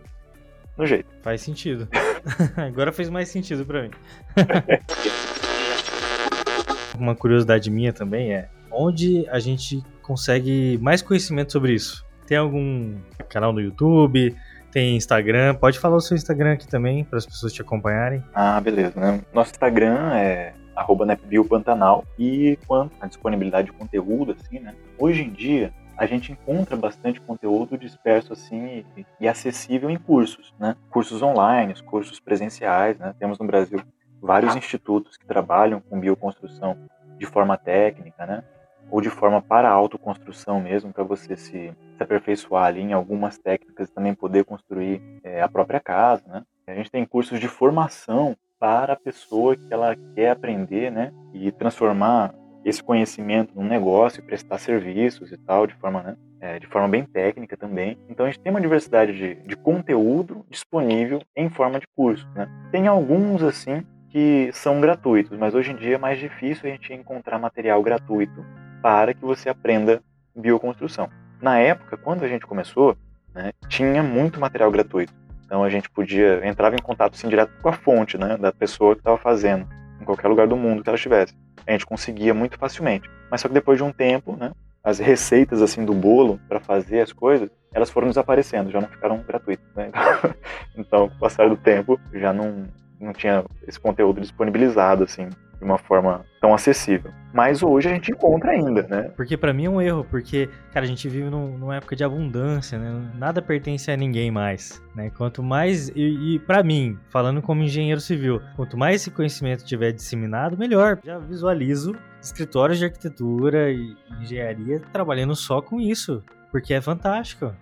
no 0.77 0.87
jeito. 0.87 1.09
Faz 1.23 1.41
sentido. 1.41 1.89
Agora 2.57 2.93
fez 2.93 3.11
mais 3.11 3.29
sentido 3.29 3.65
pra 3.65 3.83
mim. 3.83 3.91
Uma 6.99 7.15
curiosidade 7.15 7.71
minha 7.71 7.93
também 7.93 8.35
é 8.35 8.49
onde 8.71 9.27
a 9.29 9.39
gente 9.39 9.83
consegue 10.03 10.79
mais 10.81 11.03
conhecimento 11.03 11.53
sobre 11.53 11.75
isso? 11.75 12.05
Tem 12.27 12.37
algum 12.37 12.97
canal 13.29 13.53
no 13.53 13.61
YouTube? 13.61 14.35
Tem 14.71 14.97
Instagram? 14.97 15.55
Pode 15.55 15.79
falar 15.79 15.97
o 15.97 16.01
seu 16.01 16.17
Instagram 16.17 16.55
aqui 16.55 16.67
também 16.67 17.05
para 17.05 17.19
as 17.19 17.27
pessoas 17.27 17.53
te 17.53 17.61
acompanharem. 17.61 18.23
Ah, 18.35 18.61
beleza. 18.61 18.99
Né? 18.99 19.21
Nosso 19.35 19.51
Instagram 19.51 20.15
é 20.15 20.55
arroba 20.75 21.05
nepbiopantanal 21.05 22.05
e 22.19 22.59
quanto 22.67 22.93
à 23.01 23.07
disponibilidade 23.07 23.67
de 23.67 23.73
conteúdo, 23.73 24.33
assim, 24.33 24.59
né? 24.59 24.75
Hoje 24.99 25.23
em 25.23 25.31
dia, 25.31 25.73
a 26.03 26.07
gente 26.07 26.33
encontra 26.33 26.77
bastante 26.77 27.21
conteúdo 27.21 27.79
disperso 27.79 28.33
assim 28.33 28.85
e, 28.97 29.07
e, 29.21 29.29
acessível 29.29 29.89
em 29.89 29.97
cursos, 29.97 30.53
né? 30.59 30.75
Cursos 30.91 31.23
online, 31.23 31.81
cursos 31.85 32.19
presenciais, 32.19 32.99
né? 32.99 33.15
Temos 33.21 33.39
no 33.39 33.47
Brasil 33.47 33.81
vários 34.21 34.57
institutos 34.57 35.17
que 35.17 35.25
trabalham 35.25 35.81
com 35.81 36.01
bioconstrução 36.01 36.77
de 37.17 37.25
forma 37.25 37.57
técnica, 37.57 38.27
né? 38.27 38.43
Ou 38.91 39.01
de 39.01 39.11
forma 39.11 39.41
para 39.41 39.71
autoconstrução 39.71 40.61
mesmo, 40.61 40.93
para 40.93 41.05
você 41.05 41.37
se, 41.37 41.73
se, 41.97 42.03
aperfeiçoar 42.03 42.65
ali 42.65 42.81
em 42.81 42.93
algumas 42.93 43.39
técnicas 43.39 43.89
e 43.89 43.93
também 43.93 44.13
poder 44.13 44.45
construir 44.45 45.01
é, 45.23 45.41
a 45.41 45.49
própria 45.49 45.79
casa, 45.79 46.25
né? 46.27 46.43
A 46.67 46.75
gente 46.75 46.91
tem 46.91 47.07
cursos 47.07 47.39
de 47.39 47.47
formação 47.47 48.37
para 48.59 48.95
a 48.95 48.97
pessoa 48.97 49.55
que 49.55 49.73
ela 49.73 49.95
quer 50.17 50.31
aprender, 50.31 50.91
né? 50.91 51.13
E 51.33 51.53
transformar 51.53 52.35
esse 52.65 52.83
conhecimento 52.83 53.55
num 53.55 53.67
negócio 53.67 54.21
e 54.21 54.23
prestar 54.23 54.59
serviços 54.59 55.33
e 55.33 55.37
tal, 55.37 55.67
de 55.67 55.75
forma, 55.75 56.03
né, 56.03 56.17
é, 56.41 56.59
de 56.59 56.67
forma 56.67 56.89
bem 56.89 57.05
técnica 57.05 57.57
também. 57.57 57.99
Então 58.09 58.27
a 58.27 58.31
gente 58.31 58.41
tem 58.41 58.51
uma 58.51 58.61
diversidade 58.61 59.13
de, 59.13 59.35
de 59.35 59.57
conteúdo 59.57 60.45
disponível 60.49 61.21
em 61.37 61.49
forma 61.49 61.79
de 61.79 61.87
curso. 61.97 62.27
Né? 62.35 62.49
Tem 62.71 62.87
alguns, 62.87 63.43
assim, 63.43 63.85
que 64.11 64.51
são 64.53 64.81
gratuitos, 64.81 65.37
mas 65.39 65.55
hoje 65.55 65.73
em 65.73 65.77
dia 65.77 65.95
é 65.95 65.99
mais 65.99 66.19
difícil 66.19 66.69
a 66.69 66.73
gente 66.73 66.93
encontrar 66.93 67.39
material 67.39 67.83
gratuito 67.83 68.45
para 68.83 69.15
que 69.15 69.23
você 69.23 69.49
aprenda 69.49 70.03
bioconstrução. 70.37 71.09
Na 71.41 71.59
época, 71.59 71.97
quando 71.97 72.23
a 72.23 72.29
gente 72.29 72.47
começou, 72.47 72.97
né, 73.35 73.53
tinha 73.69 74.03
muito 74.03 74.39
material 74.39 74.71
gratuito. 74.71 75.13
Então 75.45 75.65
a 75.65 75.71
gente 75.71 75.91
podia 75.91 76.47
entrava 76.47 76.75
em 76.75 76.83
contato 76.83 77.15
assim, 77.15 77.29
direto 77.29 77.53
com 77.61 77.69
a 77.69 77.73
fonte, 77.73 78.17
né, 78.19 78.37
da 78.37 78.53
pessoa 78.53 78.95
que 78.95 79.01
estava 79.01 79.19
fazendo, 79.19 79.67
em 80.01 80.05
qualquer 80.05 80.29
lugar 80.29 80.47
do 80.47 80.57
mundo 80.57 80.83
que 80.83 80.89
ela 80.89 80.97
estivesse. 80.97 81.35
A 81.67 81.73
gente 81.73 81.87
conseguia 81.87 82.35
muito 82.35 82.59
facilmente. 82.59 83.09
Mas 83.31 83.41
só 83.41 83.49
que 83.49 83.55
depois 83.55 83.79
de 83.79 83.85
um 83.85 83.93
tempo, 83.93 84.37
né, 84.37 84.53
as 84.83 84.99
receitas 84.99 85.63
assim 85.63 85.85
do 85.85 85.95
bolo 85.95 86.41
para 86.49 86.61
fazer 86.61 87.01
as 87.01 87.13
coisas, 87.13 87.49
elas 87.73 87.91
foram 87.91 88.09
desaparecendo, 88.09 88.71
já 88.71 88.81
não 88.81 88.89
ficaram 88.89 89.23
gratuitas. 89.23 89.65
Né? 89.75 89.91
então, 90.77 91.09
com 91.09 91.15
o 91.15 91.19
passar 91.19 91.49
do 91.49 91.57
tempo, 91.57 92.01
já 92.13 92.33
não 92.33 92.67
não 93.01 93.13
tinha 93.13 93.45
esse 93.67 93.81
conteúdo 93.81 94.21
disponibilizado 94.21 95.03
assim 95.03 95.29
de 95.63 95.65
uma 95.65 95.79
forma 95.79 96.27
tão 96.41 96.53
acessível. 96.53 97.13
Mas 97.33 97.63
hoje 97.63 97.89
a 97.89 97.93
gente 97.95 98.11
encontra 98.11 98.51
ainda, 98.51 98.83
né? 98.83 99.03
Porque 99.17 99.37
para 99.37 99.53
mim 99.53 99.67
é 99.67 99.71
um 99.71 99.81
erro, 99.81 100.05
porque, 100.11 100.51
cara, 100.73 100.85
a 100.85 100.89
gente 100.89 101.09
vive 101.09 101.31
num, 101.31 101.57
numa 101.57 101.77
época 101.77 101.95
de 101.97 102.05
abundância, 102.05 102.79
né? 102.79 103.11
Nada 103.15 103.41
pertence 103.41 103.91
a 103.91 103.97
ninguém 103.97 104.31
mais, 104.31 104.83
né? 104.95 105.11
Quanto 105.17 105.43
mais, 105.43 105.89
e, 105.91 106.35
e 106.35 106.39
para 106.41 106.63
mim, 106.63 106.99
falando 107.09 107.41
como 107.41 107.63
engenheiro 107.63 108.01
civil, 108.01 108.43
quanto 108.57 108.77
mais 108.77 108.97
esse 108.97 109.11
conhecimento 109.11 109.65
tiver 109.65 109.93
disseminado, 109.93 110.59
melhor. 110.59 110.99
Já 111.03 111.19
visualizo 111.19 111.95
escritórios 112.21 112.79
de 112.79 112.85
arquitetura 112.85 113.71
e 113.71 113.97
engenharia 114.21 114.81
trabalhando 114.93 115.35
só 115.35 115.63
com 115.63 115.81
isso, 115.81 116.23
porque 116.51 116.75
é 116.75 116.81
fantástico. 116.81 117.55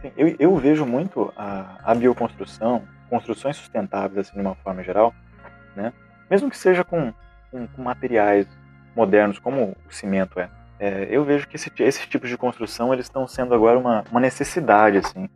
Sim, 0.00 0.12
eu, 0.16 0.34
eu 0.38 0.56
vejo 0.56 0.86
muito 0.86 1.32
a, 1.36 1.76
a 1.82 1.94
bioconstrução, 1.94 2.84
construções 3.10 3.56
sustentáveis, 3.56 4.28
assim, 4.28 4.40
de 4.40 4.46
uma 4.46 4.54
forma 4.54 4.82
geral, 4.82 5.12
né? 5.76 5.92
Mesmo 6.30 6.48
que 6.48 6.56
seja 6.56 6.84
com 6.84 7.12
com, 7.50 7.66
com 7.66 7.82
materiais 7.82 8.46
modernos 8.94 9.38
como 9.38 9.76
o 9.88 9.92
cimento 9.92 10.38
é. 10.38 10.48
é 10.78 11.08
eu 11.10 11.24
vejo 11.24 11.46
que 11.48 11.56
esse, 11.56 11.70
esses 11.78 12.06
tipos 12.06 12.28
de 12.28 12.36
construção 12.36 12.92
eles 12.92 13.06
estão 13.06 13.26
sendo 13.26 13.54
agora 13.54 13.78
uma, 13.78 14.04
uma 14.10 14.20
necessidade 14.20 14.98
assim 14.98 15.28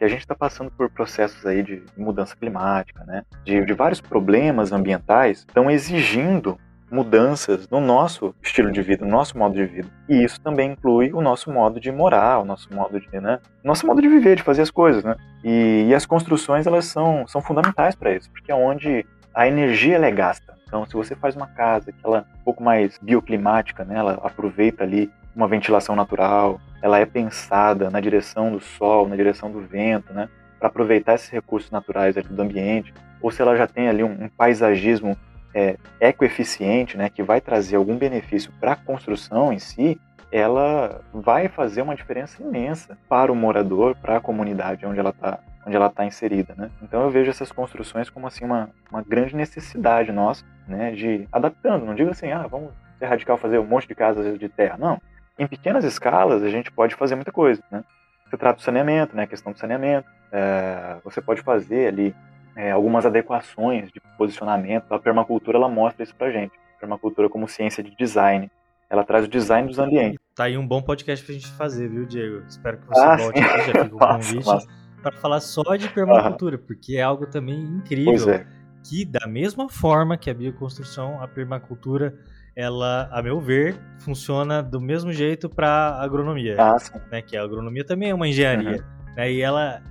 que 0.00 0.04
a 0.04 0.08
gente 0.08 0.20
está 0.20 0.34
passando 0.34 0.70
por 0.70 0.88
processos 0.88 1.44
aí 1.44 1.62
de 1.62 1.82
mudança 1.94 2.34
climática, 2.34 3.04
né? 3.04 3.22
De, 3.44 3.62
de 3.66 3.74
vários 3.74 4.00
problemas 4.00 4.72
ambientais 4.72 5.40
estão 5.40 5.70
exigindo 5.70 6.58
mudanças 6.90 7.68
no 7.68 7.80
nosso 7.80 8.34
estilo 8.42 8.72
de 8.72 8.80
vida, 8.80 9.04
no 9.04 9.10
nosso 9.10 9.36
modo 9.36 9.54
de 9.54 9.66
vida. 9.66 9.88
E 10.08 10.24
isso 10.24 10.40
também 10.40 10.72
inclui 10.72 11.12
o 11.12 11.20
nosso 11.20 11.52
modo 11.52 11.78
de 11.78 11.92
morar, 11.92 12.38
o 12.38 12.46
nosso 12.46 12.72
modo 12.74 12.98
de, 12.98 13.20
né? 13.20 13.40
Nosso 13.62 13.86
modo 13.86 14.00
de 14.00 14.08
viver, 14.08 14.36
de 14.36 14.42
fazer 14.42 14.62
as 14.62 14.70
coisas, 14.70 15.04
né? 15.04 15.14
E, 15.44 15.86
e 15.90 15.94
as 15.94 16.06
construções 16.06 16.66
elas 16.66 16.86
são, 16.86 17.26
são 17.28 17.42
fundamentais 17.42 17.94
para 17.94 18.12
isso, 18.12 18.30
porque 18.30 18.50
é 18.50 18.54
onde 18.54 19.04
a 19.34 19.46
energia 19.46 19.96
ela 19.96 20.06
é 20.06 20.10
gasta. 20.10 20.54
Então, 20.70 20.86
se 20.86 20.94
você 20.94 21.16
faz 21.16 21.34
uma 21.34 21.48
casa 21.48 21.90
que 21.90 21.98
ela 22.04 22.18
é 22.18 22.20
um 22.20 22.44
pouco 22.44 22.62
mais 22.62 22.96
bioclimática, 23.02 23.84
né, 23.84 23.96
ela 23.98 24.20
aproveita 24.22 24.84
ali 24.84 25.10
uma 25.34 25.48
ventilação 25.48 25.96
natural, 25.96 26.60
ela 26.80 26.96
é 27.00 27.04
pensada 27.04 27.90
na 27.90 27.98
direção 27.98 28.52
do 28.52 28.60
sol, 28.60 29.08
na 29.08 29.16
direção 29.16 29.50
do 29.50 29.60
vento, 29.60 30.14
né, 30.14 30.28
para 30.60 30.68
aproveitar 30.68 31.14
esses 31.14 31.28
recursos 31.28 31.72
naturais 31.72 32.14
do 32.14 32.40
ambiente, 32.40 32.94
ou 33.20 33.32
se 33.32 33.42
ela 33.42 33.56
já 33.56 33.66
tem 33.66 33.88
ali 33.88 34.04
um, 34.04 34.12
um 34.12 34.28
paisagismo 34.28 35.16
é, 35.52 35.76
ecoeficiente, 36.00 36.96
né, 36.96 37.10
que 37.10 37.22
vai 37.22 37.40
trazer 37.40 37.74
algum 37.74 37.96
benefício 37.98 38.52
para 38.60 38.72
a 38.72 38.76
construção 38.76 39.52
em 39.52 39.58
si, 39.58 40.00
ela 40.30 41.00
vai 41.12 41.48
fazer 41.48 41.82
uma 41.82 41.96
diferença 41.96 42.40
imensa 42.40 42.96
para 43.08 43.32
o 43.32 43.34
morador, 43.34 43.96
para 43.96 44.18
a 44.18 44.20
comunidade 44.20 44.86
onde 44.86 45.00
ela 45.00 45.10
está 45.10 45.40
onde 45.66 45.76
ela 45.76 45.86
está 45.86 46.04
inserida, 46.04 46.54
né? 46.56 46.70
Então 46.82 47.02
eu 47.02 47.10
vejo 47.10 47.30
essas 47.30 47.52
construções 47.52 48.08
como 48.08 48.26
assim 48.26 48.44
uma, 48.44 48.70
uma 48.90 49.02
grande 49.02 49.36
necessidade 49.36 50.10
nossa, 50.10 50.44
né, 50.66 50.92
de 50.92 51.28
adaptando. 51.30 51.84
Não 51.84 51.94
digo 51.94 52.10
assim, 52.10 52.30
ah, 52.32 52.46
vamos 52.46 52.70
ser 52.98 53.06
radical 53.06 53.36
fazer 53.36 53.58
um 53.58 53.66
monte 53.66 53.86
de 53.88 53.94
casas 53.94 54.38
de 54.38 54.48
terra, 54.48 54.76
não. 54.78 55.00
Em 55.38 55.46
pequenas 55.46 55.84
escalas 55.84 56.42
a 56.42 56.48
gente 56.48 56.70
pode 56.70 56.94
fazer 56.94 57.14
muita 57.14 57.32
coisa, 57.32 57.62
né? 57.70 57.84
Você 58.28 58.36
trata 58.36 58.56
do 58.56 58.62
saneamento, 58.62 59.16
né, 59.16 59.24
a 59.24 59.26
questão 59.26 59.52
do 59.52 59.58
saneamento. 59.58 60.08
É, 60.32 60.96
você 61.04 61.20
pode 61.20 61.42
fazer 61.42 61.88
ali 61.88 62.14
é, 62.54 62.70
algumas 62.70 63.04
adequações 63.04 63.90
de 63.90 64.00
posicionamento. 64.16 64.92
A 64.92 64.98
permacultura 64.98 65.58
ela 65.58 65.68
mostra 65.68 66.02
isso 66.04 66.14
pra 66.14 66.30
gente. 66.30 66.52
A 66.76 66.80
permacultura 66.80 67.28
como 67.28 67.48
ciência 67.48 67.82
de 67.82 67.94
design. 67.96 68.50
Ela 68.88 69.04
traz 69.04 69.24
o 69.24 69.28
design 69.28 69.68
dos 69.68 69.78
ambientes. 69.78 70.18
Tá 70.34 70.44
aí 70.44 70.56
um 70.56 70.66
bom 70.66 70.80
podcast 70.82 71.24
pra 71.24 71.34
gente 71.34 71.48
fazer, 71.52 71.88
viu, 71.88 72.06
Diego? 72.06 72.44
Espero 72.48 72.78
que 72.78 72.86
você 72.86 73.00
Ah, 73.00 73.16
volte 73.16 73.40
aqui, 73.40 73.48
já 73.50 73.64
fica 73.64 73.84
o 73.84 73.90
convite, 73.98 74.46
massa. 74.46 74.68
Para 75.02 75.12
falar 75.16 75.40
só 75.40 75.76
de 75.76 75.88
permacultura, 75.88 76.58
porque 76.58 76.96
é 76.96 77.02
algo 77.02 77.26
também 77.26 77.60
incrível. 77.62 78.30
É. 78.30 78.46
que 78.82 79.04
da 79.04 79.26
mesma 79.26 79.68
forma 79.68 80.16
que 80.16 80.30
a 80.30 80.34
bioconstrução, 80.34 81.22
a 81.22 81.28
permacultura, 81.28 82.14
ela, 82.56 83.08
a 83.12 83.22
meu 83.22 83.38
ver, 83.38 83.76
funciona 83.98 84.62
do 84.62 84.80
mesmo 84.80 85.12
jeito 85.12 85.48
para 85.50 85.98
agronomia, 86.00 86.56
Ah, 86.58 86.76
né? 87.10 87.20
Que 87.20 87.36
a 87.36 87.42
agronomia 87.42 87.84
também 87.84 88.08
é 88.10 88.14
uma 88.14 88.26
engenharia, 88.26 88.78
Uhum. 88.82 89.14
né? 89.16 89.30
E 89.32 89.42
ela 89.42 89.82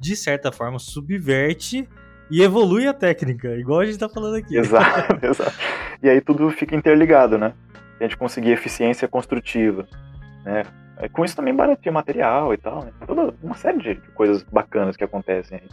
de 0.00 0.14
certa 0.14 0.52
forma 0.52 0.78
subverte 0.78 1.88
e 2.30 2.40
evolui 2.42 2.86
a 2.86 2.94
técnica, 2.94 3.48
igual 3.56 3.80
a 3.80 3.86
gente 3.86 3.98
tá 3.98 4.08
falando 4.08 4.36
aqui. 4.36 4.56
Exato, 4.56 5.18
exato. 5.26 5.52
E 6.02 6.08
aí 6.08 6.20
tudo 6.20 6.48
fica 6.50 6.76
interligado, 6.76 7.36
né? 7.38 7.52
A 7.98 8.04
gente 8.04 8.16
conseguir 8.16 8.50
eficiência 8.52 9.08
construtiva, 9.08 9.88
né? 10.48 10.64
É, 10.96 11.08
Com 11.08 11.24
isso 11.24 11.36
também 11.36 11.54
barateia 11.54 11.92
material 11.92 12.54
e 12.54 12.56
tal, 12.56 12.84
né? 12.84 12.92
Toda 13.06 13.34
uma 13.42 13.54
série 13.54 13.78
de 13.78 13.94
coisas 14.12 14.42
bacanas 14.42 14.96
que 14.96 15.04
acontecem 15.04 15.58
aí. 15.58 15.68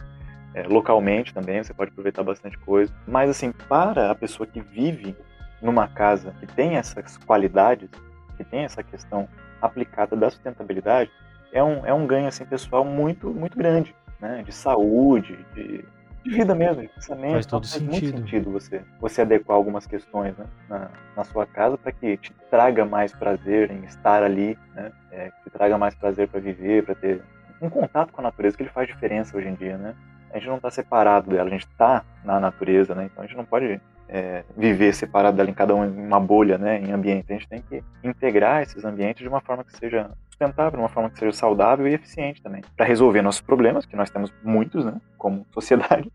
É, 0.54 0.62
localmente 0.66 1.34
também, 1.34 1.62
você 1.62 1.74
pode 1.74 1.90
aproveitar 1.90 2.22
bastante 2.22 2.56
coisa. 2.58 2.92
Mas 3.06 3.30
assim, 3.30 3.52
para 3.52 4.10
a 4.10 4.14
pessoa 4.14 4.46
que 4.46 4.60
vive 4.60 5.16
numa 5.60 5.88
casa 5.88 6.34
que 6.38 6.46
tem 6.46 6.76
essas 6.76 7.16
qualidades, 7.18 7.88
que 8.36 8.44
tem 8.44 8.64
essa 8.64 8.82
questão 8.82 9.28
aplicada 9.60 10.14
da 10.14 10.30
sustentabilidade, 10.30 11.10
é 11.52 11.62
um, 11.62 11.86
é 11.86 11.92
um 11.92 12.06
ganho 12.06 12.28
assim, 12.28 12.44
pessoal 12.44 12.84
muito, 12.84 13.30
muito 13.30 13.56
grande, 13.56 13.94
né? 14.20 14.42
De 14.44 14.52
saúde, 14.52 15.38
de, 15.54 15.84
de 16.28 16.34
vida 16.34 16.54
mesmo, 16.54 16.88
pensamento. 16.88 17.32
Faz 17.32 17.46
todo 17.46 17.62
muito 17.62 17.94
sentido. 17.94 18.18
sentido 18.18 18.50
você, 18.50 18.82
você 19.00 19.22
adequar 19.22 19.56
algumas 19.56 19.86
questões 19.86 20.36
né, 20.36 20.46
na, 20.68 20.90
na 21.16 21.24
sua 21.24 21.46
casa 21.46 21.78
para 21.78 21.92
que 21.92 22.16
te 22.16 22.32
traga 22.50 22.84
mais 22.84 23.12
prazer 23.12 23.70
em 23.70 23.84
estar 23.84 24.22
ali, 24.22 24.58
né? 24.74 24.92
É, 25.12 25.30
que 25.30 25.44
te 25.44 25.50
traga 25.50 25.78
mais 25.78 25.94
prazer 25.94 26.28
para 26.28 26.40
viver, 26.40 26.84
para 26.84 26.94
ter 26.94 27.22
um 27.60 27.70
contato 27.70 28.12
com 28.12 28.20
a 28.20 28.24
natureza, 28.24 28.56
que 28.56 28.62
ele 28.62 28.70
faz 28.70 28.86
diferença 28.88 29.36
hoje 29.36 29.48
em 29.48 29.54
dia, 29.54 29.78
né? 29.78 29.94
A 30.30 30.38
gente 30.38 30.48
não 30.48 30.56
está 30.56 30.70
separado 30.70 31.30
dela, 31.30 31.48
a 31.48 31.52
gente 31.52 31.66
está 31.66 32.04
na 32.24 32.38
natureza, 32.40 32.94
né? 32.94 33.04
Então 33.04 33.22
a 33.22 33.26
gente 33.26 33.36
não 33.36 33.44
pode 33.44 33.80
é, 34.08 34.44
viver 34.56 34.92
separado 34.94 35.36
dela 35.36 35.48
em 35.48 35.54
cada 35.54 35.74
um 35.74 35.84
em 35.84 36.06
uma 36.06 36.20
bolha, 36.20 36.58
né? 36.58 36.80
Em 36.80 36.92
ambiente. 36.92 37.32
A 37.32 37.34
gente 37.34 37.48
tem 37.48 37.62
que 37.62 37.82
integrar 38.02 38.62
esses 38.62 38.84
ambientes 38.84 39.22
de 39.22 39.28
uma 39.28 39.40
forma 39.40 39.64
que 39.64 39.76
seja 39.76 40.10
sustentável, 40.36 40.72
de 40.72 40.82
uma 40.82 40.88
forma 40.88 41.10
que 41.10 41.18
seja 41.18 41.32
saudável 41.32 41.88
e 41.88 41.94
eficiente 41.94 42.42
também, 42.42 42.62
para 42.76 42.84
resolver 42.84 43.22
nossos 43.22 43.40
problemas, 43.40 43.86
que 43.86 43.96
nós 43.96 44.10
temos 44.10 44.32
muitos, 44.44 44.84
né? 44.84 45.00
Como 45.16 45.46
sociedade. 45.52 46.12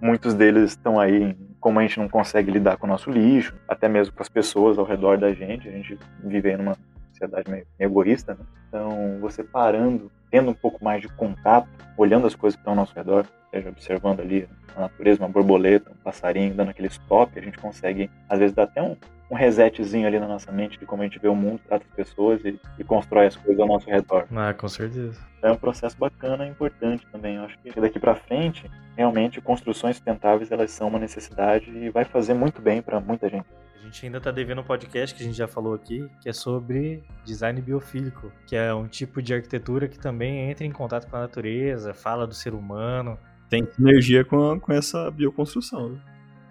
Muitos 0.00 0.34
deles 0.34 0.70
estão 0.70 0.98
aí, 0.98 1.36
como 1.60 1.78
a 1.78 1.82
gente 1.82 1.98
não 2.00 2.08
consegue 2.08 2.50
lidar 2.50 2.76
com 2.76 2.86
o 2.86 2.90
nosso 2.90 3.10
lixo, 3.10 3.54
até 3.68 3.88
mesmo 3.88 4.14
com 4.14 4.22
as 4.22 4.28
pessoas 4.28 4.78
ao 4.78 4.84
redor 4.84 5.16
da 5.16 5.32
gente. 5.32 5.68
A 5.68 5.72
gente 5.72 5.96
vive 6.24 6.56
numa 6.56 6.76
sociedade 7.10 7.48
meio 7.48 7.66
egoísta, 7.78 8.34
né? 8.34 8.44
Então, 8.68 9.18
você 9.20 9.44
parando, 9.44 10.10
tendo 10.30 10.50
um 10.50 10.54
pouco 10.54 10.82
mais 10.84 11.00
de 11.00 11.08
contato, 11.08 11.68
olhando 11.96 12.26
as 12.26 12.34
coisas 12.34 12.56
que 12.56 12.60
estão 12.60 12.72
ao 12.72 12.76
nosso 12.76 12.94
redor, 12.94 13.26
seja 13.50 13.68
observando 13.68 14.20
ali 14.20 14.48
a 14.74 14.80
natureza, 14.80 15.22
uma 15.22 15.28
borboleta, 15.28 15.90
um 15.90 16.02
passarinho, 16.02 16.54
dando 16.54 16.70
aquele 16.70 16.88
stop, 16.88 17.38
a 17.38 17.42
gente 17.42 17.58
consegue, 17.58 18.10
às 18.28 18.38
vezes, 18.38 18.54
dar 18.54 18.64
até 18.64 18.82
um, 18.82 18.96
um 19.32 19.36
resetzinho 19.36 20.06
ali 20.06 20.20
na 20.20 20.28
nossa 20.28 20.52
mente 20.52 20.78
de 20.78 20.84
como 20.84 21.02
a 21.02 21.06
gente 21.06 21.18
vê 21.18 21.26
o 21.26 21.34
mundo, 21.34 21.58
trata 21.66 21.84
as 21.88 21.96
pessoas 21.96 22.44
e, 22.44 22.60
e 22.78 22.84
constrói 22.84 23.26
as 23.26 23.36
coisas 23.36 23.58
ao 23.60 23.66
nosso 23.66 23.88
redor. 23.88 24.26
Ah, 24.36 24.52
com 24.52 24.68
certeza. 24.68 25.18
É 25.42 25.50
um 25.50 25.56
processo 25.56 25.96
bacana 25.98 26.46
e 26.46 26.50
importante 26.50 27.06
também. 27.10 27.36
Eu 27.36 27.44
acho 27.44 27.58
que 27.58 27.80
daqui 27.80 27.98
para 27.98 28.14
frente, 28.14 28.70
realmente, 28.96 29.40
construções 29.40 29.96
sustentáveis 29.96 30.52
elas 30.52 30.70
são 30.70 30.88
uma 30.88 30.98
necessidade 30.98 31.70
e 31.70 31.88
vai 31.88 32.04
fazer 32.04 32.34
muito 32.34 32.60
bem 32.60 32.82
para 32.82 33.00
muita 33.00 33.28
gente. 33.28 33.46
A 33.80 33.84
gente 33.84 34.06
ainda 34.06 34.20
tá 34.20 34.30
devendo 34.30 34.60
um 34.60 34.64
podcast 34.64 35.14
que 35.16 35.22
a 35.22 35.26
gente 35.26 35.36
já 35.36 35.48
falou 35.48 35.74
aqui, 35.74 36.08
que 36.20 36.28
é 36.28 36.32
sobre 36.32 37.02
design 37.24 37.60
biofílico, 37.60 38.30
que 38.46 38.54
é 38.54 38.72
um 38.72 38.86
tipo 38.86 39.20
de 39.20 39.34
arquitetura 39.34 39.88
que 39.88 39.98
também 39.98 40.50
entra 40.50 40.64
em 40.64 40.70
contato 40.70 41.08
com 41.10 41.16
a 41.16 41.20
natureza, 41.20 41.92
fala 41.92 42.26
do 42.26 42.34
ser 42.34 42.54
humano. 42.54 43.18
Tem 43.48 43.66
sinergia 43.74 44.24
com, 44.24 44.52
a- 44.52 44.60
com 44.60 44.72
essa 44.72 45.10
bioconstrução. 45.10 45.88
né? 45.90 45.98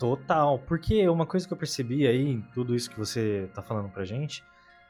Total, 0.01 0.57
porque 0.57 1.07
uma 1.07 1.27
coisa 1.27 1.47
que 1.47 1.53
eu 1.53 1.57
percebi 1.57 2.07
aí 2.07 2.27
em 2.27 2.41
tudo 2.55 2.75
isso 2.75 2.89
que 2.89 2.97
você 2.97 3.47
tá 3.53 3.61
falando 3.61 3.87
pra 3.87 4.03
gente 4.03 4.43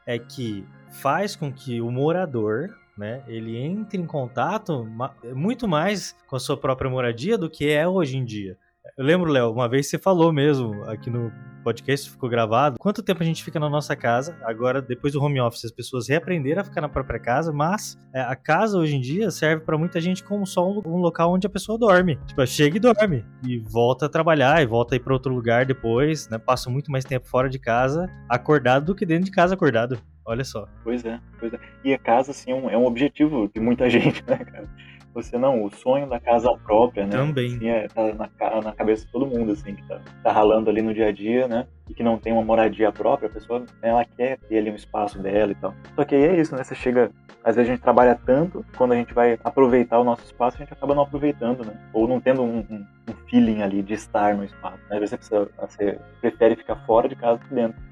é 0.06 0.18
que 0.18 0.66
faz 0.88 1.36
com 1.36 1.52
que 1.52 1.82
o 1.82 1.90
morador, 1.90 2.74
né, 2.96 3.22
ele 3.26 3.58
entre 3.58 4.00
em 4.00 4.06
contato 4.06 4.88
muito 5.34 5.68
mais 5.68 6.16
com 6.26 6.34
a 6.34 6.40
sua 6.40 6.56
própria 6.56 6.90
moradia 6.90 7.36
do 7.36 7.50
que 7.50 7.68
é 7.68 7.86
hoje 7.86 8.16
em 8.16 8.24
dia. 8.24 8.56
Eu 8.98 9.04
lembro, 9.04 9.30
Léo, 9.30 9.52
uma 9.52 9.68
vez 9.68 9.88
você 9.88 9.96
falou 9.96 10.32
mesmo 10.32 10.82
aqui 10.84 11.08
no 11.08 11.32
podcast, 11.62 12.10
ficou 12.10 12.28
gravado, 12.28 12.76
quanto 12.78 13.02
tempo 13.02 13.22
a 13.22 13.26
gente 13.26 13.44
fica 13.44 13.58
na 13.60 13.70
nossa 13.70 13.94
casa. 13.94 14.36
Agora, 14.42 14.82
depois 14.82 15.12
do 15.12 15.22
home 15.22 15.40
office, 15.40 15.64
as 15.64 15.70
pessoas 15.70 16.08
reaprenderam 16.08 16.60
a 16.60 16.64
ficar 16.64 16.80
na 16.80 16.88
própria 16.88 17.20
casa, 17.20 17.52
mas 17.52 17.96
é, 18.12 18.20
a 18.20 18.34
casa 18.34 18.76
hoje 18.76 18.96
em 18.96 19.00
dia 19.00 19.30
serve 19.30 19.64
pra 19.64 19.78
muita 19.78 20.00
gente 20.00 20.24
como 20.24 20.44
só 20.44 20.68
um, 20.68 20.96
local 20.96 21.32
onde 21.32 21.46
a 21.46 21.50
pessoa 21.50 21.78
dorme. 21.78 22.18
Tipo, 22.26 22.44
chega 22.44 22.76
e 22.76 22.80
dorme 22.80 23.24
e 23.46 23.58
volta 23.58 24.06
a 24.06 24.08
trabalhar 24.08 24.60
e 24.60 24.66
volta 24.66 24.94
a 24.94 24.96
ir 24.96 25.00
pra 25.00 25.12
outro 25.12 25.32
lugar 25.32 25.64
depois, 25.64 26.28
né? 26.28 26.36
Passa 26.36 26.68
muito 26.68 26.90
mais 26.90 27.04
tempo 27.04 27.28
fora 27.28 27.48
de 27.48 27.60
casa, 27.60 28.10
acordado 28.28 28.86
do 28.86 28.94
que 28.94 29.06
dentro 29.06 29.26
de 29.26 29.30
casa 29.30 29.54
acordado. 29.54 29.98
Olha 30.24 30.44
só. 30.44 30.68
Pois 30.82 31.04
é, 31.04 31.20
pois 31.38 31.52
é. 31.52 31.58
E 31.84 31.94
a 31.94 31.98
casa, 31.98 32.32
assim, 32.32 32.50
é 32.50 32.54
um, 32.54 32.70
é 32.70 32.76
um 32.76 32.84
objetivo 32.84 33.48
de 33.52 33.60
muita 33.60 33.88
gente, 33.90 34.24
né, 34.26 34.38
cara? 34.38 34.68
Você 35.14 35.36
não, 35.36 35.64
o 35.64 35.70
sonho 35.70 36.08
da 36.08 36.18
casa 36.18 36.50
própria, 36.64 37.04
né? 37.04 37.12
Também. 37.12 37.54
Assim, 37.54 37.68
é, 37.68 37.88
tá 37.88 38.14
na, 38.14 38.60
na 38.62 38.72
cabeça 38.72 39.04
de 39.04 39.12
todo 39.12 39.26
mundo, 39.26 39.52
assim, 39.52 39.74
que 39.74 39.86
tá, 39.86 40.00
tá 40.22 40.32
ralando 40.32 40.70
ali 40.70 40.80
no 40.80 40.94
dia 40.94 41.08
a 41.08 41.12
dia, 41.12 41.46
né? 41.46 41.66
E 41.88 41.94
que 41.94 42.02
não 42.02 42.18
tem 42.18 42.32
uma 42.32 42.42
moradia 42.42 42.90
própria, 42.90 43.28
a 43.28 43.32
pessoa, 43.32 43.64
ela 43.82 44.04
quer 44.04 44.38
ter 44.38 44.58
ali 44.58 44.70
um 44.70 44.74
espaço 44.74 45.18
dela 45.18 45.52
e 45.52 45.54
tal. 45.54 45.74
Só 45.94 46.04
que 46.04 46.14
aí 46.14 46.22
é 46.24 46.40
isso, 46.40 46.56
né? 46.56 46.64
Você 46.64 46.74
chega, 46.74 47.10
às 47.44 47.56
vezes 47.56 47.70
a 47.70 47.74
gente 47.74 47.82
trabalha 47.82 48.18
tanto, 48.24 48.64
quando 48.76 48.92
a 48.92 48.96
gente 48.96 49.12
vai 49.12 49.38
aproveitar 49.44 49.98
o 49.98 50.04
nosso 50.04 50.24
espaço, 50.24 50.56
a 50.56 50.60
gente 50.60 50.72
acaba 50.72 50.94
não 50.94 51.02
aproveitando, 51.02 51.64
né? 51.64 51.74
Ou 51.92 52.08
não 52.08 52.20
tendo 52.20 52.42
um, 52.42 52.58
um, 52.58 52.86
um 53.10 53.14
feeling 53.28 53.62
ali 53.62 53.82
de 53.82 53.94
estar 53.94 54.34
no 54.34 54.44
espaço. 54.44 54.78
Né? 54.88 54.96
Às 54.96 55.00
vezes 55.00 55.10
você, 55.10 55.16
precisa, 55.16 55.50
você 55.60 55.98
prefere 56.20 56.56
ficar 56.56 56.76
fora 56.86 57.08
de 57.08 57.16
casa 57.16 57.38
do 57.38 57.46
que 57.46 57.54
dentro. 57.54 57.91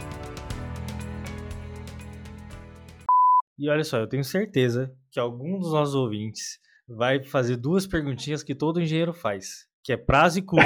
E 3.61 3.69
olha 3.69 3.83
só, 3.83 3.99
eu 3.99 4.07
tenho 4.07 4.23
certeza 4.23 4.91
que 5.11 5.19
algum 5.19 5.59
dos 5.59 5.71
nossos 5.71 5.93
ouvintes 5.93 6.57
vai 6.87 7.23
fazer 7.23 7.57
duas 7.57 7.85
perguntinhas 7.85 8.41
que 8.41 8.55
todo 8.55 8.81
engenheiro 8.81 9.13
faz, 9.13 9.67
que 9.83 9.93
é 9.93 9.97
prazo 9.97 10.39
e 10.39 10.41
custo, 10.41 10.65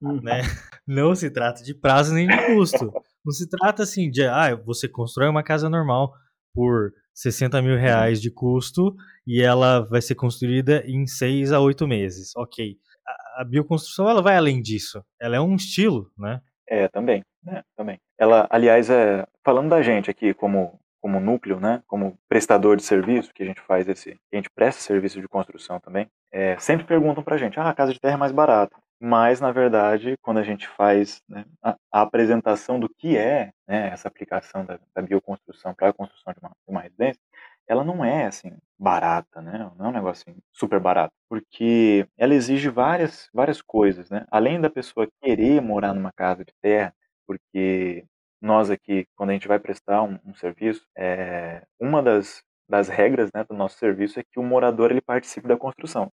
né? 0.22 0.42
Não 0.86 1.16
se 1.16 1.28
trata 1.32 1.64
de 1.64 1.74
prazo 1.74 2.14
nem 2.14 2.28
de 2.28 2.46
custo. 2.46 2.92
Não 3.24 3.32
se 3.32 3.48
trata 3.48 3.82
assim 3.82 4.08
de, 4.08 4.24
ah, 4.24 4.54
você 4.54 4.88
constrói 4.88 5.28
uma 5.28 5.42
casa 5.42 5.68
normal 5.68 6.12
por 6.54 6.92
60 7.12 7.60
mil 7.60 7.76
reais 7.76 8.22
de 8.22 8.30
custo 8.30 8.94
e 9.26 9.42
ela 9.42 9.80
vai 9.80 10.00
ser 10.00 10.14
construída 10.14 10.80
em 10.86 11.04
6 11.08 11.50
a 11.50 11.58
8 11.58 11.88
meses. 11.88 12.30
Ok. 12.36 12.76
A, 13.04 13.42
a 13.42 13.44
bioconstrução, 13.44 14.08
ela 14.08 14.22
vai 14.22 14.36
além 14.36 14.62
disso. 14.62 15.04
Ela 15.20 15.34
é 15.34 15.40
um 15.40 15.56
estilo, 15.56 16.08
né? 16.16 16.40
É, 16.68 16.86
também, 16.86 17.24
né? 17.42 17.64
Também. 17.76 17.98
Ela, 18.16 18.46
aliás, 18.48 18.88
é 18.88 19.26
falando 19.44 19.70
da 19.70 19.82
gente 19.82 20.08
aqui 20.08 20.32
como 20.32 20.80
como 21.02 21.18
núcleo, 21.20 21.58
né? 21.60 21.82
Como 21.86 22.16
prestador 22.28 22.76
de 22.76 22.84
serviço 22.84 23.34
que 23.34 23.42
a 23.42 23.46
gente 23.46 23.60
faz 23.60 23.88
esse, 23.88 24.18
a 24.32 24.36
gente 24.36 24.48
presta 24.48 24.80
serviço 24.80 25.20
de 25.20 25.28
construção 25.28 25.80
também. 25.80 26.08
É, 26.30 26.56
sempre 26.58 26.86
perguntam 26.86 27.24
pra 27.24 27.36
gente, 27.36 27.58
ah, 27.58 27.68
a 27.68 27.74
casa 27.74 27.92
de 27.92 28.00
terra 28.00 28.14
é 28.14 28.16
mais 28.16 28.32
barata. 28.32 28.76
Mas 29.00 29.40
na 29.40 29.50
verdade, 29.50 30.16
quando 30.22 30.38
a 30.38 30.44
gente 30.44 30.68
faz 30.68 31.20
né, 31.28 31.44
a, 31.60 31.76
a, 31.90 32.02
apresentação 32.02 32.78
do 32.78 32.88
que 32.88 33.18
é 33.18 33.50
né, 33.66 33.88
essa 33.88 34.06
aplicação 34.06 34.64
da, 34.64 34.78
da 34.94 35.02
bioconstrução 35.02 35.74
para 35.74 35.88
a 35.88 35.92
construção 35.92 36.32
de 36.32 36.38
uma, 36.38 36.50
de 36.50 36.70
uma 36.70 36.80
residência, 36.82 37.20
ela 37.66 37.84
não 37.84 38.04
é 38.04 38.26
assim 38.26 38.52
barata, 38.78 39.40
né? 39.40 39.70
Não 39.76 39.86
é 39.86 39.88
um 39.88 39.92
negócio 39.92 40.24
assim, 40.28 40.38
super 40.52 40.78
barato, 40.80 41.12
porque 41.28 42.06
ela 42.16 42.34
exige 42.34 42.68
várias 42.68 43.28
várias 43.34 43.60
coisas, 43.60 44.08
né? 44.10 44.24
Além 44.30 44.60
da 44.60 44.70
pessoa 44.70 45.08
querer 45.20 45.60
morar 45.60 45.94
numa 45.94 46.12
casa 46.12 46.44
de 46.44 46.52
terra, 46.60 46.94
porque 47.26 48.04
nós 48.42 48.70
aqui, 48.70 49.06
quando 49.16 49.30
a 49.30 49.32
gente 49.34 49.48
vai 49.48 49.58
prestar 49.60 50.02
um, 50.02 50.18
um 50.26 50.34
serviço, 50.34 50.84
é, 50.96 51.64
uma 51.80 52.02
das, 52.02 52.42
das 52.68 52.88
regras 52.88 53.30
né, 53.34 53.44
do 53.44 53.54
nosso 53.54 53.78
serviço 53.78 54.20
é 54.20 54.24
que 54.24 54.40
o 54.40 54.42
morador 54.42 54.90
ele 54.90 55.00
participe 55.00 55.48
da 55.48 55.56
construção. 55.56 56.10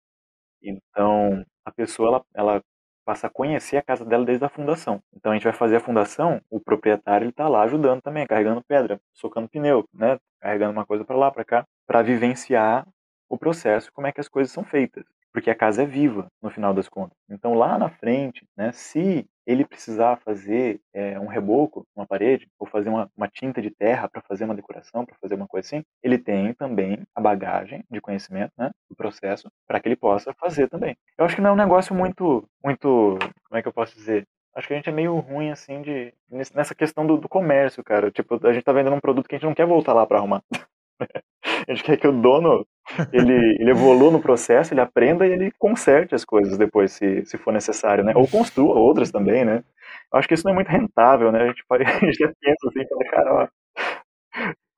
Então, 0.63 1.45
a 1.65 1.71
pessoa 1.71 2.09
ela, 2.09 2.25
ela 2.35 2.63
passa 3.05 3.27
a 3.27 3.29
conhecer 3.29 3.77
a 3.77 3.81
casa 3.83 4.05
dela 4.05 4.25
desde 4.25 4.45
a 4.45 4.49
fundação. 4.49 5.01
Então, 5.15 5.31
a 5.31 5.35
gente 5.35 5.43
vai 5.43 5.53
fazer 5.53 5.77
a 5.77 5.79
fundação, 5.79 6.41
o 6.49 6.59
proprietário 6.59 7.29
está 7.29 7.47
lá 7.49 7.63
ajudando 7.63 8.01
também, 8.01 8.27
carregando 8.27 8.63
pedra, 8.63 9.01
socando 9.13 9.49
pneu, 9.49 9.85
né, 9.93 10.19
carregando 10.39 10.73
uma 10.73 10.85
coisa 10.85 11.03
para 11.05 11.17
lá, 11.17 11.31
para 11.31 11.45
cá, 11.45 11.65
para 11.87 12.01
vivenciar 12.03 12.87
o 13.29 13.37
processo, 13.37 13.91
como 13.93 14.07
é 14.07 14.11
que 14.11 14.21
as 14.21 14.27
coisas 14.27 14.51
são 14.53 14.63
feitas. 14.63 15.05
Porque 15.31 15.49
a 15.49 15.55
casa 15.55 15.83
é 15.83 15.85
viva, 15.85 16.27
no 16.41 16.49
final 16.49 16.73
das 16.73 16.89
contas. 16.89 17.17
Então, 17.29 17.53
lá 17.53 17.77
na 17.77 17.89
frente, 17.89 18.45
né, 18.57 18.71
se 18.71 19.27
ele 19.45 19.65
precisar 19.65 20.17
fazer 20.17 20.79
é, 20.93 21.19
um 21.19 21.25
reboco, 21.25 21.85
uma 21.95 22.05
parede, 22.05 22.47
ou 22.59 22.67
fazer 22.67 22.89
uma, 22.89 23.09
uma 23.17 23.27
tinta 23.27 23.61
de 23.61 23.71
terra 23.71 24.07
para 24.07 24.21
fazer 24.21 24.45
uma 24.45 24.53
decoração, 24.53 25.05
para 25.05 25.15
fazer 25.19 25.35
uma 25.35 25.47
coisa 25.47 25.65
assim, 25.67 25.83
ele 26.03 26.17
tem 26.17 26.53
também 26.53 26.99
a 27.15 27.21
bagagem 27.21 27.83
de 27.89 27.99
conhecimento 27.99 28.51
né, 28.57 28.69
do 28.87 28.95
processo 28.95 29.51
para 29.67 29.79
que 29.79 29.87
ele 29.87 29.95
possa 29.95 30.33
fazer 30.33 30.67
também. 30.69 30.95
Eu 31.17 31.25
acho 31.25 31.35
que 31.35 31.41
não 31.41 31.49
é 31.49 31.53
um 31.53 31.57
negócio 31.57 31.95
muito, 31.95 32.43
muito, 32.63 33.17
como 33.47 33.57
é 33.57 33.61
que 33.61 33.67
eu 33.67 33.73
posso 33.73 33.95
dizer? 33.95 34.27
Acho 34.55 34.67
que 34.67 34.73
a 34.73 34.77
gente 34.77 34.89
é 34.89 34.91
meio 34.91 35.15
ruim, 35.17 35.51
assim, 35.51 35.81
de 35.81 36.13
nessa 36.29 36.75
questão 36.75 37.05
do, 37.07 37.17
do 37.17 37.29
comércio, 37.29 37.83
cara. 37.83 38.11
Tipo, 38.11 38.45
a 38.45 38.51
gente 38.51 38.63
tá 38.63 38.73
vendendo 38.73 38.95
um 38.95 38.99
produto 38.99 39.27
que 39.27 39.35
a 39.35 39.37
gente 39.37 39.47
não 39.47 39.55
quer 39.55 39.65
voltar 39.65 39.93
lá 39.93 40.05
para 40.05 40.17
arrumar. 40.17 40.43
a 41.67 41.73
gente 41.73 41.83
quer 41.83 41.97
que 41.97 42.07
o 42.07 42.11
dono 42.11 42.67
ele, 43.13 43.57
ele 43.59 43.71
evolua 43.71 44.11
no 44.11 44.21
processo, 44.21 44.73
ele 44.73 44.81
aprenda 44.81 45.25
e 45.25 45.31
ele 45.31 45.51
conserte 45.57 46.15
as 46.15 46.25
coisas 46.25 46.57
depois, 46.57 46.91
se, 46.91 47.25
se 47.25 47.37
for 47.37 47.53
necessário, 47.53 48.03
né? 48.03 48.13
Ou 48.15 48.27
construa 48.27 48.75
outras 48.75 49.11
também, 49.11 49.45
né? 49.45 49.63
Eu 50.11 50.19
acho 50.19 50.27
que 50.27 50.33
isso 50.33 50.43
não 50.45 50.51
é 50.51 50.55
muito 50.55 50.69
rentável, 50.69 51.31
né? 51.31 51.43
A 51.43 51.47
gente, 51.47 51.63
pode, 51.67 51.83
a 51.85 51.99
gente 51.99 52.17
já 52.17 52.27
pensa 52.27 52.67
assim, 52.67 52.87
fala, 52.87 53.11
cara, 53.11 53.33
ó. 53.33 53.47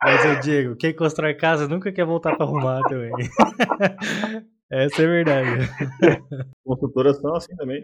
Mas 0.04 0.26
eu 0.26 0.40
digo, 0.40 0.76
quem 0.76 0.96
constrói 0.96 1.36
casa 1.36 1.68
nunca 1.68 1.92
quer 1.92 2.06
voltar 2.06 2.36
para 2.36 2.46
arrumar 2.46 2.82
também. 2.90 3.12
Essa 4.72 5.04
é 5.04 5.08
verdade. 5.08 5.70
Construtoras 6.64 7.20
são 7.20 7.36
assim 7.36 7.56
também. 7.56 7.84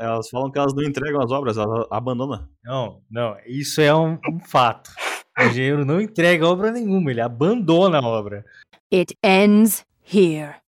Elas 0.00 0.28
falam 0.28 0.50
que 0.50 0.58
elas 0.58 0.74
não 0.74 0.82
entregam 0.82 1.22
as 1.22 1.30
obras, 1.30 1.56
elas 1.56 1.86
abandonam. 1.90 2.48
Não, 2.64 3.00
não, 3.10 3.36
isso 3.46 3.80
é 3.80 3.94
um, 3.94 4.18
um 4.28 4.40
fato. 4.40 4.90
O 5.38 5.42
engenheiro 5.42 5.84
não 5.84 6.00
entrega 6.00 6.48
obra 6.48 6.72
nenhuma, 6.72 7.10
ele 7.10 7.20
abandona 7.20 7.98
a 7.98 8.06
obra. 8.06 8.44
It 8.90 9.12
ends 9.22 9.84
here. 10.00 10.62